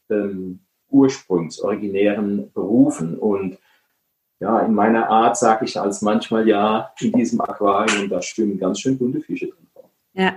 ähm, 0.10 0.66
ursprungsoriginären 0.92 2.52
Berufen. 2.54 3.18
Und 3.18 3.58
ja, 4.40 4.60
in 4.60 4.74
meiner 4.74 5.10
Art 5.10 5.38
sage 5.38 5.66
ich 5.66 5.80
als 5.80 6.02
manchmal 6.02 6.48
ja, 6.48 6.94
in 7.00 7.12
diesem 7.12 7.42
Aquarium, 7.42 8.10
da 8.10 8.22
schwimmen 8.22 8.60
ganz 8.60 8.80
schön 8.80 8.98
bunte 8.98 9.22
Fische 9.22 9.48
drin. 9.48 9.68
Ja. 10.14 10.34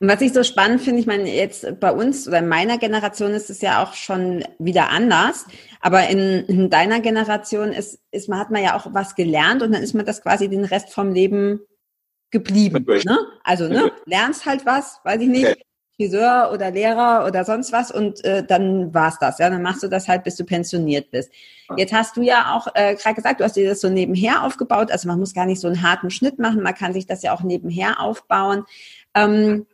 Und 0.00 0.08
was 0.08 0.20
ich 0.20 0.32
so 0.32 0.44
spannend 0.44 0.80
finde, 0.80 1.00
ich 1.00 1.06
meine, 1.06 1.28
jetzt 1.34 1.80
bei 1.80 1.92
uns 1.92 2.28
oder 2.28 2.38
in 2.38 2.46
meiner 2.46 2.78
Generation 2.78 3.32
ist 3.32 3.50
es 3.50 3.60
ja 3.60 3.82
auch 3.82 3.94
schon 3.94 4.44
wieder 4.58 4.90
anders. 4.90 5.46
Aber 5.80 6.08
in, 6.08 6.44
in 6.46 6.70
deiner 6.70 7.00
Generation 7.00 7.72
ist, 7.72 8.00
ist 8.12 8.28
man, 8.28 8.38
hat 8.38 8.50
man 8.50 8.62
ja 8.62 8.76
auch 8.76 8.94
was 8.94 9.16
gelernt 9.16 9.62
und 9.62 9.72
dann 9.72 9.82
ist 9.82 9.94
man 9.94 10.06
das 10.06 10.22
quasi 10.22 10.48
den 10.48 10.64
Rest 10.64 10.92
vom 10.94 11.12
Leben 11.12 11.60
geblieben. 12.30 12.84
Ne? 12.86 13.18
Also, 13.42 13.68
ne, 13.68 13.90
lernst 14.04 14.46
halt 14.46 14.66
was, 14.66 15.00
weiß 15.02 15.20
ich 15.20 15.28
nicht, 15.28 15.56
Friseur 15.98 16.50
oder 16.52 16.70
Lehrer 16.70 17.26
oder 17.26 17.44
sonst 17.44 17.72
was 17.72 17.90
und 17.90 18.24
äh, 18.24 18.44
dann 18.44 18.94
war's 18.94 19.18
das. 19.18 19.38
Ja, 19.38 19.50
dann 19.50 19.62
machst 19.62 19.82
du 19.82 19.88
das 19.88 20.06
halt, 20.06 20.22
bis 20.22 20.36
du 20.36 20.44
pensioniert 20.44 21.10
bist. 21.10 21.30
Jetzt 21.76 21.92
hast 21.92 22.16
du 22.16 22.22
ja 22.22 22.54
auch 22.54 22.68
äh, 22.74 22.94
gerade 22.94 23.16
gesagt, 23.16 23.40
du 23.40 23.44
hast 23.44 23.56
dir 23.56 23.68
das 23.68 23.80
so 23.80 23.88
nebenher 23.88 24.44
aufgebaut. 24.44 24.92
Also 24.92 25.08
man 25.08 25.18
muss 25.18 25.34
gar 25.34 25.44
nicht 25.44 25.60
so 25.60 25.66
einen 25.66 25.82
harten 25.82 26.10
Schnitt 26.10 26.38
machen, 26.38 26.62
man 26.62 26.74
kann 26.74 26.92
sich 26.92 27.06
das 27.06 27.22
ja 27.22 27.34
auch 27.34 27.42
nebenher 27.42 28.00
aufbauen. 28.00 28.64
Ähm, 29.14 29.66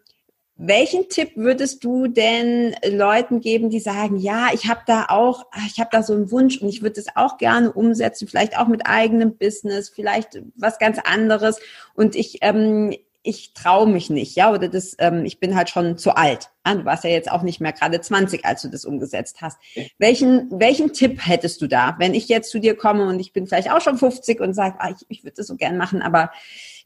welchen 0.56 1.08
Tipp 1.08 1.32
würdest 1.34 1.82
du 1.82 2.06
denn 2.06 2.76
Leuten 2.86 3.40
geben, 3.40 3.70
die 3.70 3.80
sagen, 3.80 4.18
ja, 4.18 4.48
ich 4.52 4.68
habe 4.68 4.82
da 4.86 5.06
auch, 5.08 5.46
ich 5.66 5.80
habe 5.80 5.90
da 5.90 6.04
so 6.04 6.14
einen 6.14 6.30
Wunsch 6.30 6.58
und 6.58 6.68
ich 6.68 6.80
würde 6.80 7.00
es 7.00 7.08
auch 7.16 7.38
gerne 7.38 7.72
umsetzen, 7.72 8.28
vielleicht 8.28 8.56
auch 8.56 8.68
mit 8.68 8.86
eigenem 8.86 9.36
Business, 9.36 9.88
vielleicht 9.88 10.40
was 10.56 10.78
ganz 10.78 10.98
anderes 11.04 11.58
und 11.94 12.14
ich 12.14 12.38
ähm, 12.42 12.94
ich 13.24 13.54
traue 13.54 13.88
mich 13.88 14.10
nicht, 14.10 14.36
ja, 14.36 14.52
oder 14.52 14.68
das, 14.68 14.94
ähm, 14.98 15.24
ich 15.24 15.40
bin 15.40 15.56
halt 15.56 15.70
schon 15.70 15.96
zu 15.96 16.14
alt. 16.14 16.50
Ah, 16.62 16.74
du 16.74 16.84
warst 16.84 17.04
ja 17.04 17.10
jetzt 17.10 17.30
auch 17.30 17.42
nicht 17.42 17.58
mehr 17.58 17.72
gerade 17.72 18.00
20, 18.00 18.44
als 18.44 18.62
du 18.62 18.68
das 18.68 18.84
umgesetzt 18.84 19.38
hast. 19.40 19.58
Welchen, 19.98 20.48
welchen 20.50 20.92
Tipp 20.92 21.26
hättest 21.26 21.62
du 21.62 21.66
da, 21.66 21.96
wenn 21.98 22.12
ich 22.12 22.28
jetzt 22.28 22.50
zu 22.50 22.60
dir 22.60 22.76
komme 22.76 23.08
und 23.08 23.18
ich 23.18 23.32
bin 23.32 23.46
vielleicht 23.46 23.70
auch 23.70 23.80
schon 23.80 23.96
50 23.96 24.40
und 24.40 24.52
sage, 24.52 24.76
ah, 24.78 24.90
ich, 24.90 25.06
ich 25.08 25.24
würde 25.24 25.36
das 25.38 25.46
so 25.46 25.56
gern 25.56 25.78
machen, 25.78 26.02
aber 26.02 26.30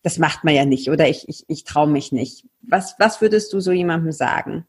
das 0.04 0.18
macht 0.18 0.44
man 0.44 0.54
ja 0.54 0.64
nicht 0.64 0.90
oder 0.90 1.08
ich, 1.08 1.28
ich, 1.28 1.44
ich 1.48 1.64
traue 1.64 1.88
mich 1.88 2.12
nicht. 2.12 2.46
Was, 2.62 2.94
was 3.00 3.20
würdest 3.20 3.52
du 3.52 3.58
so 3.58 3.72
jemandem 3.72 4.12
sagen? 4.12 4.64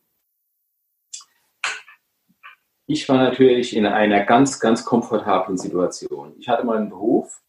Ich 2.88 3.08
war 3.08 3.18
natürlich 3.18 3.76
in 3.76 3.86
einer 3.86 4.26
ganz, 4.26 4.60
ganz 4.60 4.84
komfortablen 4.84 5.60
Situation. 5.60 6.34
Ich 6.40 6.50
hatte 6.50 6.66
meinen 6.66 6.90
Beruf, 6.90 7.44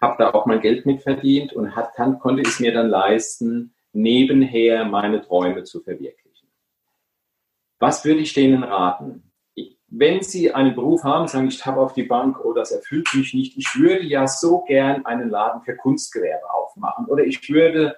habe 0.00 0.16
da 0.18 0.30
auch 0.32 0.46
mein 0.46 0.60
Geld 0.60 0.86
mit 0.86 1.02
verdient 1.02 1.52
und 1.52 1.74
hat, 1.74 1.94
kann, 1.94 2.18
konnte 2.18 2.42
es 2.42 2.60
mir 2.60 2.72
dann 2.72 2.88
leisten, 2.88 3.74
nebenher 3.92 4.84
meine 4.84 5.22
Träume 5.22 5.64
zu 5.64 5.80
verwirklichen. 5.80 6.48
Was 7.78 8.04
würde 8.04 8.20
ich 8.20 8.34
denen 8.34 8.62
raten? 8.62 9.26
wenn 9.88 10.22
Sie 10.22 10.52
einen 10.52 10.74
Beruf 10.74 11.04
haben, 11.04 11.28
sagen, 11.28 11.48
ich 11.48 11.64
habe 11.64 11.80
auf 11.80 11.92
die 11.92 12.02
Bank, 12.02 12.44
oh, 12.44 12.52
das 12.52 12.72
erfüllt 12.72 13.08
mich 13.14 13.34
nicht, 13.34 13.56
ich 13.56 13.78
würde 13.78 14.04
ja 14.04 14.26
so 14.26 14.62
gern 14.62 15.06
einen 15.06 15.30
Laden 15.30 15.62
für 15.62 15.76
Kunstgewerbe 15.76 16.52
aufmachen 16.52 17.06
oder 17.06 17.24
ich 17.24 17.48
würde, 17.48 17.96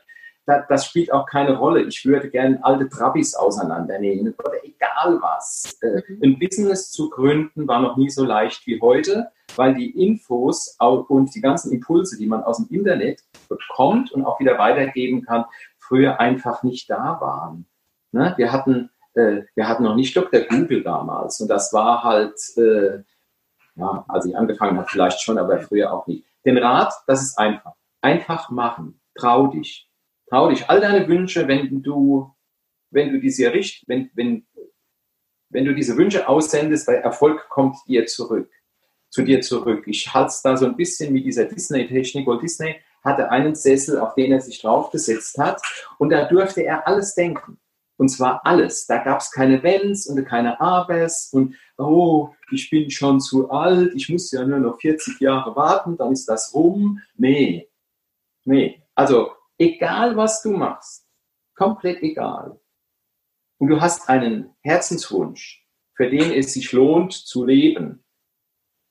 das 0.69 0.87
spielt 0.87 1.13
auch 1.13 1.27
keine 1.27 1.57
Rolle, 1.57 1.83
ich 1.83 2.05
würde 2.07 2.31
gern 2.31 2.59
alte 2.63 2.89
Trabis 2.89 3.35
auseinandernehmen 3.35 4.35
oder 4.39 4.65
egal 4.65 5.19
was. 5.21 5.79
Äh, 5.83 6.03
mhm. 6.09 6.21
Ein 6.23 6.39
Business 6.39 6.91
zu 6.91 7.11
gründen 7.11 7.69
war 7.69 7.81
noch 7.81 7.97
nie 7.97 8.11
so 8.11 8.25
leicht 8.25 8.67
wie 8.67 8.81
heute 8.81 9.31
weil 9.57 9.75
die 9.75 9.91
Infos 10.07 10.77
und 10.79 11.35
die 11.35 11.41
ganzen 11.41 11.73
Impulse, 11.73 12.17
die 12.17 12.27
man 12.27 12.45
aus 12.45 12.59
dem 12.59 12.69
Internet 12.69 13.25
bekommt 13.49 14.13
und 14.13 14.25
auch 14.25 14.39
wieder 14.41 14.59
weitergeben 14.59 15.23
kann, 15.23 15.47
früher 15.79 16.21
einfach 16.21 16.63
nicht 16.63 16.89
da 16.89 17.19
waren. 17.21 17.67
Ne? 18.13 18.35
Wir 18.37 18.53
hatten 18.53 18.91
äh, 19.15 19.43
wir 19.55 19.69
hatten 19.69 19.83
noch 19.83 19.97
nicht 19.97 20.17
Dr. 20.17 20.43
Google 20.43 20.83
damals 20.83 21.41
und 21.41 21.49
das 21.49 21.73
war 21.73 22.05
halt, 22.05 22.39
äh, 22.57 23.03
ja, 23.75 24.05
als 24.09 24.27
ich 24.27 24.37
angefangen 24.37 24.79
habe, 24.79 24.89
vielleicht 24.89 25.21
schon, 25.21 25.39
aber 25.39 25.59
früher 25.59 25.93
auch 25.93 26.07
nicht. 26.07 26.25
Den 26.45 26.59
Rat, 26.59 26.95
das 27.07 27.23
ist 27.23 27.39
einfach. 27.39 27.73
Einfach 28.01 28.51
machen. 28.51 29.01
Trau 29.15 29.49
dich. 29.49 29.88
Trau 30.29 30.51
dich. 30.51 30.69
All 30.69 30.81
deine 30.81 31.09
Wünsche, 31.09 31.49
wenn 31.49 31.83
du, 31.83 32.31
wenn 32.91 33.13
du 33.13 33.21
diese 33.21 33.53
richt, 33.53 33.85
wenn, 33.89 34.11
wenn, 34.15 34.47
wenn 35.51 35.65
du 35.65 35.75
diese 35.75 35.97
Wünsche 35.97 36.29
aussendest, 36.29 36.89
der 36.89 37.03
Erfolg 37.03 37.49
kommt 37.49 37.77
dir 37.87 38.07
zurück 38.07 38.51
zu 39.11 39.23
dir 39.23 39.41
zurück. 39.41 39.85
Ich 39.87 40.13
halte 40.13 40.29
es 40.29 40.43
da 40.43 40.57
so 40.57 40.67
ein 40.67 40.77
bisschen 40.77 41.13
mit 41.13 41.25
dieser 41.25 41.45
Disney-Technik. 41.45 42.27
Walt 42.27 42.43
Disney 42.43 42.77
hatte 43.03 43.31
einen 43.31 43.55
Sessel, 43.55 43.99
auf 43.99 44.15
den 44.15 44.33
er 44.33 44.41
sich 44.41 44.61
draufgesetzt 44.61 45.39
hat 45.39 45.63
und 45.99 46.11
da 46.11 46.25
durfte 46.25 46.63
er 46.63 46.87
alles 46.87 47.15
denken. 47.15 47.59
Und 47.97 48.11
zwar 48.11 48.47
alles. 48.47 48.87
Da 48.87 48.99
gab 49.03 49.21
es 49.21 49.33
keine 49.33 49.63
Wenns 49.63 50.07
und 50.07 50.25
keine 50.25 50.61
Abers 50.61 51.31
und 51.33 51.57
oh, 51.79 52.31
ich 52.53 52.71
bin 52.71 52.91
schon 52.91 53.21
zu 53.21 53.51
alt, 53.51 53.93
ich 53.95 54.09
muss 54.09 54.31
ja 54.31 54.45
nur 54.45 54.61
noch 54.61 54.81
40 54.81 55.21
Jahre 55.21 55.57
warten, 55.57 55.97
dann 55.97 56.13
ist 56.13 56.27
das 56.27 56.55
rum. 56.55 57.01
Nee, 57.17 57.69
nee. 58.45 58.83
Also 58.95 59.33
egal, 59.59 60.17
was 60.17 60.43
du 60.43 60.53
machst, 60.53 61.07
komplett 61.55 62.03
egal. 62.03 62.59
Und 63.59 63.69
du 63.69 63.81
hast 63.81 64.09
einen 64.09 64.55
Herzenswunsch, 64.63 65.67
für 65.95 66.09
den 66.09 66.33
es 66.33 66.55
sich 66.55 66.73
lohnt 66.73 67.13
zu 67.13 67.45
leben, 67.45 68.05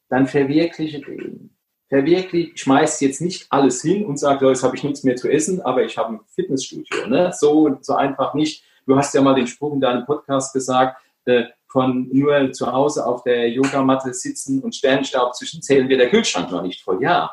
dann 0.10 0.28
verwirkliche 0.28 1.00
den. 1.00 1.58
Verwirkliche, 1.90 2.58
schmeiß 2.58 3.00
jetzt 3.00 3.22
nicht 3.22 3.48
alles 3.50 3.82
hin 3.82 4.06
und 4.06 4.18
sag, 4.20 4.42
jetzt 4.42 4.64
habe 4.64 4.76
ich 4.76 4.84
nichts 4.84 5.04
mehr 5.04 5.16
zu 5.16 5.30
essen, 5.30 5.62
aber 5.62 5.86
ich 5.86 5.98
habe 5.98 6.16
ein 6.16 6.20
Fitnessstudio. 6.36 7.08
Ne? 7.08 7.32
So, 7.34 7.78
so 7.82 7.96
einfach 7.96 8.34
nicht. 8.34 8.66
Du 8.86 8.98
hast 8.98 9.14
ja 9.14 9.22
mal 9.22 9.36
den 9.36 9.48
Spruch 9.48 9.74
in 9.74 9.80
deinem 9.80 10.06
Podcast 10.06 10.54
gesagt, 10.54 11.02
äh, 11.26 11.46
von 11.70 12.10
nur 12.12 12.52
zu 12.52 12.72
Hause 12.72 13.06
auf 13.06 13.24
der 13.24 13.50
Yogamatte 13.50 14.14
sitzen 14.14 14.62
und 14.62 14.76
Sternstaub 14.76 15.36
zwischen 15.36 15.62
zählen 15.62 15.88
wir 15.90 15.98
der 15.98 16.10
Kühlschrank 16.10 16.52
noch 16.52 16.62
nicht 16.62 16.82
voll. 16.82 17.02
Ja, 17.02 17.32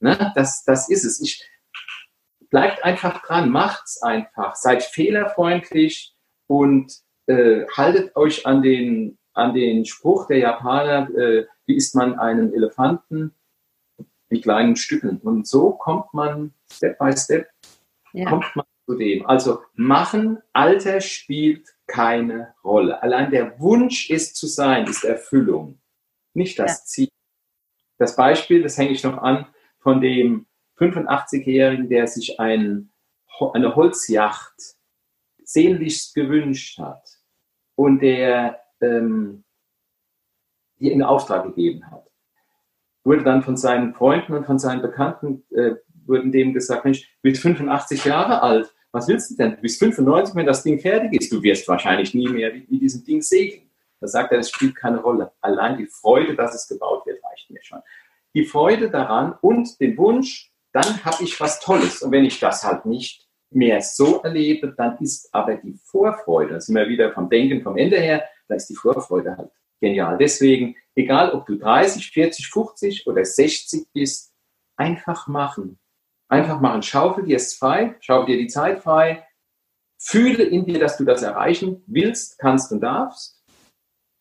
ne? 0.00 0.32
das, 0.34 0.64
das 0.64 0.88
ist 0.88 1.04
es. 1.04 1.20
Ich, 1.20 1.42
bleibt 2.50 2.84
einfach 2.84 3.22
dran, 3.22 3.50
macht's 3.50 4.02
einfach, 4.02 4.56
seid 4.56 4.82
fehlerfreundlich 4.82 6.14
und 6.46 6.92
äh, 7.26 7.64
haltet 7.76 8.16
euch 8.16 8.46
an 8.46 8.62
den, 8.62 9.18
an 9.32 9.54
den 9.54 9.84
Spruch 9.84 10.26
der 10.26 10.38
Japaner, 10.38 11.08
äh, 11.16 11.46
wie 11.66 11.76
isst 11.76 11.94
man 11.94 12.18
einen 12.18 12.52
Elefanten 12.52 13.34
in 14.28 14.40
kleinen 14.40 14.76
Stücken. 14.76 15.18
Und 15.18 15.46
so 15.46 15.72
kommt 15.72 16.12
man 16.12 16.52
Step 16.70 16.98
by 16.98 17.16
Step, 17.16 17.48
ja. 18.12 18.28
kommt 18.28 18.46
man 18.54 18.66
zu 18.86 18.96
dem. 18.96 19.26
Also 19.26 19.62
machen, 19.74 20.38
Alter 20.52 21.00
spielt 21.00 21.68
keine 21.86 22.54
Rolle. 22.64 23.02
Allein 23.02 23.30
der 23.30 23.58
Wunsch 23.60 24.10
ist 24.10 24.36
zu 24.36 24.46
sein, 24.46 24.86
ist 24.86 25.04
Erfüllung, 25.04 25.80
nicht 26.34 26.58
das 26.58 26.78
ja. 26.78 26.84
Ziel. 26.84 27.08
Das 27.98 28.16
Beispiel, 28.16 28.62
das 28.62 28.78
hänge 28.78 28.90
ich 28.90 29.04
noch 29.04 29.18
an, 29.18 29.46
von 29.78 30.00
dem 30.00 30.46
85-Jährigen, 30.80 31.88
der 31.88 32.06
sich 32.06 32.40
ein, 32.40 32.90
eine 33.52 33.76
Holzjacht 33.76 34.54
sehnlichst 35.44 36.14
gewünscht 36.14 36.78
hat 36.78 37.02
und 37.74 38.00
der 38.00 38.60
ähm, 38.80 39.44
die 40.80 40.90
in 40.90 41.02
Auftrag 41.02 41.44
gegeben 41.44 41.90
hat. 41.90 42.06
Wurde 43.04 43.22
dann 43.22 43.42
von 43.42 43.56
seinen 43.56 43.94
Freunden 43.94 44.34
und 44.34 44.46
von 44.46 44.58
seinen 44.58 44.82
Bekannten, 44.82 45.44
äh, 45.50 45.76
wurden 46.06 46.32
dem 46.32 46.52
gesagt, 46.52 46.84
Mensch, 46.84 47.02
du 47.02 47.30
bist 47.30 47.42
85 47.42 48.04
Jahre 48.04 48.42
alt, 48.42 48.74
was 48.92 49.06
willst 49.06 49.30
du 49.30 49.36
denn? 49.36 49.52
Du 49.52 49.62
bist 49.62 49.78
95, 49.78 50.34
wenn 50.34 50.46
das 50.46 50.64
Ding 50.64 50.80
fertig 50.80 51.12
ist. 51.20 51.32
Du 51.32 51.42
wirst 51.42 51.68
wahrscheinlich 51.68 52.12
nie 52.12 52.28
mehr 52.28 52.52
mit 52.52 52.82
diesem 52.82 53.04
Ding 53.04 53.22
segeln. 53.22 53.70
Da 54.00 54.08
sagt 54.08 54.32
er, 54.32 54.38
das 54.38 54.50
spielt 54.50 54.74
keine 54.74 54.98
Rolle. 54.98 55.30
Allein 55.40 55.76
die 55.76 55.86
Freude, 55.86 56.34
dass 56.34 56.54
es 56.54 56.66
gebaut 56.66 57.06
wird, 57.06 57.22
reicht 57.22 57.50
mir 57.50 57.62
schon. 57.62 57.80
Die 58.34 58.44
Freude 58.44 58.90
daran 58.90 59.34
und 59.40 59.78
den 59.80 59.96
Wunsch, 59.96 60.49
dann 60.72 61.04
habe 61.04 61.22
ich 61.24 61.40
was 61.40 61.60
Tolles. 61.60 62.02
Und 62.02 62.12
wenn 62.12 62.24
ich 62.24 62.38
das 62.38 62.64
halt 62.64 62.86
nicht 62.86 63.26
mehr 63.50 63.80
so 63.80 64.20
erlebe, 64.22 64.74
dann 64.76 64.98
ist 64.98 65.32
aber 65.34 65.56
die 65.56 65.78
Vorfreude, 65.84 66.54
da 66.54 66.60
sind 66.60 66.76
wir 66.76 66.88
wieder 66.88 67.12
vom 67.12 67.28
Denken 67.28 67.62
vom 67.62 67.76
Ende 67.76 67.98
her, 67.98 68.24
da 68.48 68.54
ist 68.54 68.68
die 68.68 68.76
Vorfreude 68.76 69.36
halt 69.36 69.50
genial. 69.80 70.18
Deswegen, 70.18 70.76
egal 70.94 71.32
ob 71.32 71.46
du 71.46 71.56
30, 71.56 72.10
40, 72.10 72.48
50 72.48 73.06
oder 73.06 73.24
60 73.24 73.88
bist, 73.92 74.32
einfach 74.76 75.26
machen. 75.26 75.78
Einfach 76.28 76.60
machen. 76.60 76.82
Schaufel 76.82 77.24
dir 77.24 77.36
es 77.36 77.54
frei, 77.54 77.96
schaufel 78.00 78.34
dir 78.34 78.38
die 78.38 78.46
Zeit 78.46 78.82
frei, 78.82 79.26
fühle 79.98 80.44
in 80.44 80.64
dir, 80.64 80.78
dass 80.78 80.96
du 80.96 81.04
das 81.04 81.22
erreichen 81.22 81.82
willst, 81.86 82.38
kannst 82.38 82.70
und 82.72 82.80
darfst 82.80 83.42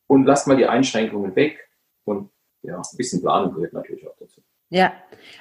und 0.07 0.25
lass 0.25 0.47
mal 0.47 0.57
die 0.57 0.65
Einschränkungen 0.65 1.35
weg 1.35 1.69
und 2.03 2.31
ja, 2.61 2.77
ein 2.77 2.97
bisschen 2.97 3.21
Planung 3.21 3.53
gehört 3.53 3.73
natürlich 3.73 4.07
auch 4.07 4.18
Ja, 4.71 4.93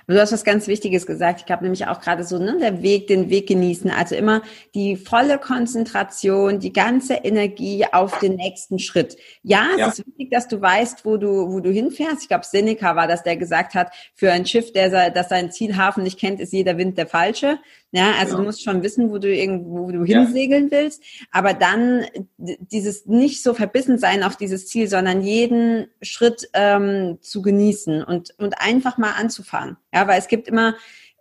du 0.06 0.18
hast 0.18 0.32
was 0.32 0.42
ganz 0.42 0.68
Wichtiges 0.68 1.04
gesagt. 1.06 1.42
Ich 1.44 1.52
habe 1.52 1.62
nämlich 1.62 1.86
auch 1.86 2.00
gerade 2.00 2.24
so, 2.24 2.38
ne, 2.38 2.56
der 2.58 2.82
Weg, 2.82 3.08
den 3.08 3.28
Weg 3.28 3.46
genießen. 3.46 3.90
Also 3.90 4.14
immer 4.14 4.40
die 4.74 4.96
volle 4.96 5.38
Konzentration, 5.38 6.60
die 6.60 6.72
ganze 6.72 7.14
Energie 7.14 7.84
auf 7.92 8.18
den 8.20 8.36
nächsten 8.36 8.78
Schritt. 8.78 9.18
Ja, 9.42 9.66
es 9.72 9.78
ja. 9.78 9.88
ist 9.88 10.06
wichtig, 10.06 10.30
dass 10.30 10.48
du 10.48 10.60
weißt, 10.62 11.04
wo 11.04 11.18
du, 11.18 11.52
wo 11.52 11.60
du 11.60 11.70
hinfährst. 11.70 12.22
Ich 12.22 12.28
glaube, 12.28 12.46
Seneca 12.46 12.96
war 12.96 13.06
das, 13.06 13.22
der 13.22 13.36
gesagt 13.36 13.74
hat, 13.74 13.92
für 14.14 14.32
ein 14.32 14.46
Schiff, 14.46 14.72
der, 14.72 15.10
das 15.10 15.28
seinen 15.28 15.52
Zielhafen 15.52 16.04
nicht 16.04 16.18
kennt, 16.18 16.40
ist 16.40 16.54
jeder 16.54 16.78
Wind 16.78 16.96
der 16.96 17.06
falsche. 17.06 17.58
Ja, 17.90 18.12
also 18.18 18.32
ja. 18.32 18.38
du 18.38 18.44
musst 18.44 18.62
schon 18.62 18.82
wissen, 18.82 19.10
wo 19.10 19.18
du 19.18 19.34
irgendwo 19.34 19.86
wo 19.86 19.90
du 19.90 20.04
ja. 20.04 20.20
hinsegeln 20.20 20.70
willst, 20.70 21.02
aber 21.30 21.54
dann 21.54 22.04
dieses 22.36 23.06
nicht 23.06 23.42
so 23.42 23.54
verbissen 23.54 23.98
sein 23.98 24.22
auf 24.22 24.36
dieses 24.36 24.66
Ziel, 24.66 24.88
sondern 24.88 25.22
jeden 25.22 25.88
Schritt 26.02 26.50
ähm, 26.52 27.18
zu 27.22 27.40
genießen 27.40 28.04
und 28.04 28.34
und 28.38 28.60
einfach 28.60 28.98
mal 28.98 29.12
anzufangen. 29.12 29.78
Ja, 29.92 30.06
weil 30.06 30.18
es 30.18 30.28
gibt 30.28 30.48
immer 30.48 30.74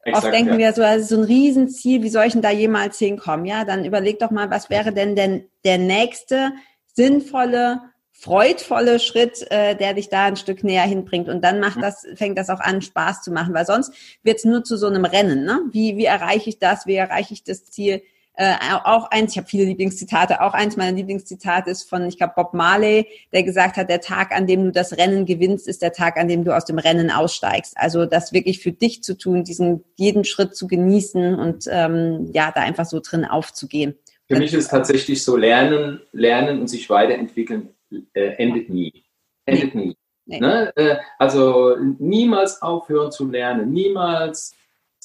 Exakt, 0.03 0.25
Oft 0.25 0.33
denken 0.33 0.53
ja. 0.53 0.57
wir 0.57 0.73
so, 0.73 0.83
ist 0.83 1.09
so 1.09 1.17
ein 1.17 1.25
Riesenziel, 1.25 2.01
wie 2.01 2.09
soll 2.09 2.27
ich 2.27 2.31
denn 2.31 2.41
da 2.41 2.49
jemals 2.49 2.97
hinkommen? 2.97 3.45
Ja, 3.45 3.65
dann 3.65 3.83
überleg 3.83 4.19
doch 4.19 4.31
mal, 4.31 4.49
was 4.49 4.69
wäre 4.69 4.93
denn 4.93 5.17
denn 5.17 5.49
der 5.65 5.77
nächste 5.77 6.53
sinnvolle 6.93 7.81
freudvolle 8.19 8.99
Schritt, 8.99 9.45
äh, 9.51 9.75
der 9.75 9.93
dich 9.93 10.09
da 10.09 10.25
ein 10.25 10.37
Stück 10.37 10.63
näher 10.63 10.83
hinbringt. 10.83 11.29
Und 11.29 11.43
dann 11.43 11.59
macht 11.59 11.81
das, 11.81 12.05
fängt 12.15 12.37
das 12.37 12.49
auch 12.49 12.59
an, 12.59 12.81
Spaß 12.81 13.21
zu 13.21 13.31
machen, 13.31 13.53
weil 13.53 13.65
sonst 13.65 13.93
wird 14.23 14.37
es 14.37 14.45
nur 14.45 14.63
zu 14.63 14.75
so 14.75 14.87
einem 14.87 15.05
Rennen. 15.05 15.45
Ne? 15.45 15.61
Wie, 15.71 15.97
wie 15.97 16.05
erreiche 16.05 16.49
ich 16.49 16.57
das? 16.57 16.87
Wie 16.87 16.95
erreiche 16.95 17.33
ich 17.33 17.43
das 17.43 17.65
Ziel? 17.65 18.01
Äh, 18.33 18.55
auch 18.83 19.09
eins, 19.09 19.31
ich 19.31 19.37
habe 19.37 19.47
viele 19.47 19.65
Lieblingszitate, 19.65 20.41
auch 20.41 20.53
eins 20.53 20.77
meiner 20.77 20.95
Lieblingszitate 20.95 21.71
ist 21.71 21.89
von, 21.89 22.05
ich 22.05 22.17
glaube, 22.17 22.33
Bob 22.35 22.53
Marley, 22.53 23.07
der 23.33 23.41
gesagt 23.41 23.77
hat, 23.77 23.89
der 23.89 24.01
Tag, 24.01 24.31
an 24.31 24.45
dem 24.45 24.65
du 24.65 24.71
das 24.71 24.97
Rennen 24.97 25.25
gewinnst, 25.25 25.67
ist 25.67 25.81
der 25.81 25.91
Tag, 25.91 26.17
an 26.17 26.27
dem 26.27 26.43
du 26.43 26.55
aus 26.55 26.65
dem 26.65 26.77
Rennen 26.77 27.09
aussteigst. 27.09 27.73
Also 27.77 28.05
das 28.05 28.33
wirklich 28.33 28.59
für 28.59 28.71
dich 28.71 29.01
zu 29.01 29.17
tun, 29.17 29.43
diesen 29.43 29.83
jeden 29.95 30.23
Schritt 30.23 30.55
zu 30.55 30.67
genießen 30.67 31.33
und 31.33 31.65
ähm, 31.69 32.29
ja, 32.33 32.51
da 32.53 32.61
einfach 32.61 32.85
so 32.85 32.99
drin 32.99 33.25
aufzugehen. 33.25 33.95
Für 34.27 34.37
mich 34.37 34.53
ist 34.53 34.69
tatsächlich 34.69 35.23
so 35.23 35.35
Lernen, 35.35 36.01
Lernen 36.11 36.59
und 36.59 36.67
sich 36.67 36.89
weiterentwickeln 36.89 37.69
äh, 38.13 38.33
endet 38.37 38.69
nie. 38.69 39.05
Endet 39.45 39.75
nie. 39.75 39.97
Nee. 40.25 40.39
Ne? 40.39 40.75
Äh, 40.75 40.97
also 41.17 41.77
niemals 41.77 42.61
aufhören 42.61 43.11
zu 43.11 43.29
lernen, 43.29 43.71
niemals 43.71 44.53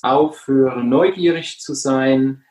aufhören, 0.02 0.88
neugierig 0.88 1.60
zu 1.60 1.74
sein, 1.74 2.44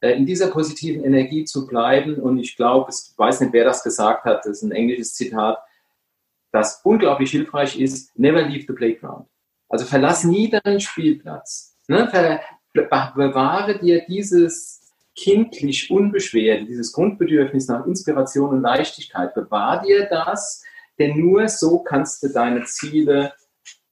äh, 0.00 0.12
in 0.12 0.26
dieser 0.26 0.48
positiven 0.48 1.04
Energie 1.04 1.44
zu 1.44 1.66
bleiben. 1.66 2.16
Und 2.16 2.38
ich 2.38 2.56
glaube, 2.56 2.90
ich 2.90 3.16
weiß 3.18 3.40
nicht, 3.40 3.52
wer 3.52 3.64
das 3.64 3.82
gesagt 3.82 4.24
hat, 4.24 4.44
das 4.44 4.58
ist 4.58 4.62
ein 4.62 4.72
englisches 4.72 5.14
Zitat, 5.14 5.58
das 6.52 6.80
unglaublich 6.84 7.30
hilfreich 7.30 7.78
ist, 7.80 8.18
never 8.18 8.42
leave 8.42 8.64
the 8.66 8.74
playground. 8.74 9.26
Also 9.68 9.86
verlass 9.86 10.24
nie 10.24 10.50
deinen 10.50 10.80
Spielplatz. 10.80 11.78
Ne? 11.86 12.40
Bewahre 12.72 13.78
dir 13.78 14.04
dieses 14.06 14.79
kindlich 15.20 15.90
unbeschwert, 15.90 16.66
dieses 16.66 16.92
Grundbedürfnis 16.92 17.68
nach 17.68 17.86
Inspiration 17.86 18.50
und 18.50 18.62
Leichtigkeit, 18.62 19.34
bewahr 19.34 19.82
dir 19.82 20.06
das, 20.06 20.64
denn 20.98 21.18
nur 21.18 21.46
so 21.48 21.80
kannst 21.80 22.22
du 22.22 22.28
deine 22.28 22.64
Ziele 22.64 23.32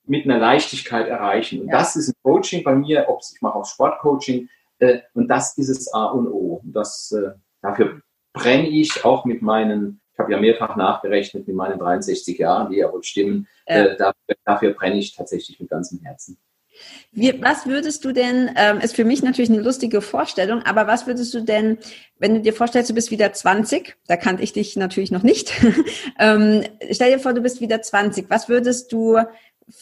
mit 0.04 0.24
einer 0.24 0.38
Leichtigkeit 0.38 1.06
erreichen. 1.06 1.60
Und 1.60 1.68
ja. 1.68 1.78
das 1.78 1.96
ist 1.96 2.08
ein 2.08 2.14
Coaching 2.22 2.64
bei 2.64 2.74
mir, 2.74 3.06
ob 3.08 3.20
ich 3.20 3.42
mache 3.42 3.56
auch 3.56 3.66
Sportcoaching, 3.66 4.48
äh, 4.78 5.00
und 5.12 5.28
das 5.28 5.56
ist 5.58 5.68
es 5.68 5.92
A 5.92 6.06
und 6.06 6.28
O. 6.28 6.60
Und 6.64 6.72
das, 6.72 7.12
äh, 7.12 7.32
dafür 7.60 8.00
brenne 8.32 8.68
ich 8.68 9.04
auch 9.04 9.24
mit 9.24 9.42
meinen, 9.42 10.00
ich 10.12 10.18
habe 10.18 10.32
ja 10.32 10.40
mehrfach 10.40 10.76
nachgerechnet, 10.76 11.46
mit 11.46 11.56
meinen 11.56 11.78
63 11.78 12.38
Jahren, 12.38 12.70
die 12.70 12.78
ja 12.78 12.90
wohl 12.90 13.02
stimmen. 13.02 13.46
Äh, 13.66 13.96
dafür, 13.96 14.36
dafür 14.44 14.70
brenne 14.72 14.98
ich 14.98 15.14
tatsächlich 15.14 15.60
mit 15.60 15.68
ganzem 15.68 16.00
Herzen. 16.00 16.38
Wie, 17.12 17.40
was 17.42 17.66
würdest 17.66 18.04
du 18.04 18.12
denn, 18.12 18.50
ähm, 18.56 18.80
ist 18.80 18.94
für 18.94 19.04
mich 19.04 19.22
natürlich 19.22 19.50
eine 19.50 19.62
lustige 19.62 20.02
Vorstellung, 20.02 20.62
aber 20.62 20.86
was 20.86 21.06
würdest 21.06 21.32
du 21.34 21.40
denn, 21.40 21.78
wenn 22.18 22.34
du 22.34 22.40
dir 22.42 22.52
vorstellst, 22.52 22.90
du 22.90 22.94
bist 22.94 23.10
wieder 23.10 23.32
20, 23.32 23.96
da 24.06 24.16
kannte 24.16 24.42
ich 24.42 24.52
dich 24.52 24.76
natürlich 24.76 25.10
noch 25.10 25.22
nicht, 25.22 25.52
ähm, 26.18 26.64
stell 26.90 27.12
dir 27.12 27.18
vor, 27.18 27.32
du 27.32 27.40
bist 27.40 27.60
wieder 27.60 27.80
20, 27.80 28.28
was 28.28 28.48
würdest 28.48 28.92
du 28.92 29.18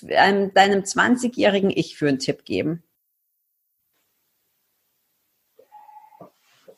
ähm, 0.09 0.53
deinem 0.55 0.83
20-jährigen 0.83 1.71
Ich 1.71 1.97
für 1.97 2.09
einen 2.09 2.19
Tipp 2.19 2.45
geben? 2.45 2.83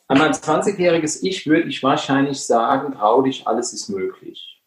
An 0.06 0.16
mein 0.16 0.32
20-jähriges 0.32 1.22
Ich 1.22 1.46
würde 1.46 1.68
ich 1.68 1.82
wahrscheinlich 1.82 2.40
sagen, 2.40 2.94
trau 2.94 3.20
dich, 3.20 3.46
alles 3.46 3.74
ist 3.74 3.90
möglich. 3.90 4.62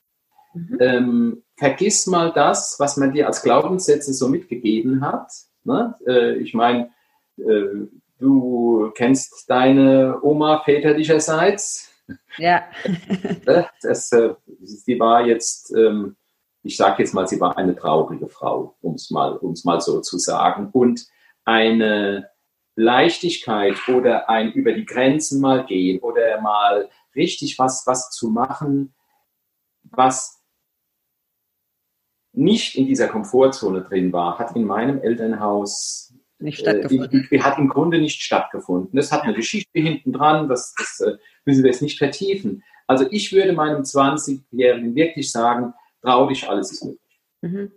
Mhm. 0.53 0.77
Ähm, 0.79 1.43
vergiss 1.61 2.07
mal 2.07 2.33
das, 2.33 2.77
was 2.79 2.97
man 2.97 3.13
dir 3.13 3.27
als 3.27 3.43
Glaubenssätze 3.43 4.15
so 4.15 4.27
mitgegeben 4.27 5.05
hat. 5.05 5.31
Ne? 5.63 5.93
Äh, 6.07 6.37
ich 6.37 6.55
meine, 6.55 6.89
äh, 7.37 7.85
du 8.17 8.91
kennst 8.95 9.47
deine 9.47 10.17
Oma 10.23 10.63
väterlicherseits. 10.63 11.87
Ja. 12.37 12.63
Ne? 13.45 13.67
das, 13.83 14.11
äh, 14.11 14.33
sie 14.63 14.99
war 14.99 15.25
jetzt, 15.25 15.71
ähm, 15.75 16.15
ich 16.63 16.77
sage 16.77 17.03
jetzt 17.03 17.13
mal, 17.13 17.27
sie 17.27 17.39
war 17.39 17.55
eine 17.57 17.75
traurige 17.75 18.27
Frau, 18.27 18.75
um 18.81 18.95
es 18.95 19.11
mal, 19.11 19.37
um's 19.37 19.63
mal 19.63 19.79
so 19.81 20.01
zu 20.01 20.17
sagen. 20.17 20.69
Und 20.71 21.05
eine 21.45 22.29
Leichtigkeit 22.75 23.75
oder 23.87 24.29
ein 24.31 24.51
über 24.51 24.73
die 24.73 24.85
Grenzen 24.85 25.39
mal 25.41 25.63
gehen 25.65 25.99
oder 25.99 26.41
mal 26.41 26.89
richtig 27.15 27.59
was, 27.59 27.85
was 27.85 28.09
zu 28.09 28.29
machen, 28.29 28.95
was 29.83 30.40
nicht 32.33 32.75
in 32.75 32.85
dieser 32.85 33.07
Komfortzone 33.07 33.81
drin 33.81 34.13
war, 34.13 34.39
hat 34.39 34.55
in 34.55 34.63
meinem 34.63 35.01
Elternhaus 35.01 36.13
nicht 36.39 36.59
stattgefunden. 36.59 37.27
Äh, 37.29 37.39
hat 37.39 37.57
im 37.57 37.67
Grunde 37.67 37.99
nicht 37.99 38.21
stattgefunden. 38.21 38.95
Das 38.95 39.11
hat 39.11 39.23
eine 39.23 39.33
Geschichte 39.33 39.79
hinten 39.79 40.13
dran, 40.13 40.47
das, 40.47 40.73
das 40.77 40.99
äh, 41.01 41.17
müssen 41.45 41.63
wir 41.63 41.71
jetzt 41.71 41.81
nicht 41.81 41.97
vertiefen. 41.97 42.63
Also 42.87 43.05
ich 43.09 43.31
würde 43.31 43.53
meinem 43.53 43.83
20-Jährigen 43.83 44.95
wirklich 44.95 45.31
sagen, 45.31 45.73
trau 46.01 46.27
dich, 46.27 46.49
alles 46.49 46.71
ist 46.71 46.83
möglich. 46.83 47.19
Mhm. 47.41 47.71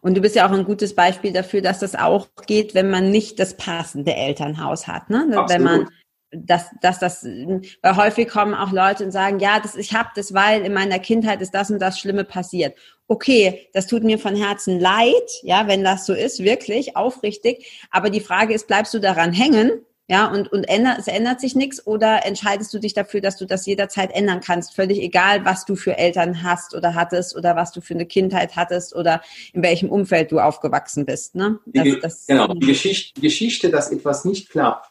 Und 0.00 0.16
du 0.16 0.20
bist 0.20 0.36
ja 0.36 0.46
auch 0.46 0.52
ein 0.52 0.64
gutes 0.64 0.94
Beispiel 0.94 1.32
dafür, 1.32 1.60
dass 1.60 1.80
das 1.80 1.94
auch 1.94 2.28
geht, 2.46 2.74
wenn 2.74 2.90
man 2.90 3.10
nicht 3.10 3.38
das 3.38 3.56
passende 3.56 4.14
Elternhaus 4.14 4.86
hat. 4.86 5.10
Ne? 5.10 5.26
Absolut. 5.28 5.50
Wenn 5.50 5.62
man 5.62 5.88
dass, 6.30 6.66
dass 6.82 6.98
das, 6.98 7.24
weil 7.24 7.96
häufig 7.96 8.28
kommen 8.28 8.54
auch 8.54 8.72
Leute 8.72 9.04
und 9.04 9.12
sagen, 9.12 9.38
ja, 9.38 9.60
das, 9.60 9.76
ich 9.76 9.94
habe 9.94 10.10
das, 10.14 10.34
weil 10.34 10.62
in 10.62 10.74
meiner 10.74 10.98
Kindheit 10.98 11.40
ist 11.40 11.52
das 11.52 11.70
und 11.70 11.78
das 11.78 11.98
Schlimme 11.98 12.24
passiert. 12.24 12.76
Okay, 13.06 13.68
das 13.72 13.86
tut 13.86 14.04
mir 14.04 14.18
von 14.18 14.36
Herzen 14.36 14.78
leid, 14.78 15.30
ja, 15.42 15.66
wenn 15.66 15.82
das 15.82 16.04
so 16.04 16.12
ist, 16.12 16.44
wirklich, 16.44 16.96
aufrichtig. 16.96 17.86
Aber 17.90 18.10
die 18.10 18.20
Frage 18.20 18.52
ist, 18.52 18.66
bleibst 18.66 18.92
du 18.92 18.98
daran 18.98 19.32
hängen 19.32 19.70
ja, 20.10 20.26
und, 20.26 20.50
und 20.50 20.64
ändert, 20.64 20.98
es 20.98 21.06
ändert 21.06 21.38
sich 21.38 21.54
nichts 21.54 21.86
oder 21.86 22.24
entscheidest 22.24 22.72
du 22.72 22.78
dich 22.78 22.94
dafür, 22.94 23.20
dass 23.20 23.36
du 23.36 23.44
das 23.44 23.66
jederzeit 23.66 24.10
ändern 24.10 24.40
kannst? 24.40 24.74
Völlig 24.74 25.02
egal, 25.02 25.44
was 25.44 25.66
du 25.66 25.76
für 25.76 25.98
Eltern 25.98 26.42
hast 26.42 26.74
oder 26.74 26.94
hattest 26.94 27.36
oder 27.36 27.56
was 27.56 27.72
du 27.72 27.82
für 27.82 27.92
eine 27.92 28.06
Kindheit 28.06 28.56
hattest 28.56 28.96
oder 28.96 29.20
in 29.52 29.62
welchem 29.62 29.90
Umfeld 29.90 30.32
du 30.32 30.40
aufgewachsen 30.40 31.04
bist. 31.04 31.34
Ne? 31.34 31.58
Das, 31.66 31.84
die, 31.84 32.00
das, 32.00 32.26
genau, 32.26 32.54
die 32.54 32.66
Geschichte, 32.66 33.20
Geschichte, 33.20 33.68
dass 33.68 33.92
etwas 33.92 34.24
nicht 34.24 34.48
klappt, 34.48 34.90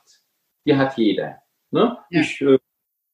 die 0.68 0.76
hat 0.76 0.98
jeder. 0.98 1.42
Ne? 1.72 1.98
Ja. 2.10 2.22
Ich 2.22 2.42
äh, 2.42 2.60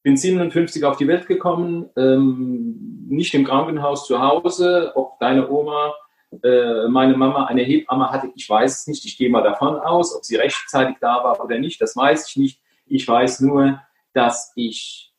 bin 0.02 0.18
57 0.18 0.84
auf 0.84 0.98
die 0.98 1.08
Welt 1.08 1.28
gekommen, 1.28 1.90
ähm, 1.96 3.06
nicht 3.08 3.34
im 3.34 3.46
Krankenhaus 3.46 4.06
zu 4.08 4.20
Hause, 4.20 4.92
ob 4.96 5.20
deine 5.20 5.50
Oma 5.50 5.94
äh, 6.42 6.88
meine 6.88 7.16
Mama 7.16 7.46
eine 7.46 7.62
Hebamme 7.62 8.10
hatte, 8.10 8.32
ich 8.36 8.50
weiß 8.50 8.82
es 8.82 8.88
nicht. 8.88 9.06
Ich 9.06 9.18
gehe 9.18 9.30
mal 9.30 9.44
davon 9.44 9.76
aus, 9.80 10.16
ob 10.16 10.26
sie 10.26 10.36
rechtzeitig 10.36 10.98
da 11.00 11.24
war 11.24 11.44
oder 11.44 11.60
nicht, 11.60 11.80
das 11.80 11.96
weiß 11.96 12.30
ich 12.30 12.38
nicht. 12.38 12.62
Ich 12.86 13.08
weiß 13.08 13.42
nur, 13.42 13.82
dass 14.14 14.52
ich 14.56 15.14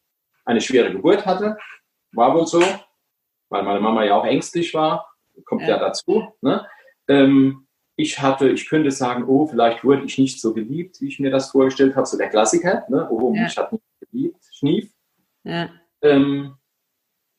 eine 0.45 0.61
schwere 0.61 0.93
Geburt 0.93 1.25
hatte. 1.25 1.57
War 2.13 2.35
wohl 2.35 2.47
so, 2.47 2.63
weil 3.49 3.63
meine 3.63 3.81
Mama 3.81 4.05
ja 4.05 4.17
auch 4.17 4.27
ängstlich 4.27 4.75
war. 4.75 5.09
Kommt 5.45 5.63
ja, 5.63 5.69
ja 5.69 5.79
dazu. 5.79 6.35
Ne? 6.43 6.67
Ähm, 7.09 7.67
ich 7.97 8.21
hatte, 8.21 8.49
ich 8.49 8.69
könnte 8.69 8.91
sagen, 8.91 9.25
oh, 9.25 9.47
vielleicht 9.47 9.85
wurde 9.85 10.05
ich 10.05 10.19
nicht 10.19 10.41
so 10.41 10.53
geliebt, 10.53 11.01
wie 11.01 11.09
ich 11.09 11.21
mir 11.21 11.31
das 11.31 11.51
vorgestellt 11.51 11.95
habe. 11.95 12.07
So 12.07 12.19
der 12.19 12.29
Klassiker, 12.29 12.85
ne? 12.89 13.09
oh, 13.11 13.33
ja. 13.35 13.43
mich 13.45 13.57
hat 13.57 13.73
nicht 13.73 13.85
geliebt, 14.01 14.45
schnief. 14.53 14.93
Ja. 15.45 15.71
Ähm, 16.03 16.57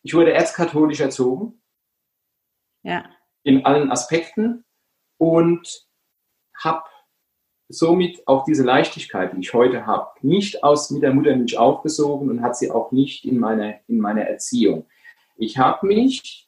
ich 0.04 0.14
wurde 0.14 0.34
erzkatholisch 0.34 1.02
erzogen. 1.02 1.62
Ja 2.84 3.06
in 3.46 3.64
allen 3.64 3.92
Aspekten 3.92 4.66
und 5.18 5.88
habe 6.58 6.84
somit 7.70 8.28
auch 8.28 8.44
diese 8.44 8.64
Leichtigkeit, 8.64 9.34
die 9.34 9.40
ich 9.40 9.54
heute 9.54 9.86
habe, 9.86 10.10
nicht 10.22 10.64
aus 10.64 10.90
mit 10.90 11.04
der 11.04 11.14
Muttermilch 11.14 11.58
aufgesogen 11.58 12.30
und 12.30 12.42
hat 12.42 12.58
sie 12.58 12.72
auch 12.72 12.92
nicht 12.92 13.24
in 13.24 13.40
meiner, 13.40 13.76
in 13.88 14.00
meiner 14.00 14.24
Erziehung. 14.24 14.88
Ich 15.38 15.58
habe 15.58 15.86
mich 15.86 16.45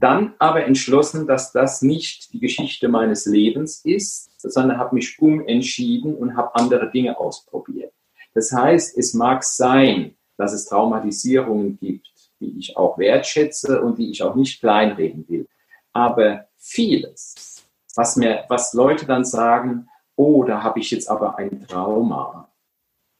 dann 0.00 0.34
aber 0.38 0.64
entschlossen, 0.64 1.26
dass 1.26 1.52
das 1.52 1.82
nicht 1.82 2.32
die 2.32 2.40
Geschichte 2.40 2.88
meines 2.88 3.26
Lebens 3.26 3.84
ist, 3.84 4.30
sondern 4.40 4.78
habe 4.78 4.94
mich 4.94 5.18
umentschieden 5.20 6.14
und 6.14 6.36
habe 6.36 6.54
andere 6.54 6.90
Dinge 6.90 7.18
ausprobiert. 7.18 7.92
Das 8.34 8.52
heißt, 8.52 8.98
es 8.98 9.14
mag 9.14 9.44
sein, 9.44 10.16
dass 10.36 10.52
es 10.52 10.66
Traumatisierungen 10.66 11.78
gibt, 11.78 12.08
die 12.40 12.58
ich 12.58 12.76
auch 12.76 12.98
wertschätze 12.98 13.80
und 13.80 13.98
die 13.98 14.10
ich 14.10 14.22
auch 14.22 14.34
nicht 14.34 14.60
kleinreden 14.60 15.28
will. 15.28 15.48
Aber 15.92 16.46
vieles, 16.56 17.64
was 17.94 18.16
mir, 18.16 18.44
was 18.48 18.72
Leute 18.74 19.06
dann 19.06 19.24
sagen, 19.24 19.88
oh, 20.16 20.44
da 20.44 20.62
habe 20.62 20.80
ich 20.80 20.90
jetzt 20.90 21.08
aber 21.08 21.38
ein 21.38 21.66
Trauma. 21.66 22.52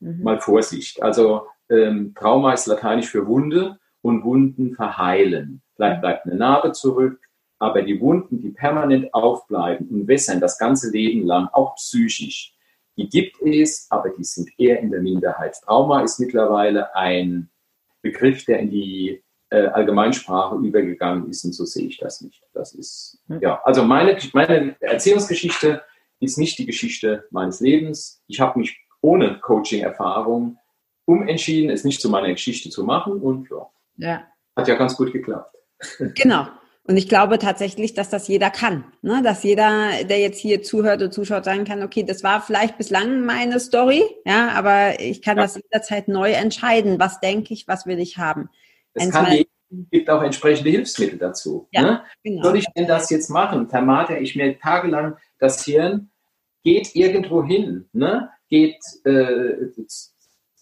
Mhm. 0.01 0.23
Mal 0.23 0.41
Vorsicht. 0.41 1.03
Also 1.03 1.47
ähm, 1.71 2.15
Trauma 2.15 2.53
ist 2.53 2.67
lateinisch 2.67 3.09
für 3.09 3.27
Wunde 3.27 3.79
und 4.05 4.23
Wunden 4.23 4.75
verheilen. 4.75 5.63
Vielleicht 5.75 6.03
bleibt 6.03 6.27
eine 6.27 6.37
Narbe 6.37 6.73
zurück, 6.73 7.19
aber 7.59 7.81
die 7.81 7.99
Wunden, 8.01 8.39
die 8.39 8.51
permanent 8.51 9.15
aufbleiben 9.15 9.89
und 9.89 10.07
wässern 10.07 10.41
das 10.41 10.59
ganze 10.59 10.91
Leben 10.91 11.25
lang, 11.25 11.49
auch 11.53 11.75
psychisch, 11.77 12.55
die 12.99 13.09
gibt 13.09 13.41
es, 13.41 13.87
aber 13.89 14.11
die 14.11 14.23
sind 14.23 14.51
eher 14.59 14.79
in 14.81 14.91
der 14.91 15.01
Minderheit. 15.01 15.57
Trauma 15.65 16.03
ist 16.03 16.21
mittlerweile 16.21 16.95
ein 16.95 17.49
Begriff, 18.03 18.45
der 18.45 18.59
in 18.59 18.71
die 18.71 19.25
äh, 19.49 19.69
Allgemeinsprache 19.69 20.57
übergegangen 20.57 21.31
ist 21.31 21.43
und 21.45 21.55
so 21.55 21.65
sehe 21.65 21.87
ich 21.87 21.97
das 21.97 22.21
nicht. 22.21 22.43
Das 22.53 22.75
ist, 22.75 23.23
hm. 23.29 23.41
ja, 23.41 23.63
also 23.65 23.85
meine, 23.85 24.19
meine 24.35 24.77
Erziehungsgeschichte 24.81 25.83
ist 26.21 26.37
nicht 26.37 26.59
die 26.59 26.67
Geschichte 26.67 27.25
meines 27.31 27.61
Lebens. 27.61 28.23
Ich 28.27 28.39
habe 28.39 28.59
mich 28.59 28.79
ohne 29.01 29.41
Coaching-Erfahrung 29.41 30.59
umentschieden, 31.07 31.71
es 31.71 31.85
nicht 31.85 32.03
zu 32.03 32.11
meiner 32.11 32.29
Geschichte 32.29 32.69
zu 32.69 32.85
machen 32.85 33.15
und 33.15 33.49
ja, 33.49 33.67
ja. 33.97 34.25
hat 34.57 34.69
ja 34.69 34.75
ganz 34.75 34.97
gut 34.97 35.13
geklappt. 35.13 35.57
Genau. 36.15 36.47
Und 36.87 36.99
ich 36.99 37.09
glaube 37.09 37.39
tatsächlich, 37.39 37.95
dass 37.95 38.11
das 38.11 38.29
jeder 38.29 38.51
kann. 38.51 38.85
Ne? 39.01 39.23
Dass 39.23 39.43
jeder, 39.43 40.05
der 40.05 40.19
jetzt 40.19 40.39
hier 40.39 40.63
zuhört 40.63 41.01
und 41.01 41.15
zuschaut, 41.15 41.47
sagen 41.47 41.65
kann, 41.65 41.83
okay, 41.83 42.03
das 42.03 42.23
war 42.23 42.43
vielleicht 42.43 42.77
bislang 42.77 43.25
meine 43.25 43.59
Story, 43.59 44.03
ja, 44.27 44.51
aber 44.51 45.01
ich 45.01 45.23
kann 45.23 45.39
ja. 45.39 45.45
das 45.45 45.57
jederzeit 45.57 46.09
neu 46.09 46.33
entscheiden. 46.33 46.99
Was 46.99 47.21
denke 47.21 47.55
ich, 47.55 47.67
was 47.67 47.87
will 47.87 47.99
ich 47.99 48.19
haben? 48.19 48.51
Es 48.93 49.11
gibt 49.91 50.11
auch 50.11 50.23
entsprechende 50.23 50.71
Hilfsmittel 50.71 51.19
dazu. 51.19 51.69
Ja, 51.73 51.83
ne? 51.83 52.03
genau. 52.23 52.43
Soll 52.43 52.59
ich 52.59 52.67
denn 52.77 52.87
das 52.87 53.09
jetzt 53.09 53.31
machen? 53.31 53.69
Tamate, 53.69 54.19
ich 54.19 54.37
mir 54.37 54.59
tagelang 54.59 55.17
das 55.39 55.65
Hirn, 55.65 56.11
geht 56.63 56.95
irgendwo 56.95 57.43
hin, 57.43 57.89
ne? 57.93 58.29
geht, 58.49 58.81
äh, 59.05 59.69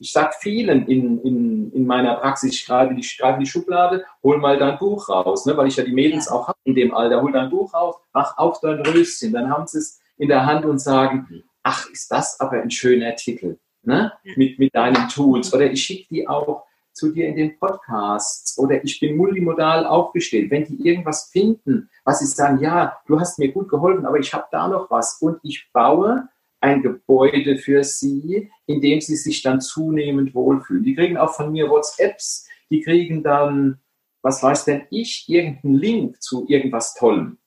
ich 0.03 0.11
sag 0.11 0.35
vielen 0.35 0.87
in, 0.89 1.23
in, 1.23 1.73
in 1.73 1.87
meiner 1.87 2.17
Praxis, 2.17 2.55
ich 2.55 2.67
greife 2.67 2.93
die, 2.93 3.07
greife 3.17 3.39
die 3.39 3.47
Schublade, 3.47 4.05
hol 4.25 4.39
mal 4.39 4.59
dein 4.59 4.77
Buch 4.77 5.09
raus, 5.09 5.47
ne? 5.47 5.57
weil 5.57 5.69
ich 5.69 5.77
ja 5.77 5.85
die 5.85 5.93
Mädels 5.93 6.27
ja. 6.27 6.33
auch 6.33 6.49
habe 6.49 6.59
in 6.65 6.75
dem 6.75 6.93
Alter, 6.93 7.23
hol 7.23 7.31
dein 7.31 7.51
Buch 7.51 7.73
raus, 7.73 7.95
mach 8.13 8.37
auf 8.37 8.61
dein 8.61 8.81
Röschen, 8.81 9.33
dann 9.33 9.49
haben 9.49 9.69
sie 9.69 9.79
es 9.79 10.01
in 10.19 10.27
der 10.27 10.45
Hand 10.45 10.65
und 10.65 10.81
sagen, 10.81 11.45
ach, 11.63 11.89
ist 11.91 12.11
das 12.11 12.41
aber 12.41 12.61
ein 12.61 12.71
schöner 12.73 13.15
Titel, 13.15 13.59
ne? 13.85 14.13
mit, 14.35 14.59
mit 14.59 14.75
deinen 14.75 15.09
Tools. 15.09 15.55
Oder 15.55 15.71
ich 15.71 15.85
schicke 15.85 16.09
die 16.11 16.27
auch 16.27 16.65
zu 16.93 17.13
dir 17.13 17.29
in 17.29 17.37
den 17.37 17.57
Podcasts 17.57 18.59
oder 18.59 18.85
ich 18.85 18.99
bin 18.99 19.17
multimodal 19.17 19.87
aufgestellt. 19.87 20.51
Wenn 20.51 20.65
die 20.65 20.85
irgendwas 20.85 21.31
finden, 21.31 21.89
was 22.05 22.19
sie 22.19 22.27
sagen, 22.27 22.59
ja, 22.59 22.99
du 23.07 23.21
hast 23.21 23.39
mir 23.39 23.53
gut 23.53 23.69
geholfen, 23.69 24.05
aber 24.05 24.19
ich 24.19 24.35
habe 24.35 24.47
da 24.51 24.67
noch 24.67 24.91
was 24.91 25.19
und 25.23 25.39
ich 25.45 25.71
baue 25.73 26.29
ein 26.63 26.83
Gebäude 26.83 27.59
für 27.59 27.83
sie, 27.83 28.51
in 28.67 28.81
dem 28.81 29.01
sie 29.01 29.17
sich 29.17 29.43
dann 29.43 29.61
zunehmend 29.61 30.35
wohlfühlen. 30.35 30.85
Die 30.85 30.95
kriegen 30.95 31.17
auch 31.17 31.35
von 31.35 31.53
mir 31.53 31.69
WhatsApps, 31.69 32.49
die 32.71 32.81
kriegen 32.81 33.23
dann, 33.23 33.81
was 34.23 34.43
weiß 34.43 34.65
denn 34.65 34.83
ich, 34.91 35.29
irgendeinen 35.29 35.75
Link 35.75 36.23
zu 36.23 36.47
irgendwas 36.49 36.95
Tollem. 36.95 37.39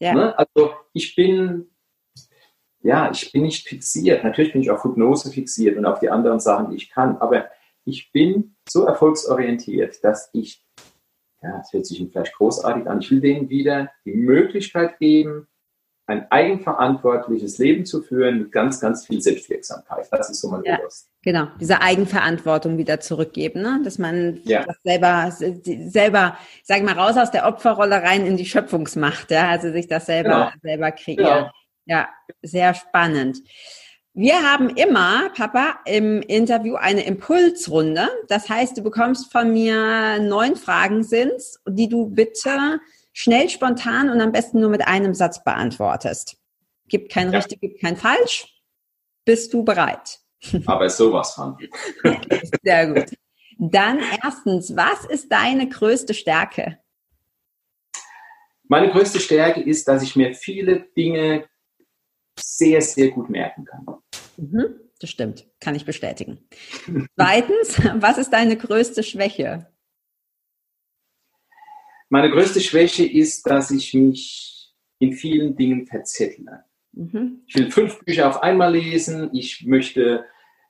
Ja. 0.00 0.14
Ne? 0.14 0.38
Also 0.38 0.72
ich 0.92 1.14
bin, 1.14 1.70
ja, 2.82 3.10
ich 3.12 3.30
bin 3.30 3.42
nicht 3.42 3.68
fixiert. 3.68 4.24
Natürlich 4.24 4.52
bin 4.52 4.62
ich 4.62 4.70
auf 4.70 4.82
Hypnose 4.82 5.30
fixiert 5.30 5.76
und 5.76 5.86
auf 5.86 6.00
die 6.00 6.10
anderen 6.10 6.40
Sachen, 6.40 6.70
die 6.70 6.76
ich 6.76 6.90
kann, 6.90 7.18
aber 7.18 7.48
ich 7.84 8.10
bin 8.12 8.56
so 8.68 8.84
erfolgsorientiert, 8.84 10.02
dass 10.02 10.30
ich, 10.32 10.66
ja, 11.42 11.58
das 11.58 11.72
hört 11.72 11.86
sich 11.86 12.04
vielleicht 12.10 12.34
großartig 12.34 12.88
an, 12.88 13.00
ich 13.00 13.10
will 13.10 13.20
denen 13.20 13.48
wieder 13.48 13.92
die 14.04 14.14
Möglichkeit 14.14 14.98
geben, 14.98 15.46
ein 16.06 16.30
eigenverantwortliches 16.30 17.58
Leben 17.58 17.86
zu 17.86 18.02
führen 18.02 18.38
mit 18.38 18.52
ganz, 18.52 18.80
ganz 18.80 19.06
viel 19.06 19.20
Selbstwirksamkeit. 19.20 20.08
Das 20.10 20.30
ist 20.30 20.40
so 20.40 20.48
mein 20.50 20.62
ja, 20.64 20.78
Genau, 21.22 21.46
diese 21.60 21.80
Eigenverantwortung 21.80 22.76
wieder 22.78 22.98
zurückgeben, 22.98 23.62
ne? 23.62 23.80
dass 23.84 23.98
man 23.98 24.40
ja. 24.42 24.64
das 24.64 24.76
selber, 24.82 25.30
selber, 25.88 26.36
sag 26.64 26.82
mal, 26.82 26.98
raus 26.98 27.16
aus 27.16 27.30
der 27.30 27.46
Opferrolle 27.46 28.02
rein 28.02 28.26
in 28.26 28.36
die 28.36 28.44
Schöpfungsmacht, 28.44 29.30
ja, 29.30 29.48
also 29.48 29.70
sich 29.70 29.86
das 29.86 30.06
selber, 30.06 30.28
genau. 30.28 30.50
selber 30.62 30.90
kreieren. 30.90 31.24
Genau. 31.24 31.50
Ja, 31.84 32.08
sehr 32.42 32.74
spannend. 32.74 33.38
Wir 34.14 34.42
haben 34.42 34.68
immer, 34.70 35.30
Papa, 35.34 35.80
im 35.86 36.20
Interview 36.22 36.74
eine 36.74 37.06
Impulsrunde. 37.06 38.08
Das 38.28 38.48
heißt, 38.48 38.76
du 38.76 38.82
bekommst 38.82 39.32
von 39.32 39.52
mir 39.52 40.18
neun 40.20 40.56
Fragen 40.56 41.02
sind, 41.02 41.40
die 41.66 41.88
du 41.88 42.10
bitte 42.10 42.80
schnell, 43.12 43.48
spontan 43.48 44.10
und 44.10 44.20
am 44.20 44.32
besten 44.32 44.60
nur 44.60 44.70
mit 44.70 44.86
einem 44.86 45.14
Satz 45.14 45.42
beantwortest. 45.44 46.36
Gibt 46.88 47.10
kein 47.10 47.32
ja. 47.32 47.38
richtig, 47.38 47.60
gibt 47.60 47.80
kein 47.80 47.96
falsch. 47.96 48.46
Bist 49.24 49.52
du 49.54 49.64
bereit? 49.64 50.20
Aber 50.66 50.88
sowas 50.90 51.34
von. 51.34 51.56
Okay, 52.04 52.40
sehr 52.62 52.86
gut. 52.92 53.16
Dann 53.58 54.00
erstens, 54.22 54.74
was 54.76 55.04
ist 55.04 55.30
deine 55.30 55.68
größte 55.68 56.14
Stärke? 56.14 56.78
Meine 58.68 58.90
größte 58.90 59.20
Stärke 59.20 59.60
ist, 59.60 59.86
dass 59.86 60.02
ich 60.02 60.16
mir 60.16 60.34
viele 60.34 60.86
Dinge 60.96 61.46
sehr, 62.38 62.80
sehr 62.80 63.10
gut 63.10 63.28
merken 63.28 63.64
kann. 63.64 63.86
Mhm, 64.36 64.80
das 64.98 65.10
stimmt, 65.10 65.46
kann 65.60 65.74
ich 65.74 65.84
bestätigen. 65.84 66.48
Zweitens, 67.16 67.78
was 67.96 68.18
ist 68.18 68.30
deine 68.30 68.56
größte 68.56 69.02
Schwäche? 69.02 69.71
Meine 72.12 72.30
größte 72.30 72.60
Schwäche 72.60 73.06
ist, 73.06 73.48
dass 73.48 73.70
ich 73.70 73.94
mich 73.94 74.70
in 74.98 75.14
vielen 75.14 75.56
Dingen 75.56 75.86
verzettle. 75.86 76.64
Mhm. 76.92 77.40
Ich 77.46 77.54
will 77.54 77.70
fünf 77.70 78.04
Bücher 78.04 78.28
auf 78.28 78.42
einmal 78.42 78.70
lesen. 78.70 79.30
Ich 79.32 79.64
möchte 79.64 80.26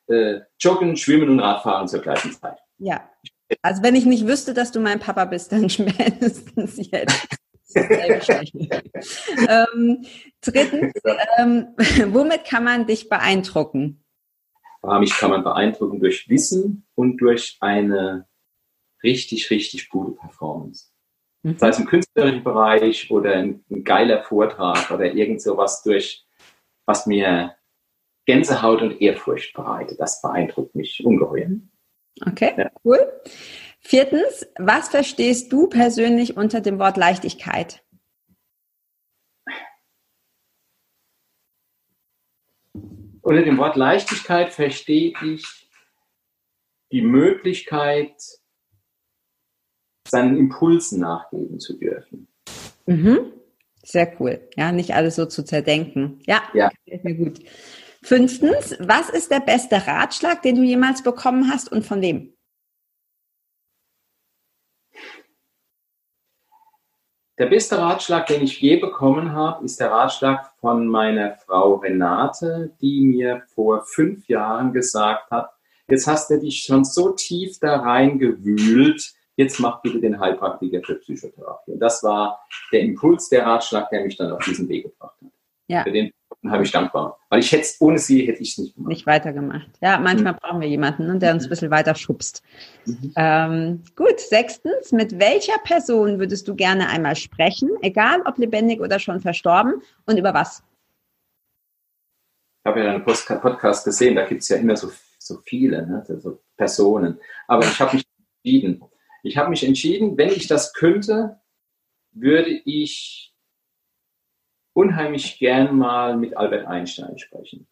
äh, 0.06 0.38
joggen, 0.60 0.96
schwimmen 0.96 1.30
und 1.30 1.40
Radfahren 1.40 1.88
zur 1.88 2.00
gleichen 2.00 2.30
Zeit. 2.30 2.58
Ja. 2.78 3.10
Also 3.60 3.82
wenn 3.82 3.96
ich 3.96 4.04
nicht 4.04 4.24
wüsste, 4.24 4.54
dass 4.54 4.70
du 4.70 4.78
mein 4.78 5.00
Papa 5.00 5.24
bist, 5.24 5.50
dann 5.50 5.68
spätestens 5.68 6.76
jetzt. 6.76 7.26
ähm, 7.74 10.06
drittens, 10.42 10.92
ähm, 11.38 11.66
womit 12.14 12.44
kann 12.44 12.62
man 12.62 12.86
dich 12.86 13.08
beeindrucken? 13.08 14.04
Mich 15.00 15.18
kann 15.18 15.30
man 15.30 15.42
beeindrucken 15.42 15.98
durch 15.98 16.28
Wissen 16.28 16.86
und 16.94 17.16
durch 17.16 17.56
eine 17.58 18.28
richtig, 19.02 19.50
richtig 19.50 19.88
gute 19.88 20.12
Performance. 20.12 20.91
Mhm. 21.42 21.58
Sei 21.58 21.68
es 21.68 21.78
im 21.78 21.86
künstlerischen 21.86 22.44
Bereich 22.44 23.10
oder 23.10 23.34
ein, 23.34 23.64
ein 23.70 23.84
geiler 23.84 24.22
Vortrag 24.22 24.90
oder 24.90 25.12
irgend 25.12 25.42
sowas 25.42 25.82
durch, 25.82 26.24
was 26.86 27.06
mir 27.06 27.56
Gänsehaut 28.26 28.82
und 28.82 29.00
Ehrfurcht 29.00 29.52
bereitet. 29.54 29.98
Das 29.98 30.22
beeindruckt 30.22 30.74
mich 30.74 31.04
ungeheuer. 31.04 31.50
Okay, 32.24 32.54
ja. 32.56 32.70
cool. 32.84 33.00
Viertens, 33.80 34.46
was 34.58 34.88
verstehst 34.90 35.52
du 35.52 35.66
persönlich 35.66 36.36
unter 36.36 36.60
dem 36.60 36.78
Wort 36.78 36.96
Leichtigkeit? 36.96 37.82
Unter 43.22 43.42
dem 43.42 43.58
Wort 43.58 43.76
Leichtigkeit 43.76 44.52
verstehe 44.52 45.14
ich 45.22 45.68
die 46.92 47.02
Möglichkeit, 47.02 48.14
seinen 50.08 50.36
Impulsen 50.36 51.00
nachgeben 51.00 51.60
zu 51.60 51.78
dürfen. 51.78 52.28
Mhm. 52.86 53.32
Sehr 53.84 54.12
cool. 54.20 54.40
Ja, 54.56 54.72
nicht 54.72 54.94
alles 54.94 55.16
so 55.16 55.26
zu 55.26 55.44
zerdenken. 55.44 56.20
Ja, 56.26 56.42
ja. 56.54 56.70
mir 57.02 57.14
gut. 57.14 57.40
Fünftens, 58.02 58.76
was 58.80 59.10
ist 59.10 59.30
der 59.30 59.40
beste 59.40 59.86
Ratschlag, 59.86 60.42
den 60.42 60.56
du 60.56 60.62
jemals 60.62 61.02
bekommen 61.02 61.50
hast 61.52 61.70
und 61.70 61.84
von 61.84 62.00
wem? 62.00 62.32
Der 67.38 67.46
beste 67.46 67.78
Ratschlag, 67.78 68.26
den 68.26 68.42
ich 68.42 68.60
je 68.60 68.76
bekommen 68.76 69.32
habe, 69.32 69.64
ist 69.64 69.80
der 69.80 69.90
Ratschlag 69.90 70.52
von 70.60 70.86
meiner 70.86 71.36
Frau 71.36 71.76
Renate, 71.76 72.72
die 72.80 73.00
mir 73.00 73.42
vor 73.54 73.84
fünf 73.84 74.28
Jahren 74.28 74.72
gesagt 74.72 75.30
hat, 75.30 75.50
jetzt 75.88 76.06
hast 76.06 76.30
du 76.30 76.38
dich 76.38 76.62
schon 76.62 76.84
so 76.84 77.12
tief 77.12 77.58
da 77.58 77.80
reingewühlt, 77.80 79.14
jetzt 79.36 79.60
mach 79.60 79.82
bitte 79.82 80.00
den 80.00 80.18
Heilpraktiker 80.18 80.82
für 80.82 80.96
Psychotherapie. 80.96 81.72
Und 81.72 81.80
das 81.80 82.02
war 82.02 82.44
der 82.72 82.80
Impuls, 82.80 83.28
der 83.28 83.46
Ratschlag, 83.46 83.90
der 83.90 84.04
mich 84.04 84.16
dann 84.16 84.32
auf 84.32 84.44
diesen 84.44 84.68
Weg 84.68 84.84
gebracht 84.84 85.16
hat. 85.22 85.30
Ja. 85.68 85.84
Für 85.84 85.92
den 85.92 86.12
habe 86.50 86.64
ich 86.64 86.72
dankbar. 86.72 87.18
Weil 87.28 87.40
ich 87.40 87.52
hätte 87.52 87.68
ohne 87.80 87.98
sie 87.98 88.26
hätte 88.26 88.42
ich 88.42 88.52
es 88.52 88.58
nicht 88.58 88.74
gemacht. 88.74 88.88
Nicht 88.88 89.06
weitergemacht. 89.06 89.70
Ja, 89.80 89.98
manchmal 89.98 90.32
mhm. 90.34 90.38
brauchen 90.38 90.60
wir 90.60 90.68
jemanden, 90.68 91.06
ne, 91.06 91.18
der 91.18 91.32
uns 91.34 91.44
ein 91.44 91.50
bisschen 91.50 91.70
weiter 91.70 91.94
schubst. 91.94 92.42
Mhm. 92.84 93.12
Ähm, 93.16 93.82
gut, 93.96 94.18
sechstens, 94.18 94.92
mit 94.92 95.18
welcher 95.18 95.58
Person 95.64 96.18
würdest 96.18 96.48
du 96.48 96.54
gerne 96.54 96.88
einmal 96.88 97.16
sprechen, 97.16 97.70
egal 97.80 98.22
ob 98.26 98.38
lebendig 98.38 98.80
oder 98.80 98.98
schon 98.98 99.20
verstorben 99.20 99.82
und 100.06 100.18
über 100.18 100.34
was? 100.34 100.62
Ich 102.64 102.70
habe 102.70 102.80
ja 102.80 102.86
deinen 102.86 103.04
Podcast 103.04 103.84
gesehen, 103.84 104.14
da 104.14 104.24
gibt 104.24 104.42
es 104.42 104.48
ja 104.48 104.56
immer 104.56 104.76
so, 104.76 104.90
so 105.18 105.38
viele 105.38 105.86
ne, 105.86 106.04
so 106.06 106.40
Personen. 106.56 107.18
Aber 107.46 107.64
ich 107.64 107.80
habe 107.80 107.96
mich 107.96 108.04
entschieden. 108.44 108.82
Ich 109.22 109.36
habe 109.36 109.50
mich 109.50 109.64
entschieden, 109.64 110.18
wenn 110.18 110.30
ich 110.30 110.48
das 110.48 110.72
könnte, 110.72 111.40
würde 112.12 112.50
ich 112.50 113.32
unheimlich 114.74 115.38
gern 115.38 115.76
mal 115.76 116.16
mit 116.16 116.36
Albert 116.36 116.66
Einstein 116.66 117.18
sprechen. 117.18 117.66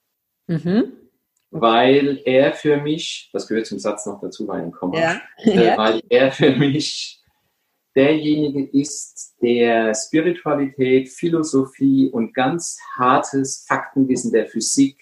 Mhm. 0.47 0.93
Weil 1.51 2.21
er 2.25 2.53
für 2.53 2.77
mich, 2.77 3.31
das 3.33 3.49
gehört 3.49 3.67
zum 3.67 3.81
Satz 3.81 4.07
noch 4.07 4.21
dazu, 4.21 4.47
weil 4.47 4.69
ich 4.69 4.73
komme, 4.73 5.01
ja. 5.01 5.21
äh, 5.39 5.77
weil 5.77 6.01
er 6.09 6.31
für 6.31 6.55
mich 6.55 7.21
derjenige 7.97 8.65
ist, 8.79 9.37
der 9.43 9.95
Spiritualität, 9.95 11.09
Philosophie 11.09 12.09
und 12.09 12.35
ganz 12.35 12.79
hartes 12.97 13.65
Faktenwissen 13.67 14.31
der 14.33 14.47
Physik 14.47 14.97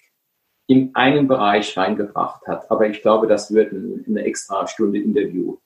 in 0.65 0.91
einen 0.95 1.27
Bereich 1.27 1.77
reingebracht 1.77 2.47
hat. 2.47 2.69
Aber 2.71 2.87
ich 2.87 3.01
glaube, 3.01 3.27
das 3.27 3.53
wird 3.53 3.73
eine 3.73 4.23
extra 4.23 4.67
Stunde 4.67 4.99
Interview 4.99 5.57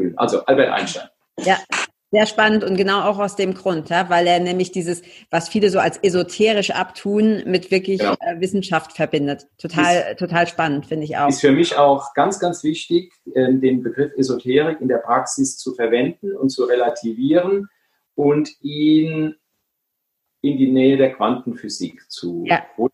füllen. 0.00 0.18
Also 0.18 0.44
Albert 0.46 0.70
Einstein. 0.70 1.08
Ja, 1.40 1.58
sehr 2.12 2.26
spannend 2.26 2.64
und 2.64 2.76
genau 2.76 3.02
auch 3.02 3.18
aus 3.18 3.36
dem 3.36 3.54
Grund, 3.54 3.88
ja, 3.88 4.10
weil 4.10 4.26
er 4.26 4.40
nämlich 4.40 4.72
dieses, 4.72 5.02
was 5.30 5.48
viele 5.48 5.70
so 5.70 5.78
als 5.78 5.98
esoterisch 5.98 6.72
abtun, 6.72 7.44
mit 7.46 7.70
wirklich 7.70 8.00
genau. 8.00 8.14
äh, 8.20 8.40
Wissenschaft 8.40 8.92
verbindet. 8.92 9.46
Total, 9.58 10.10
ist, 10.10 10.18
total 10.18 10.48
spannend, 10.48 10.86
finde 10.86 11.04
ich 11.04 11.16
auch. 11.16 11.28
Ist 11.28 11.40
für 11.40 11.52
mich 11.52 11.76
auch 11.76 12.12
ganz, 12.14 12.40
ganz 12.40 12.64
wichtig, 12.64 13.12
äh, 13.34 13.52
den 13.54 13.82
Begriff 13.82 14.12
Esoterik 14.16 14.80
in 14.80 14.88
der 14.88 14.98
Praxis 14.98 15.56
zu 15.56 15.74
verwenden 15.74 16.34
und 16.36 16.50
zu 16.50 16.64
relativieren 16.64 17.68
und 18.16 18.50
ihn 18.60 19.36
in 20.42 20.58
die 20.58 20.72
Nähe 20.72 20.96
der 20.96 21.12
Quantenphysik 21.12 22.10
zu 22.10 22.44
ja. 22.46 22.64
holen. 22.76 22.90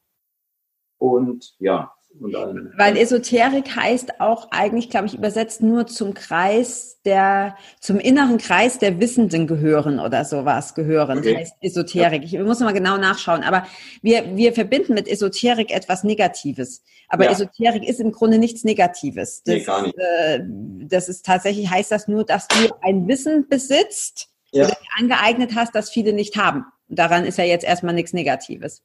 Und 0.98 1.54
ja, 1.59 1.95
dann, 2.20 2.72
Weil 2.76 2.96
Esoterik 2.96 3.76
heißt 3.76 4.20
auch 4.20 4.48
eigentlich, 4.50 4.90
glaube 4.90 5.06
ich, 5.06 5.14
übersetzt 5.14 5.62
nur 5.62 5.86
zum 5.86 6.14
Kreis 6.14 7.00
der, 7.04 7.56
zum 7.80 7.98
inneren 7.98 8.38
Kreis 8.38 8.78
der 8.78 9.00
Wissenden 9.00 9.46
gehören 9.46 10.00
oder 10.00 10.24
sowas 10.24 10.74
gehören. 10.74 11.18
Okay. 11.18 11.36
Heißt 11.36 11.54
Esoterik. 11.60 12.24
Ich 12.24 12.38
muss 12.38 12.60
mal 12.60 12.72
genau 12.72 12.96
nachschauen. 12.96 13.42
Aber 13.42 13.66
wir, 14.02 14.36
wir 14.36 14.52
verbinden 14.52 14.94
mit 14.94 15.08
Esoterik 15.08 15.70
etwas 15.72 16.04
Negatives. 16.04 16.82
Aber 17.08 17.24
ja. 17.24 17.32
Esoterik 17.32 17.88
ist 17.88 18.00
im 18.00 18.12
Grunde 18.12 18.38
nichts 18.38 18.64
Negatives. 18.64 19.42
Das, 19.44 19.54
nee, 19.54 19.60
gar 19.62 19.82
nicht. 19.82 19.96
Äh, 19.98 20.40
das 20.88 21.08
ist 21.08 21.24
tatsächlich, 21.24 21.70
heißt 21.70 21.92
das 21.92 22.08
nur, 22.08 22.24
dass 22.24 22.48
du 22.48 22.56
ein 22.82 23.06
Wissen 23.08 23.48
besitzt 23.48 24.28
ja. 24.52 24.64
oder 24.64 24.76
angeeignet 24.98 25.54
hast, 25.54 25.74
das 25.74 25.90
viele 25.90 26.12
nicht 26.12 26.36
haben. 26.36 26.64
Daran 26.88 27.24
ist 27.24 27.38
ja 27.38 27.44
jetzt 27.44 27.64
erstmal 27.64 27.94
nichts 27.94 28.12
Negatives. 28.12 28.82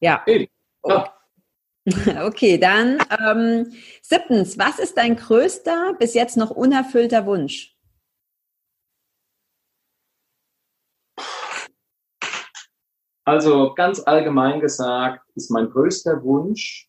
Ja. 0.00 0.22
Hey. 0.24 0.50
ja. 0.86 0.96
Okay, 0.96 1.10
dann 2.58 2.98
ähm, 3.20 3.72
siebtens, 4.02 4.58
was 4.58 4.78
ist 4.78 4.96
dein 4.96 5.16
größter, 5.16 5.94
bis 5.98 6.14
jetzt 6.14 6.36
noch 6.36 6.50
unerfüllter 6.50 7.26
Wunsch? 7.26 7.74
Also 13.24 13.74
ganz 13.74 14.00
allgemein 14.00 14.60
gesagt 14.60 15.22
ist 15.34 15.50
mein 15.50 15.68
größter 15.68 16.22
Wunsch, 16.22 16.88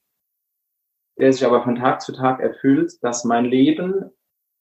der 1.18 1.34
sich 1.34 1.46
aber 1.46 1.64
von 1.64 1.76
Tag 1.76 2.02
zu 2.02 2.14
Tag 2.14 2.40
erfüllt, 2.40 2.94
dass 3.02 3.26
mein 3.26 3.44
Leben 3.44 4.10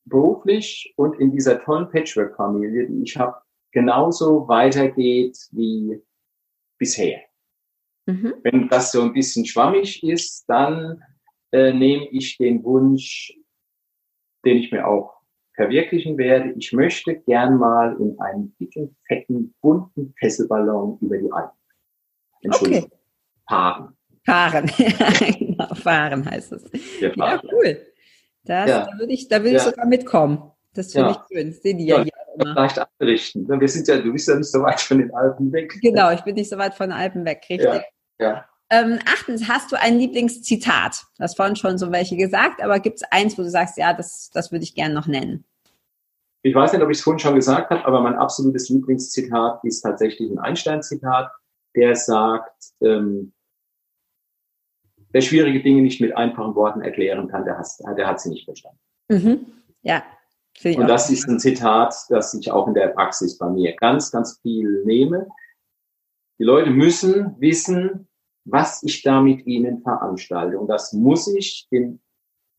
beruflich 0.05 0.93
und 0.97 1.21
in 1.21 1.31
dieser 1.31 1.63
tollen 1.63 1.89
Patchwork-Familie, 1.89 2.89
die 2.89 3.03
ich 3.03 3.17
habe, 3.17 3.41
genauso 3.71 4.49
weitergeht 4.49 5.39
wie 5.53 6.03
bisher. 6.79 7.28
Mhm. 8.09 8.35
Wenn 8.43 8.69
das 8.71 8.91
so 8.91 9.03
ein 9.03 9.13
bisschen 9.13 9.45
schwammig 9.45 10.03
ist, 10.03 10.45
dann 10.49 11.03
äh, 11.53 11.75
nehme 11.75 12.09
ich 12.11 12.39
den 12.39 12.65
Wunsch, 12.65 13.35
den 14.47 14.57
ich 14.57 14.73
mir 14.73 14.87
auch 14.87 15.21
verwirklichen 15.55 16.17
werde. 16.17 16.55
Ich 16.57 16.73
möchte 16.73 17.17
gern 17.17 17.59
mal 17.59 17.95
in 18.01 18.19
einem 18.19 18.55
dicken, 18.59 18.97
fetten, 19.07 19.55
bunten 19.61 20.15
Fesselballon 20.19 20.99
über 21.03 21.19
die 21.19 21.31
Alpen. 21.31 21.59
Entschuldigung. 22.41 22.85
Okay. 22.85 22.97
Fahren. 23.47 23.97
Fahren, 24.25 24.71
ja, 24.79 25.11
genau, 25.39 25.75
fahren 25.75 26.25
heißt 26.25 26.53
es. 26.53 26.71
Ja, 27.01 27.13
ja 27.15 27.43
cool. 27.53 27.87
Das, 28.45 28.71
ja. 28.71 28.87
Da 28.87 28.99
würde 28.99 29.13
ich, 29.13 29.29
da 29.29 29.45
will 29.45 29.55
ich 29.55 29.63
sogar 29.63 29.87
mitkommen. 29.87 30.51
Das 30.73 30.93
finde 30.93 31.11
ich 31.11 31.37
schön. 31.37 31.51
Das 31.51 31.61
sehen 31.61 31.77
die 31.77 31.87
ja, 31.87 31.99
ja 31.99 32.05
hier 32.05 32.13
immer. 32.37 32.55
Leicht 32.55 32.79
abrichten. 32.79 33.49
Wir 33.49 33.69
sind 33.69 33.87
ja, 33.87 33.99
du 33.99 34.13
bist 34.13 34.29
ja 34.29 34.37
nicht 34.37 34.51
so 34.51 34.63
weit 34.63 34.81
von 34.81 34.99
den 34.99 35.15
Alpen 35.15 35.53
weg. 35.53 35.79
Genau, 35.83 36.11
ich 36.11 36.23
bin 36.23 36.37
nicht 36.37 36.49
so 36.49 36.57
weit 36.57 36.75
von 36.75 36.89
den 36.89 36.99
Alpen 36.99 37.27
weg, 37.27 37.45
richtig. 37.51 37.83
Ja. 38.19 38.49
Ähm, 38.71 38.99
achtens, 39.07 39.49
hast 39.49 39.73
du 39.73 39.81
ein 39.81 39.99
Lieblingszitat? 39.99 41.05
Du 41.17 41.23
hast 41.23 41.37
vorhin 41.37 41.57
schon 41.57 41.79
so 41.79 41.91
welche 41.91 42.17
gesagt, 42.17 42.63
aber 42.63 42.81
gibt 42.81 42.97
es 42.97 43.03
eins, 43.11 43.39
wo 43.39 43.43
du 43.43 43.51
sagst, 43.51 43.79
ja, 43.79 43.95
das, 43.95 44.31
das 44.33 44.53
würde 44.53 44.65
ich 44.65 44.75
gerne 44.75 44.95
noch 44.95 45.07
nennen? 45.07 45.45
Ich 46.43 46.55
weiß 46.55 46.73
nicht, 46.73 46.83
ob 46.83 46.91
ich 46.91 46.99
es 46.99 47.05
vorhin 47.05 47.19
schon 47.19 47.35
gesagt 47.35 47.71
habe, 47.71 47.85
aber 47.85 48.01
mein 48.01 48.15
absolutes 48.15 48.69
Lieblingszitat 48.69 49.65
ist 49.65 49.81
tatsächlich 49.81 50.31
ein 50.31 50.39
Einstein-Zitat, 50.39 51.31
der 51.75 51.97
sagt, 51.97 52.73
ähm, 52.81 53.33
wer 55.11 55.21
schwierige 55.23 55.63
Dinge 55.63 55.83
nicht 55.83 56.01
mit 56.01 56.17
einfachen 56.17 56.55
Worten 56.55 56.83
erklären 56.83 57.29
kann, 57.29 57.45
der, 57.45 57.59
has, 57.59 57.79
der 57.79 58.07
hat 58.07 58.21
sie 58.21 58.31
nicht 58.31 58.45
verstanden. 58.45 58.79
Mhm. 59.09 59.47
Ja. 59.83 60.03
Und 60.65 60.89
das 60.89 61.09
ist 61.11 61.29
ein 61.29 61.39
Zitat, 61.39 61.95
das 62.09 62.35
ich 62.35 62.51
auch 62.51 62.67
in 62.67 62.75
der 62.75 62.89
Praxis 62.89 63.39
bei 63.39 63.49
mir 63.49 63.77
ganz, 63.77 64.11
ganz 64.11 64.41
viel 64.43 64.85
nehme. 64.85 65.29
Die 66.39 66.45
Leute 66.45 66.71
müssen 66.71 67.37
wissen, 67.39 68.08
was 68.51 68.83
ich 68.83 69.03
da 69.03 69.21
mit 69.21 69.47
Ihnen 69.47 69.83
veranstalte. 69.83 70.59
Und 70.59 70.69
das 70.69 70.93
muss 70.93 71.33
ich 71.35 71.67
in 71.71 72.01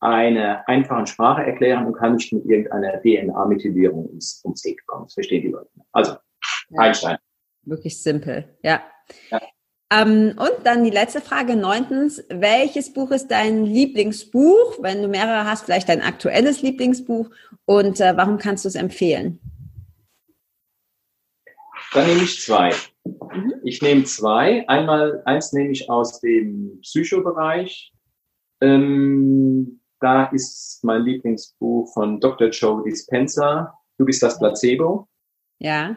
einer 0.00 0.66
einfachen 0.66 1.06
Sprache 1.06 1.44
erklären 1.44 1.86
und 1.86 1.94
kann 1.94 2.14
nicht 2.14 2.32
mit 2.32 2.44
irgendeiner 2.46 3.00
DNA-Methylierung 3.00 4.06
ums, 4.06 4.40
ums 4.44 4.64
Eck 4.64 4.86
kommen. 4.86 5.04
Das 5.04 5.14
verstehen 5.14 5.42
die 5.42 5.48
Leute. 5.48 5.68
Also, 5.92 6.12
ja. 6.70 6.80
Einstein. 6.80 7.16
Wirklich 7.62 8.02
simpel, 8.02 8.44
ja. 8.62 8.80
ja. 9.30 9.40
Ähm, 9.92 10.34
und 10.38 10.64
dann 10.64 10.84
die 10.84 10.90
letzte 10.90 11.20
Frage, 11.20 11.56
neuntens. 11.56 12.24
Welches 12.28 12.92
Buch 12.92 13.10
ist 13.10 13.28
dein 13.30 13.66
Lieblingsbuch? 13.66 14.78
Wenn 14.80 15.02
du 15.02 15.08
mehrere 15.08 15.44
hast, 15.44 15.64
vielleicht 15.64 15.88
dein 15.88 16.00
aktuelles 16.00 16.62
Lieblingsbuch. 16.62 17.28
Und 17.66 18.00
äh, 18.00 18.16
warum 18.16 18.38
kannst 18.38 18.64
du 18.64 18.68
es 18.68 18.76
empfehlen? 18.76 19.40
Dann 21.92 22.06
nehme 22.06 22.22
ich 22.22 22.40
zwei. 22.40 22.72
Mhm. 23.04 23.54
Ich 23.64 23.82
nehme 23.82 24.04
zwei. 24.04 24.66
Einmal, 24.68 25.22
eins 25.24 25.52
nehme 25.52 25.70
ich 25.70 25.90
aus 25.90 26.20
dem 26.20 26.80
Psychobereich. 26.82 27.92
Ähm, 28.60 29.80
da 30.00 30.26
ist 30.26 30.82
mein 30.82 31.02
Lieblingsbuch 31.02 31.92
von 31.92 32.20
Dr. 32.20 32.48
Joe 32.48 32.82
Dispenza. 32.84 33.74
Du 33.98 34.04
bist 34.04 34.22
das 34.22 34.38
Placebo. 34.38 35.08
Ja. 35.58 35.96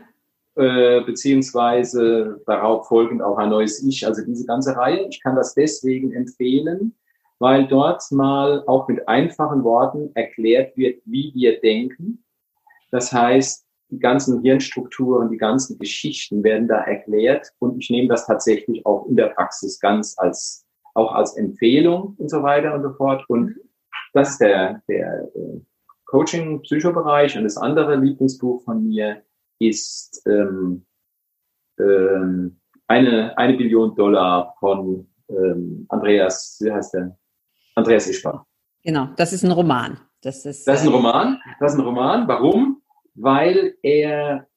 Äh, 0.56 1.02
beziehungsweise 1.02 2.41
darauf 2.46 2.88
folgend 2.88 3.22
auch 3.22 3.38
ein 3.38 3.50
neues 3.50 3.84
Ich. 3.84 4.06
Also 4.06 4.24
diese 4.26 4.46
ganze 4.46 4.76
Reihe. 4.76 5.08
Ich 5.10 5.22
kann 5.22 5.36
das 5.36 5.54
deswegen 5.54 6.12
empfehlen, 6.12 6.96
weil 7.39 7.68
dort 7.68 8.04
mal 8.12 8.64
auch 8.68 8.88
mit 8.88 9.08
einfachen 9.08 9.64
Worten 9.64 10.12
erklärt 10.16 10.76
wird, 10.76 11.02
wie 11.06 11.32
wir 11.34 11.60
denken. 11.62 12.24
Das 12.91 13.12
heißt, 13.12 13.62
die 13.94 14.00
ganzen 14.00 14.41
Hirnstrukturen, 14.41 15.30
die 15.30 15.38
ganzen 15.38 15.78
Geschichten 15.78 16.44
werden 16.44 16.68
da 16.68 16.82
erklärt 16.82 17.54
und 17.60 17.78
ich 17.80 17.89
nehme 17.89 18.08
das 18.08 18.26
tatsächlich 18.26 18.86
auch 18.86 19.06
in 19.08 19.16
der 19.16 19.28
Praxis 19.28 19.80
ganz 19.80 20.16
als, 20.18 20.66
auch 20.96 21.14
als 21.14 21.38
Empfehlung 21.38 22.16
und 22.18 22.30
so 22.30 22.41
weiter 22.41 22.74
und 22.74 22.82
so 22.82 22.94
fort. 22.94 23.24
Und 23.30 23.56
das 24.14 24.32
ist 24.32 24.41
der, 24.41 24.82
der 24.88 25.30
äh, 25.36 25.60
Coaching-Psychobereich 26.06 27.38
und 27.38 27.44
das 27.44 27.58
andere 27.58 27.96
Lieblingsbuch 27.96 28.64
von 28.64 28.88
mir 28.88 29.24
ist 29.60 30.22
ähm, 30.28 30.86
ähm, 31.80 32.60
eine, 32.88 33.38
eine 33.38 33.54
Billion 33.58 33.96
Dollar 33.96 34.56
von 34.60 35.08
ähm, 35.30 35.86
Andreas, 35.89 36.60
wie 36.62 36.72
heißt 36.72 36.96
der? 36.96 37.18
Andreas 37.76 38.08
Ischbach. 38.08 38.44
Genau, 38.84 39.10
das 39.18 39.34
ist 39.34 39.44
ein 39.44 39.52
Roman. 39.52 40.00
Das 40.22 40.46
ist, 40.46 40.68
das 40.68 40.82
ist 40.82 40.88
ein 40.88 40.94
äh, 40.94 40.96
Roman. 40.96 41.41
Das 41.60 41.74
ist 41.74 41.80
ein 41.80 41.86
Roman. 41.86 42.28
Warum? 42.28 42.73
Weil 43.16 43.76
er 43.82 44.47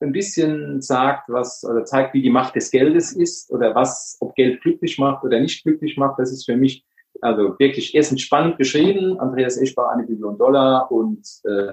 ein 0.00 0.12
bisschen 0.12 0.80
sagt, 0.80 1.28
was 1.28 1.64
oder 1.64 1.84
zeigt, 1.84 2.14
wie 2.14 2.22
die 2.22 2.30
Macht 2.30 2.54
des 2.54 2.70
Geldes 2.70 3.12
ist 3.12 3.50
oder 3.50 3.74
was, 3.74 4.16
ob 4.20 4.34
Geld 4.34 4.60
glücklich 4.62 4.98
macht 4.98 5.24
oder 5.24 5.40
nicht 5.40 5.64
glücklich 5.64 5.96
macht. 5.96 6.18
Das 6.18 6.30
ist 6.30 6.44
für 6.44 6.56
mich 6.56 6.84
also 7.20 7.58
wirklich 7.58 7.94
erstens 7.94 8.22
spannend 8.22 8.58
geschrieben. 8.58 9.18
Andreas 9.18 9.56
Eschbach, 9.56 9.90
eine 9.90 10.04
Billion 10.04 10.38
Dollar 10.38 10.90
und 10.92 11.26
äh, 11.44 11.72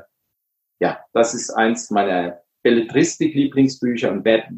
ja, 0.80 1.00
das 1.14 1.34
ist 1.34 1.52
eins 1.52 1.92
meiner 1.92 2.42
Belletristik-Lieblingsbücher 2.64 4.12
und 4.12 4.26
wer 4.26 4.50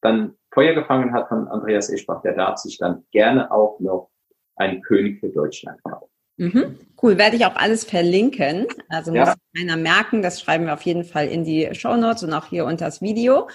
dann 0.00 0.34
Feuer 0.52 0.74
gefangen 0.74 1.12
hat 1.12 1.28
von 1.28 1.48
Andreas 1.48 1.90
Eschbach, 1.90 2.22
der 2.22 2.34
darf 2.34 2.58
sich 2.58 2.78
dann 2.78 3.04
gerne 3.10 3.50
auch 3.50 3.80
noch 3.80 4.10
einen 4.54 4.80
König 4.82 5.20
für 5.20 5.28
Deutschland 5.28 5.82
kaufen. 5.82 6.15
Mhm. 6.38 6.78
Cool, 7.00 7.18
werde 7.18 7.36
ich 7.36 7.46
auch 7.46 7.56
alles 7.56 7.84
verlinken. 7.84 8.66
Also 8.88 9.12
muss 9.12 9.34
keiner 9.56 9.76
merken, 9.76 10.22
das 10.22 10.40
schreiben 10.40 10.66
wir 10.66 10.74
auf 10.74 10.82
jeden 10.82 11.04
Fall 11.04 11.28
in 11.28 11.44
die 11.44 11.68
Show 11.74 11.96
Notes 11.96 12.22
und 12.22 12.32
auch 12.32 12.46
hier 12.46 12.64
unter 12.64 12.86
das 12.86 13.02
Video. 13.02 13.48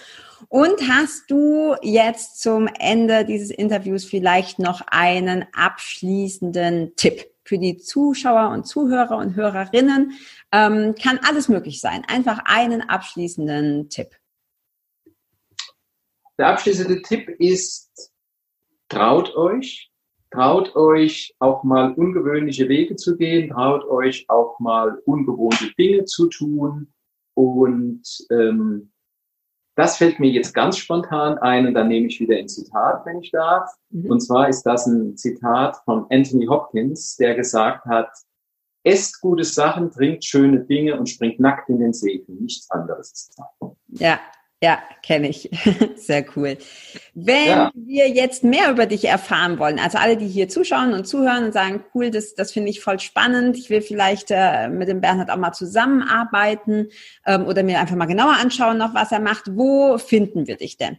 Und 0.47 0.87
hast 0.89 1.29
du 1.29 1.75
jetzt 1.81 2.41
zum 2.41 2.67
Ende 2.67 3.25
dieses 3.25 3.51
Interviews 3.51 4.05
vielleicht 4.05 4.59
noch 4.59 4.81
einen 4.87 5.45
abschließenden 5.53 6.95
Tipp 6.95 7.25
für 7.43 7.57
die 7.57 7.77
Zuschauer 7.77 8.49
und 8.49 8.65
Zuhörer 8.65 9.17
und 9.17 9.35
Hörerinnen? 9.35 10.13
Ähm, 10.51 10.95
kann 11.01 11.19
alles 11.27 11.49
möglich 11.49 11.79
sein. 11.79 12.03
Einfach 12.07 12.39
einen 12.45 12.81
abschließenden 12.81 13.89
Tipp. 13.89 14.15
Der 16.37 16.47
abschließende 16.47 17.01
Tipp 17.03 17.29
ist, 17.39 18.11
traut 18.89 19.35
euch, 19.35 19.90
Traut 20.31 20.75
euch 20.75 21.35
auch 21.39 21.63
mal 21.63 21.93
ungewöhnliche 21.93 22.69
Wege 22.69 22.95
zu 22.95 23.17
gehen, 23.17 23.49
traut 23.49 23.83
euch 23.85 24.25
auch 24.29 24.59
mal 24.59 25.01
ungewohnte 25.05 25.73
Dinge 25.77 26.05
zu 26.05 26.27
tun. 26.27 26.93
Und 27.33 28.03
ähm, 28.29 28.91
das 29.75 29.97
fällt 29.97 30.19
mir 30.19 30.29
jetzt 30.29 30.53
ganz 30.53 30.77
spontan 30.77 31.37
ein 31.37 31.67
und 31.67 31.73
dann 31.73 31.87
nehme 31.87 32.07
ich 32.07 32.19
wieder 32.19 32.37
ein 32.37 32.47
Zitat, 32.47 33.05
wenn 33.05 33.19
ich 33.19 33.31
darf. 33.31 33.69
Mhm. 33.89 34.11
Und 34.11 34.19
zwar 34.21 34.47
ist 34.47 34.63
das 34.63 34.85
ein 34.85 35.17
Zitat 35.17 35.77
von 35.85 36.05
Anthony 36.09 36.45
Hopkins, 36.45 37.17
der 37.17 37.35
gesagt 37.35 37.85
hat, 37.85 38.09
esst 38.83 39.21
gute 39.21 39.43
Sachen, 39.43 39.91
trinkt 39.91 40.23
schöne 40.23 40.61
Dinge 40.61 40.97
und 40.97 41.09
springt 41.09 41.39
nackt 41.39 41.69
in 41.69 41.79
den 41.79 41.93
See. 41.93 42.23
Nichts 42.27 42.69
anderes 42.71 43.11
ist 43.11 43.35
da. 43.37 43.75
Ja, 43.89 44.19
ja, 44.63 44.79
kenne 45.01 45.29
ich. 45.29 45.49
Sehr 45.95 46.23
cool. 46.35 46.57
Wenn 47.15 47.47
ja. 47.47 47.71
wir 47.73 48.09
jetzt 48.09 48.43
mehr 48.43 48.69
über 48.69 48.85
dich 48.85 49.05
erfahren 49.05 49.57
wollen, 49.57 49.79
also 49.79 49.97
alle, 49.97 50.17
die 50.17 50.27
hier 50.27 50.49
zuschauen 50.49 50.93
und 50.93 51.07
zuhören 51.07 51.45
und 51.45 51.53
sagen, 51.53 51.83
cool, 51.95 52.11
das, 52.11 52.35
das 52.35 52.51
finde 52.51 52.69
ich 52.69 52.79
voll 52.79 52.99
spannend, 52.99 53.57
ich 53.57 53.71
will 53.71 53.81
vielleicht 53.81 54.27
äh, 54.29 54.69
mit 54.69 54.87
dem 54.87 55.01
Bernhard 55.01 55.31
auch 55.31 55.37
mal 55.37 55.53
zusammenarbeiten 55.53 56.89
ähm, 57.25 57.45
oder 57.47 57.63
mir 57.63 57.79
einfach 57.79 57.95
mal 57.95 58.05
genauer 58.05 58.35
anschauen, 58.39 58.77
noch 58.77 58.93
was 58.93 59.11
er 59.11 59.19
macht, 59.19 59.45
wo 59.55 59.97
finden 59.97 60.45
wir 60.45 60.57
dich 60.57 60.77
denn? 60.77 60.97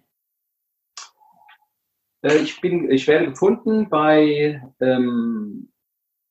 Äh, 2.23 2.39
ich 2.39 2.61
bin, 2.61 2.91
ich 2.91 3.07
werde 3.07 3.27
gefunden 3.27 3.89
bei, 3.89 4.61
ähm, 4.81 5.69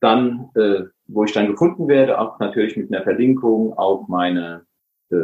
dann, 0.01 0.49
äh, 0.55 0.83
wo 1.13 1.23
ich 1.23 1.31
dann 1.31 1.47
gefunden 1.47 1.87
werde, 1.87 2.19
auch 2.19 2.39
natürlich 2.39 2.75
mit 2.75 2.91
einer 2.91 3.03
Verlinkung 3.03 3.73
auf 3.77 4.07
meine, 4.07 4.65
äh, 5.11 5.15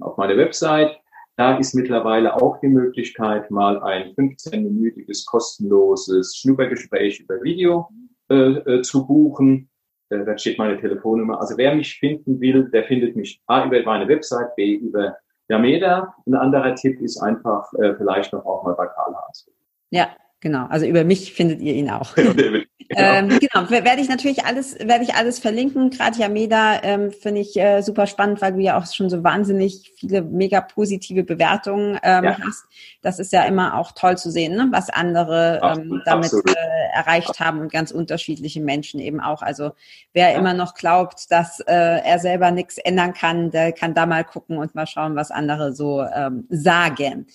auf 0.00 0.16
meine 0.16 0.36
Website. 0.36 0.98
Da 1.36 1.56
ist 1.56 1.74
mittlerweile 1.74 2.34
auch 2.34 2.58
die 2.60 2.68
Möglichkeit, 2.68 3.50
mal 3.50 3.80
ein 3.82 4.14
15-minütiges 4.14 5.24
kostenloses 5.26 6.36
Schnuppergespräch 6.36 7.20
über 7.20 7.40
Video 7.42 7.88
äh, 8.28 8.34
äh, 8.34 8.82
zu 8.82 9.06
buchen. 9.06 9.70
Äh, 10.10 10.24
da 10.24 10.36
steht 10.36 10.58
meine 10.58 10.80
Telefonnummer. 10.80 11.40
Also 11.40 11.56
wer 11.56 11.74
mich 11.74 11.98
finden 11.98 12.40
will, 12.40 12.68
der 12.70 12.84
findet 12.84 13.14
mich 13.14 13.40
A 13.46 13.64
über 13.66 13.80
meine 13.84 14.08
Website, 14.08 14.56
B 14.56 14.74
über 14.74 15.16
Yameda. 15.48 16.12
Ein 16.26 16.34
anderer 16.34 16.74
Tipp 16.74 17.00
ist 17.00 17.18
einfach 17.18 17.72
äh, 17.74 17.94
vielleicht 17.94 18.32
noch 18.32 18.44
auch 18.44 18.64
mal 18.64 18.74
bei 18.74 18.86
Karl 18.86 19.14
Hans. 19.14 19.48
Ja, 19.90 20.08
genau. 20.40 20.66
Also 20.66 20.86
über 20.86 21.04
mich 21.04 21.32
findet 21.34 21.60
ihr 21.60 21.74
ihn 21.74 21.90
auch. 21.90 22.16
Genau. 22.88 23.02
Ähm, 23.02 23.28
genau, 23.28 23.68
werde 23.68 24.00
ich 24.00 24.08
natürlich 24.08 24.46
alles, 24.46 24.78
werde 24.78 25.04
ich 25.04 25.14
alles 25.14 25.38
verlinken. 25.38 25.90
Gerade 25.90 26.18
Yameda 26.18 26.82
ähm, 26.82 27.12
finde 27.12 27.42
ich 27.42 27.54
äh, 27.58 27.82
super 27.82 28.06
spannend, 28.06 28.40
weil 28.40 28.54
du 28.54 28.60
ja 28.60 28.78
auch 28.78 28.86
schon 28.90 29.10
so 29.10 29.22
wahnsinnig 29.22 29.92
viele 29.96 30.22
mega 30.22 30.62
positive 30.62 31.22
Bewertungen 31.22 31.98
ähm, 32.02 32.24
ja. 32.24 32.38
hast. 32.38 32.64
Das 33.02 33.18
ist 33.18 33.32
ja 33.32 33.42
immer 33.42 33.76
auch 33.76 33.92
toll 33.92 34.16
zu 34.16 34.30
sehen, 34.30 34.56
ne? 34.56 34.68
was 34.70 34.88
andere 34.88 35.60
ähm, 35.62 36.00
damit 36.06 36.32
äh, 36.32 36.54
erreicht 36.94 37.40
haben 37.40 37.60
und 37.60 37.70
ganz 37.70 37.90
unterschiedliche 37.90 38.62
Menschen 38.62 39.00
eben 39.00 39.20
auch. 39.20 39.42
Also 39.42 39.72
wer 40.14 40.30
ja. 40.30 40.38
immer 40.38 40.54
noch 40.54 40.72
glaubt, 40.72 41.30
dass 41.30 41.60
äh, 41.60 41.74
er 41.74 42.18
selber 42.18 42.50
nichts 42.52 42.78
ändern 42.78 43.12
kann, 43.12 43.50
der 43.50 43.72
kann 43.72 43.92
da 43.92 44.06
mal 44.06 44.24
gucken 44.24 44.56
und 44.56 44.74
mal 44.74 44.86
schauen, 44.86 45.14
was 45.14 45.30
andere 45.30 45.74
so 45.74 46.02
ähm, 46.02 46.46
sagen. 46.48 47.26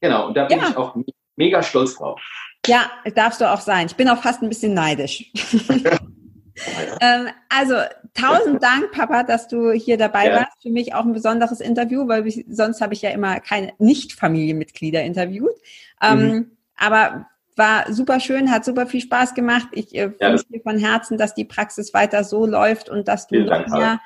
Genau, 0.00 0.28
und 0.28 0.36
da 0.36 0.46
bin 0.46 0.60
ja. 0.60 0.68
ich 0.70 0.76
auch 0.78 0.96
mega 1.36 1.62
stolz 1.62 1.96
drauf. 1.96 2.22
Ja, 2.66 2.90
darfst 3.14 3.40
du 3.40 3.50
auch 3.50 3.60
sein. 3.60 3.86
Ich 3.86 3.96
bin 3.96 4.08
auch 4.08 4.22
fast 4.22 4.42
ein 4.42 4.48
bisschen 4.48 4.74
neidisch. 4.74 5.30
ähm, 7.00 7.28
also 7.48 7.76
tausend 8.14 8.62
Dank, 8.62 8.92
Papa, 8.92 9.22
dass 9.22 9.48
du 9.48 9.72
hier 9.72 9.98
dabei 9.98 10.28
ja. 10.28 10.36
warst. 10.36 10.62
Für 10.62 10.70
mich 10.70 10.94
auch 10.94 11.04
ein 11.04 11.12
besonderes 11.12 11.60
Interview, 11.60 12.08
weil 12.08 12.26
ich, 12.26 12.44
sonst 12.48 12.80
habe 12.80 12.94
ich 12.94 13.02
ja 13.02 13.10
immer 13.10 13.40
keine 13.40 13.72
Nicht-Familienmitglieder 13.78 15.02
interviewt. 15.02 15.54
Ähm, 16.00 16.18
mhm. 16.18 16.50
Aber 16.76 17.26
war 17.56 17.92
super 17.92 18.18
schön, 18.20 18.50
hat 18.50 18.64
super 18.64 18.86
viel 18.86 19.00
Spaß 19.00 19.34
gemacht. 19.34 19.68
Ich 19.72 19.94
äh, 19.94 20.10
ja, 20.20 20.30
wünsche 20.30 20.46
dir 20.48 20.60
von 20.60 20.78
Herzen, 20.78 21.18
dass 21.18 21.34
die 21.34 21.44
Praxis 21.44 21.94
weiter 21.94 22.24
so 22.24 22.46
läuft 22.46 22.88
und 22.88 23.08
dass 23.08 23.26
du 23.26 23.40
noch 23.44 23.68
mehr 23.68 24.00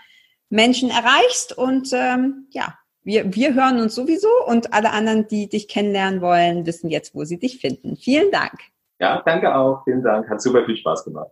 Menschen 0.51 0.91
erreichst. 0.91 1.57
Und 1.57 1.91
ähm, 1.93 2.47
ja, 2.51 2.79
wir, 3.05 3.35
wir 3.35 3.55
hören 3.55 3.81
uns 3.81 3.95
sowieso 3.95 4.29
und 4.47 4.73
alle 4.73 4.93
anderen, 4.93 5.27
die 5.29 5.49
dich 5.49 5.69
kennenlernen 5.69 6.21
wollen, 6.21 6.67
wissen 6.67 6.91
jetzt, 6.91 7.15
wo 7.15 7.25
sie 7.25 7.39
dich 7.39 7.59
finden. 7.59 7.97
Vielen 7.97 8.31
Dank. 8.31 8.59
Ja, 9.01 9.23
danke 9.25 9.55
auch. 9.55 9.85
Vielen 9.85 10.03
Dank. 10.03 10.29
Hat 10.29 10.43
super 10.43 10.65
viel 10.65 10.77
Spaß 10.77 11.05
gemacht. 11.05 11.31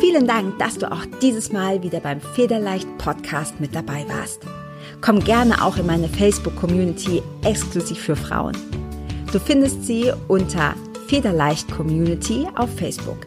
Vielen 0.00 0.26
Dank, 0.26 0.58
dass 0.58 0.78
du 0.78 0.90
auch 0.90 1.04
dieses 1.20 1.52
Mal 1.52 1.82
wieder 1.82 2.00
beim 2.00 2.20
Federleicht 2.20 2.88
Podcast 2.98 3.60
mit 3.60 3.74
dabei 3.74 4.04
warst. 4.08 4.42
Komm 5.00 5.20
gerne 5.20 5.62
auch 5.62 5.76
in 5.76 5.86
meine 5.86 6.08
Facebook-Community 6.08 7.22
exklusiv 7.44 7.98
für 7.98 8.16
Frauen. 8.16 8.56
Du 9.32 9.38
findest 9.38 9.84
sie 9.84 10.12
unter 10.28 10.74
Federleicht 11.08 11.70
Community 11.70 12.46
auf 12.56 12.74
Facebook. 12.76 13.26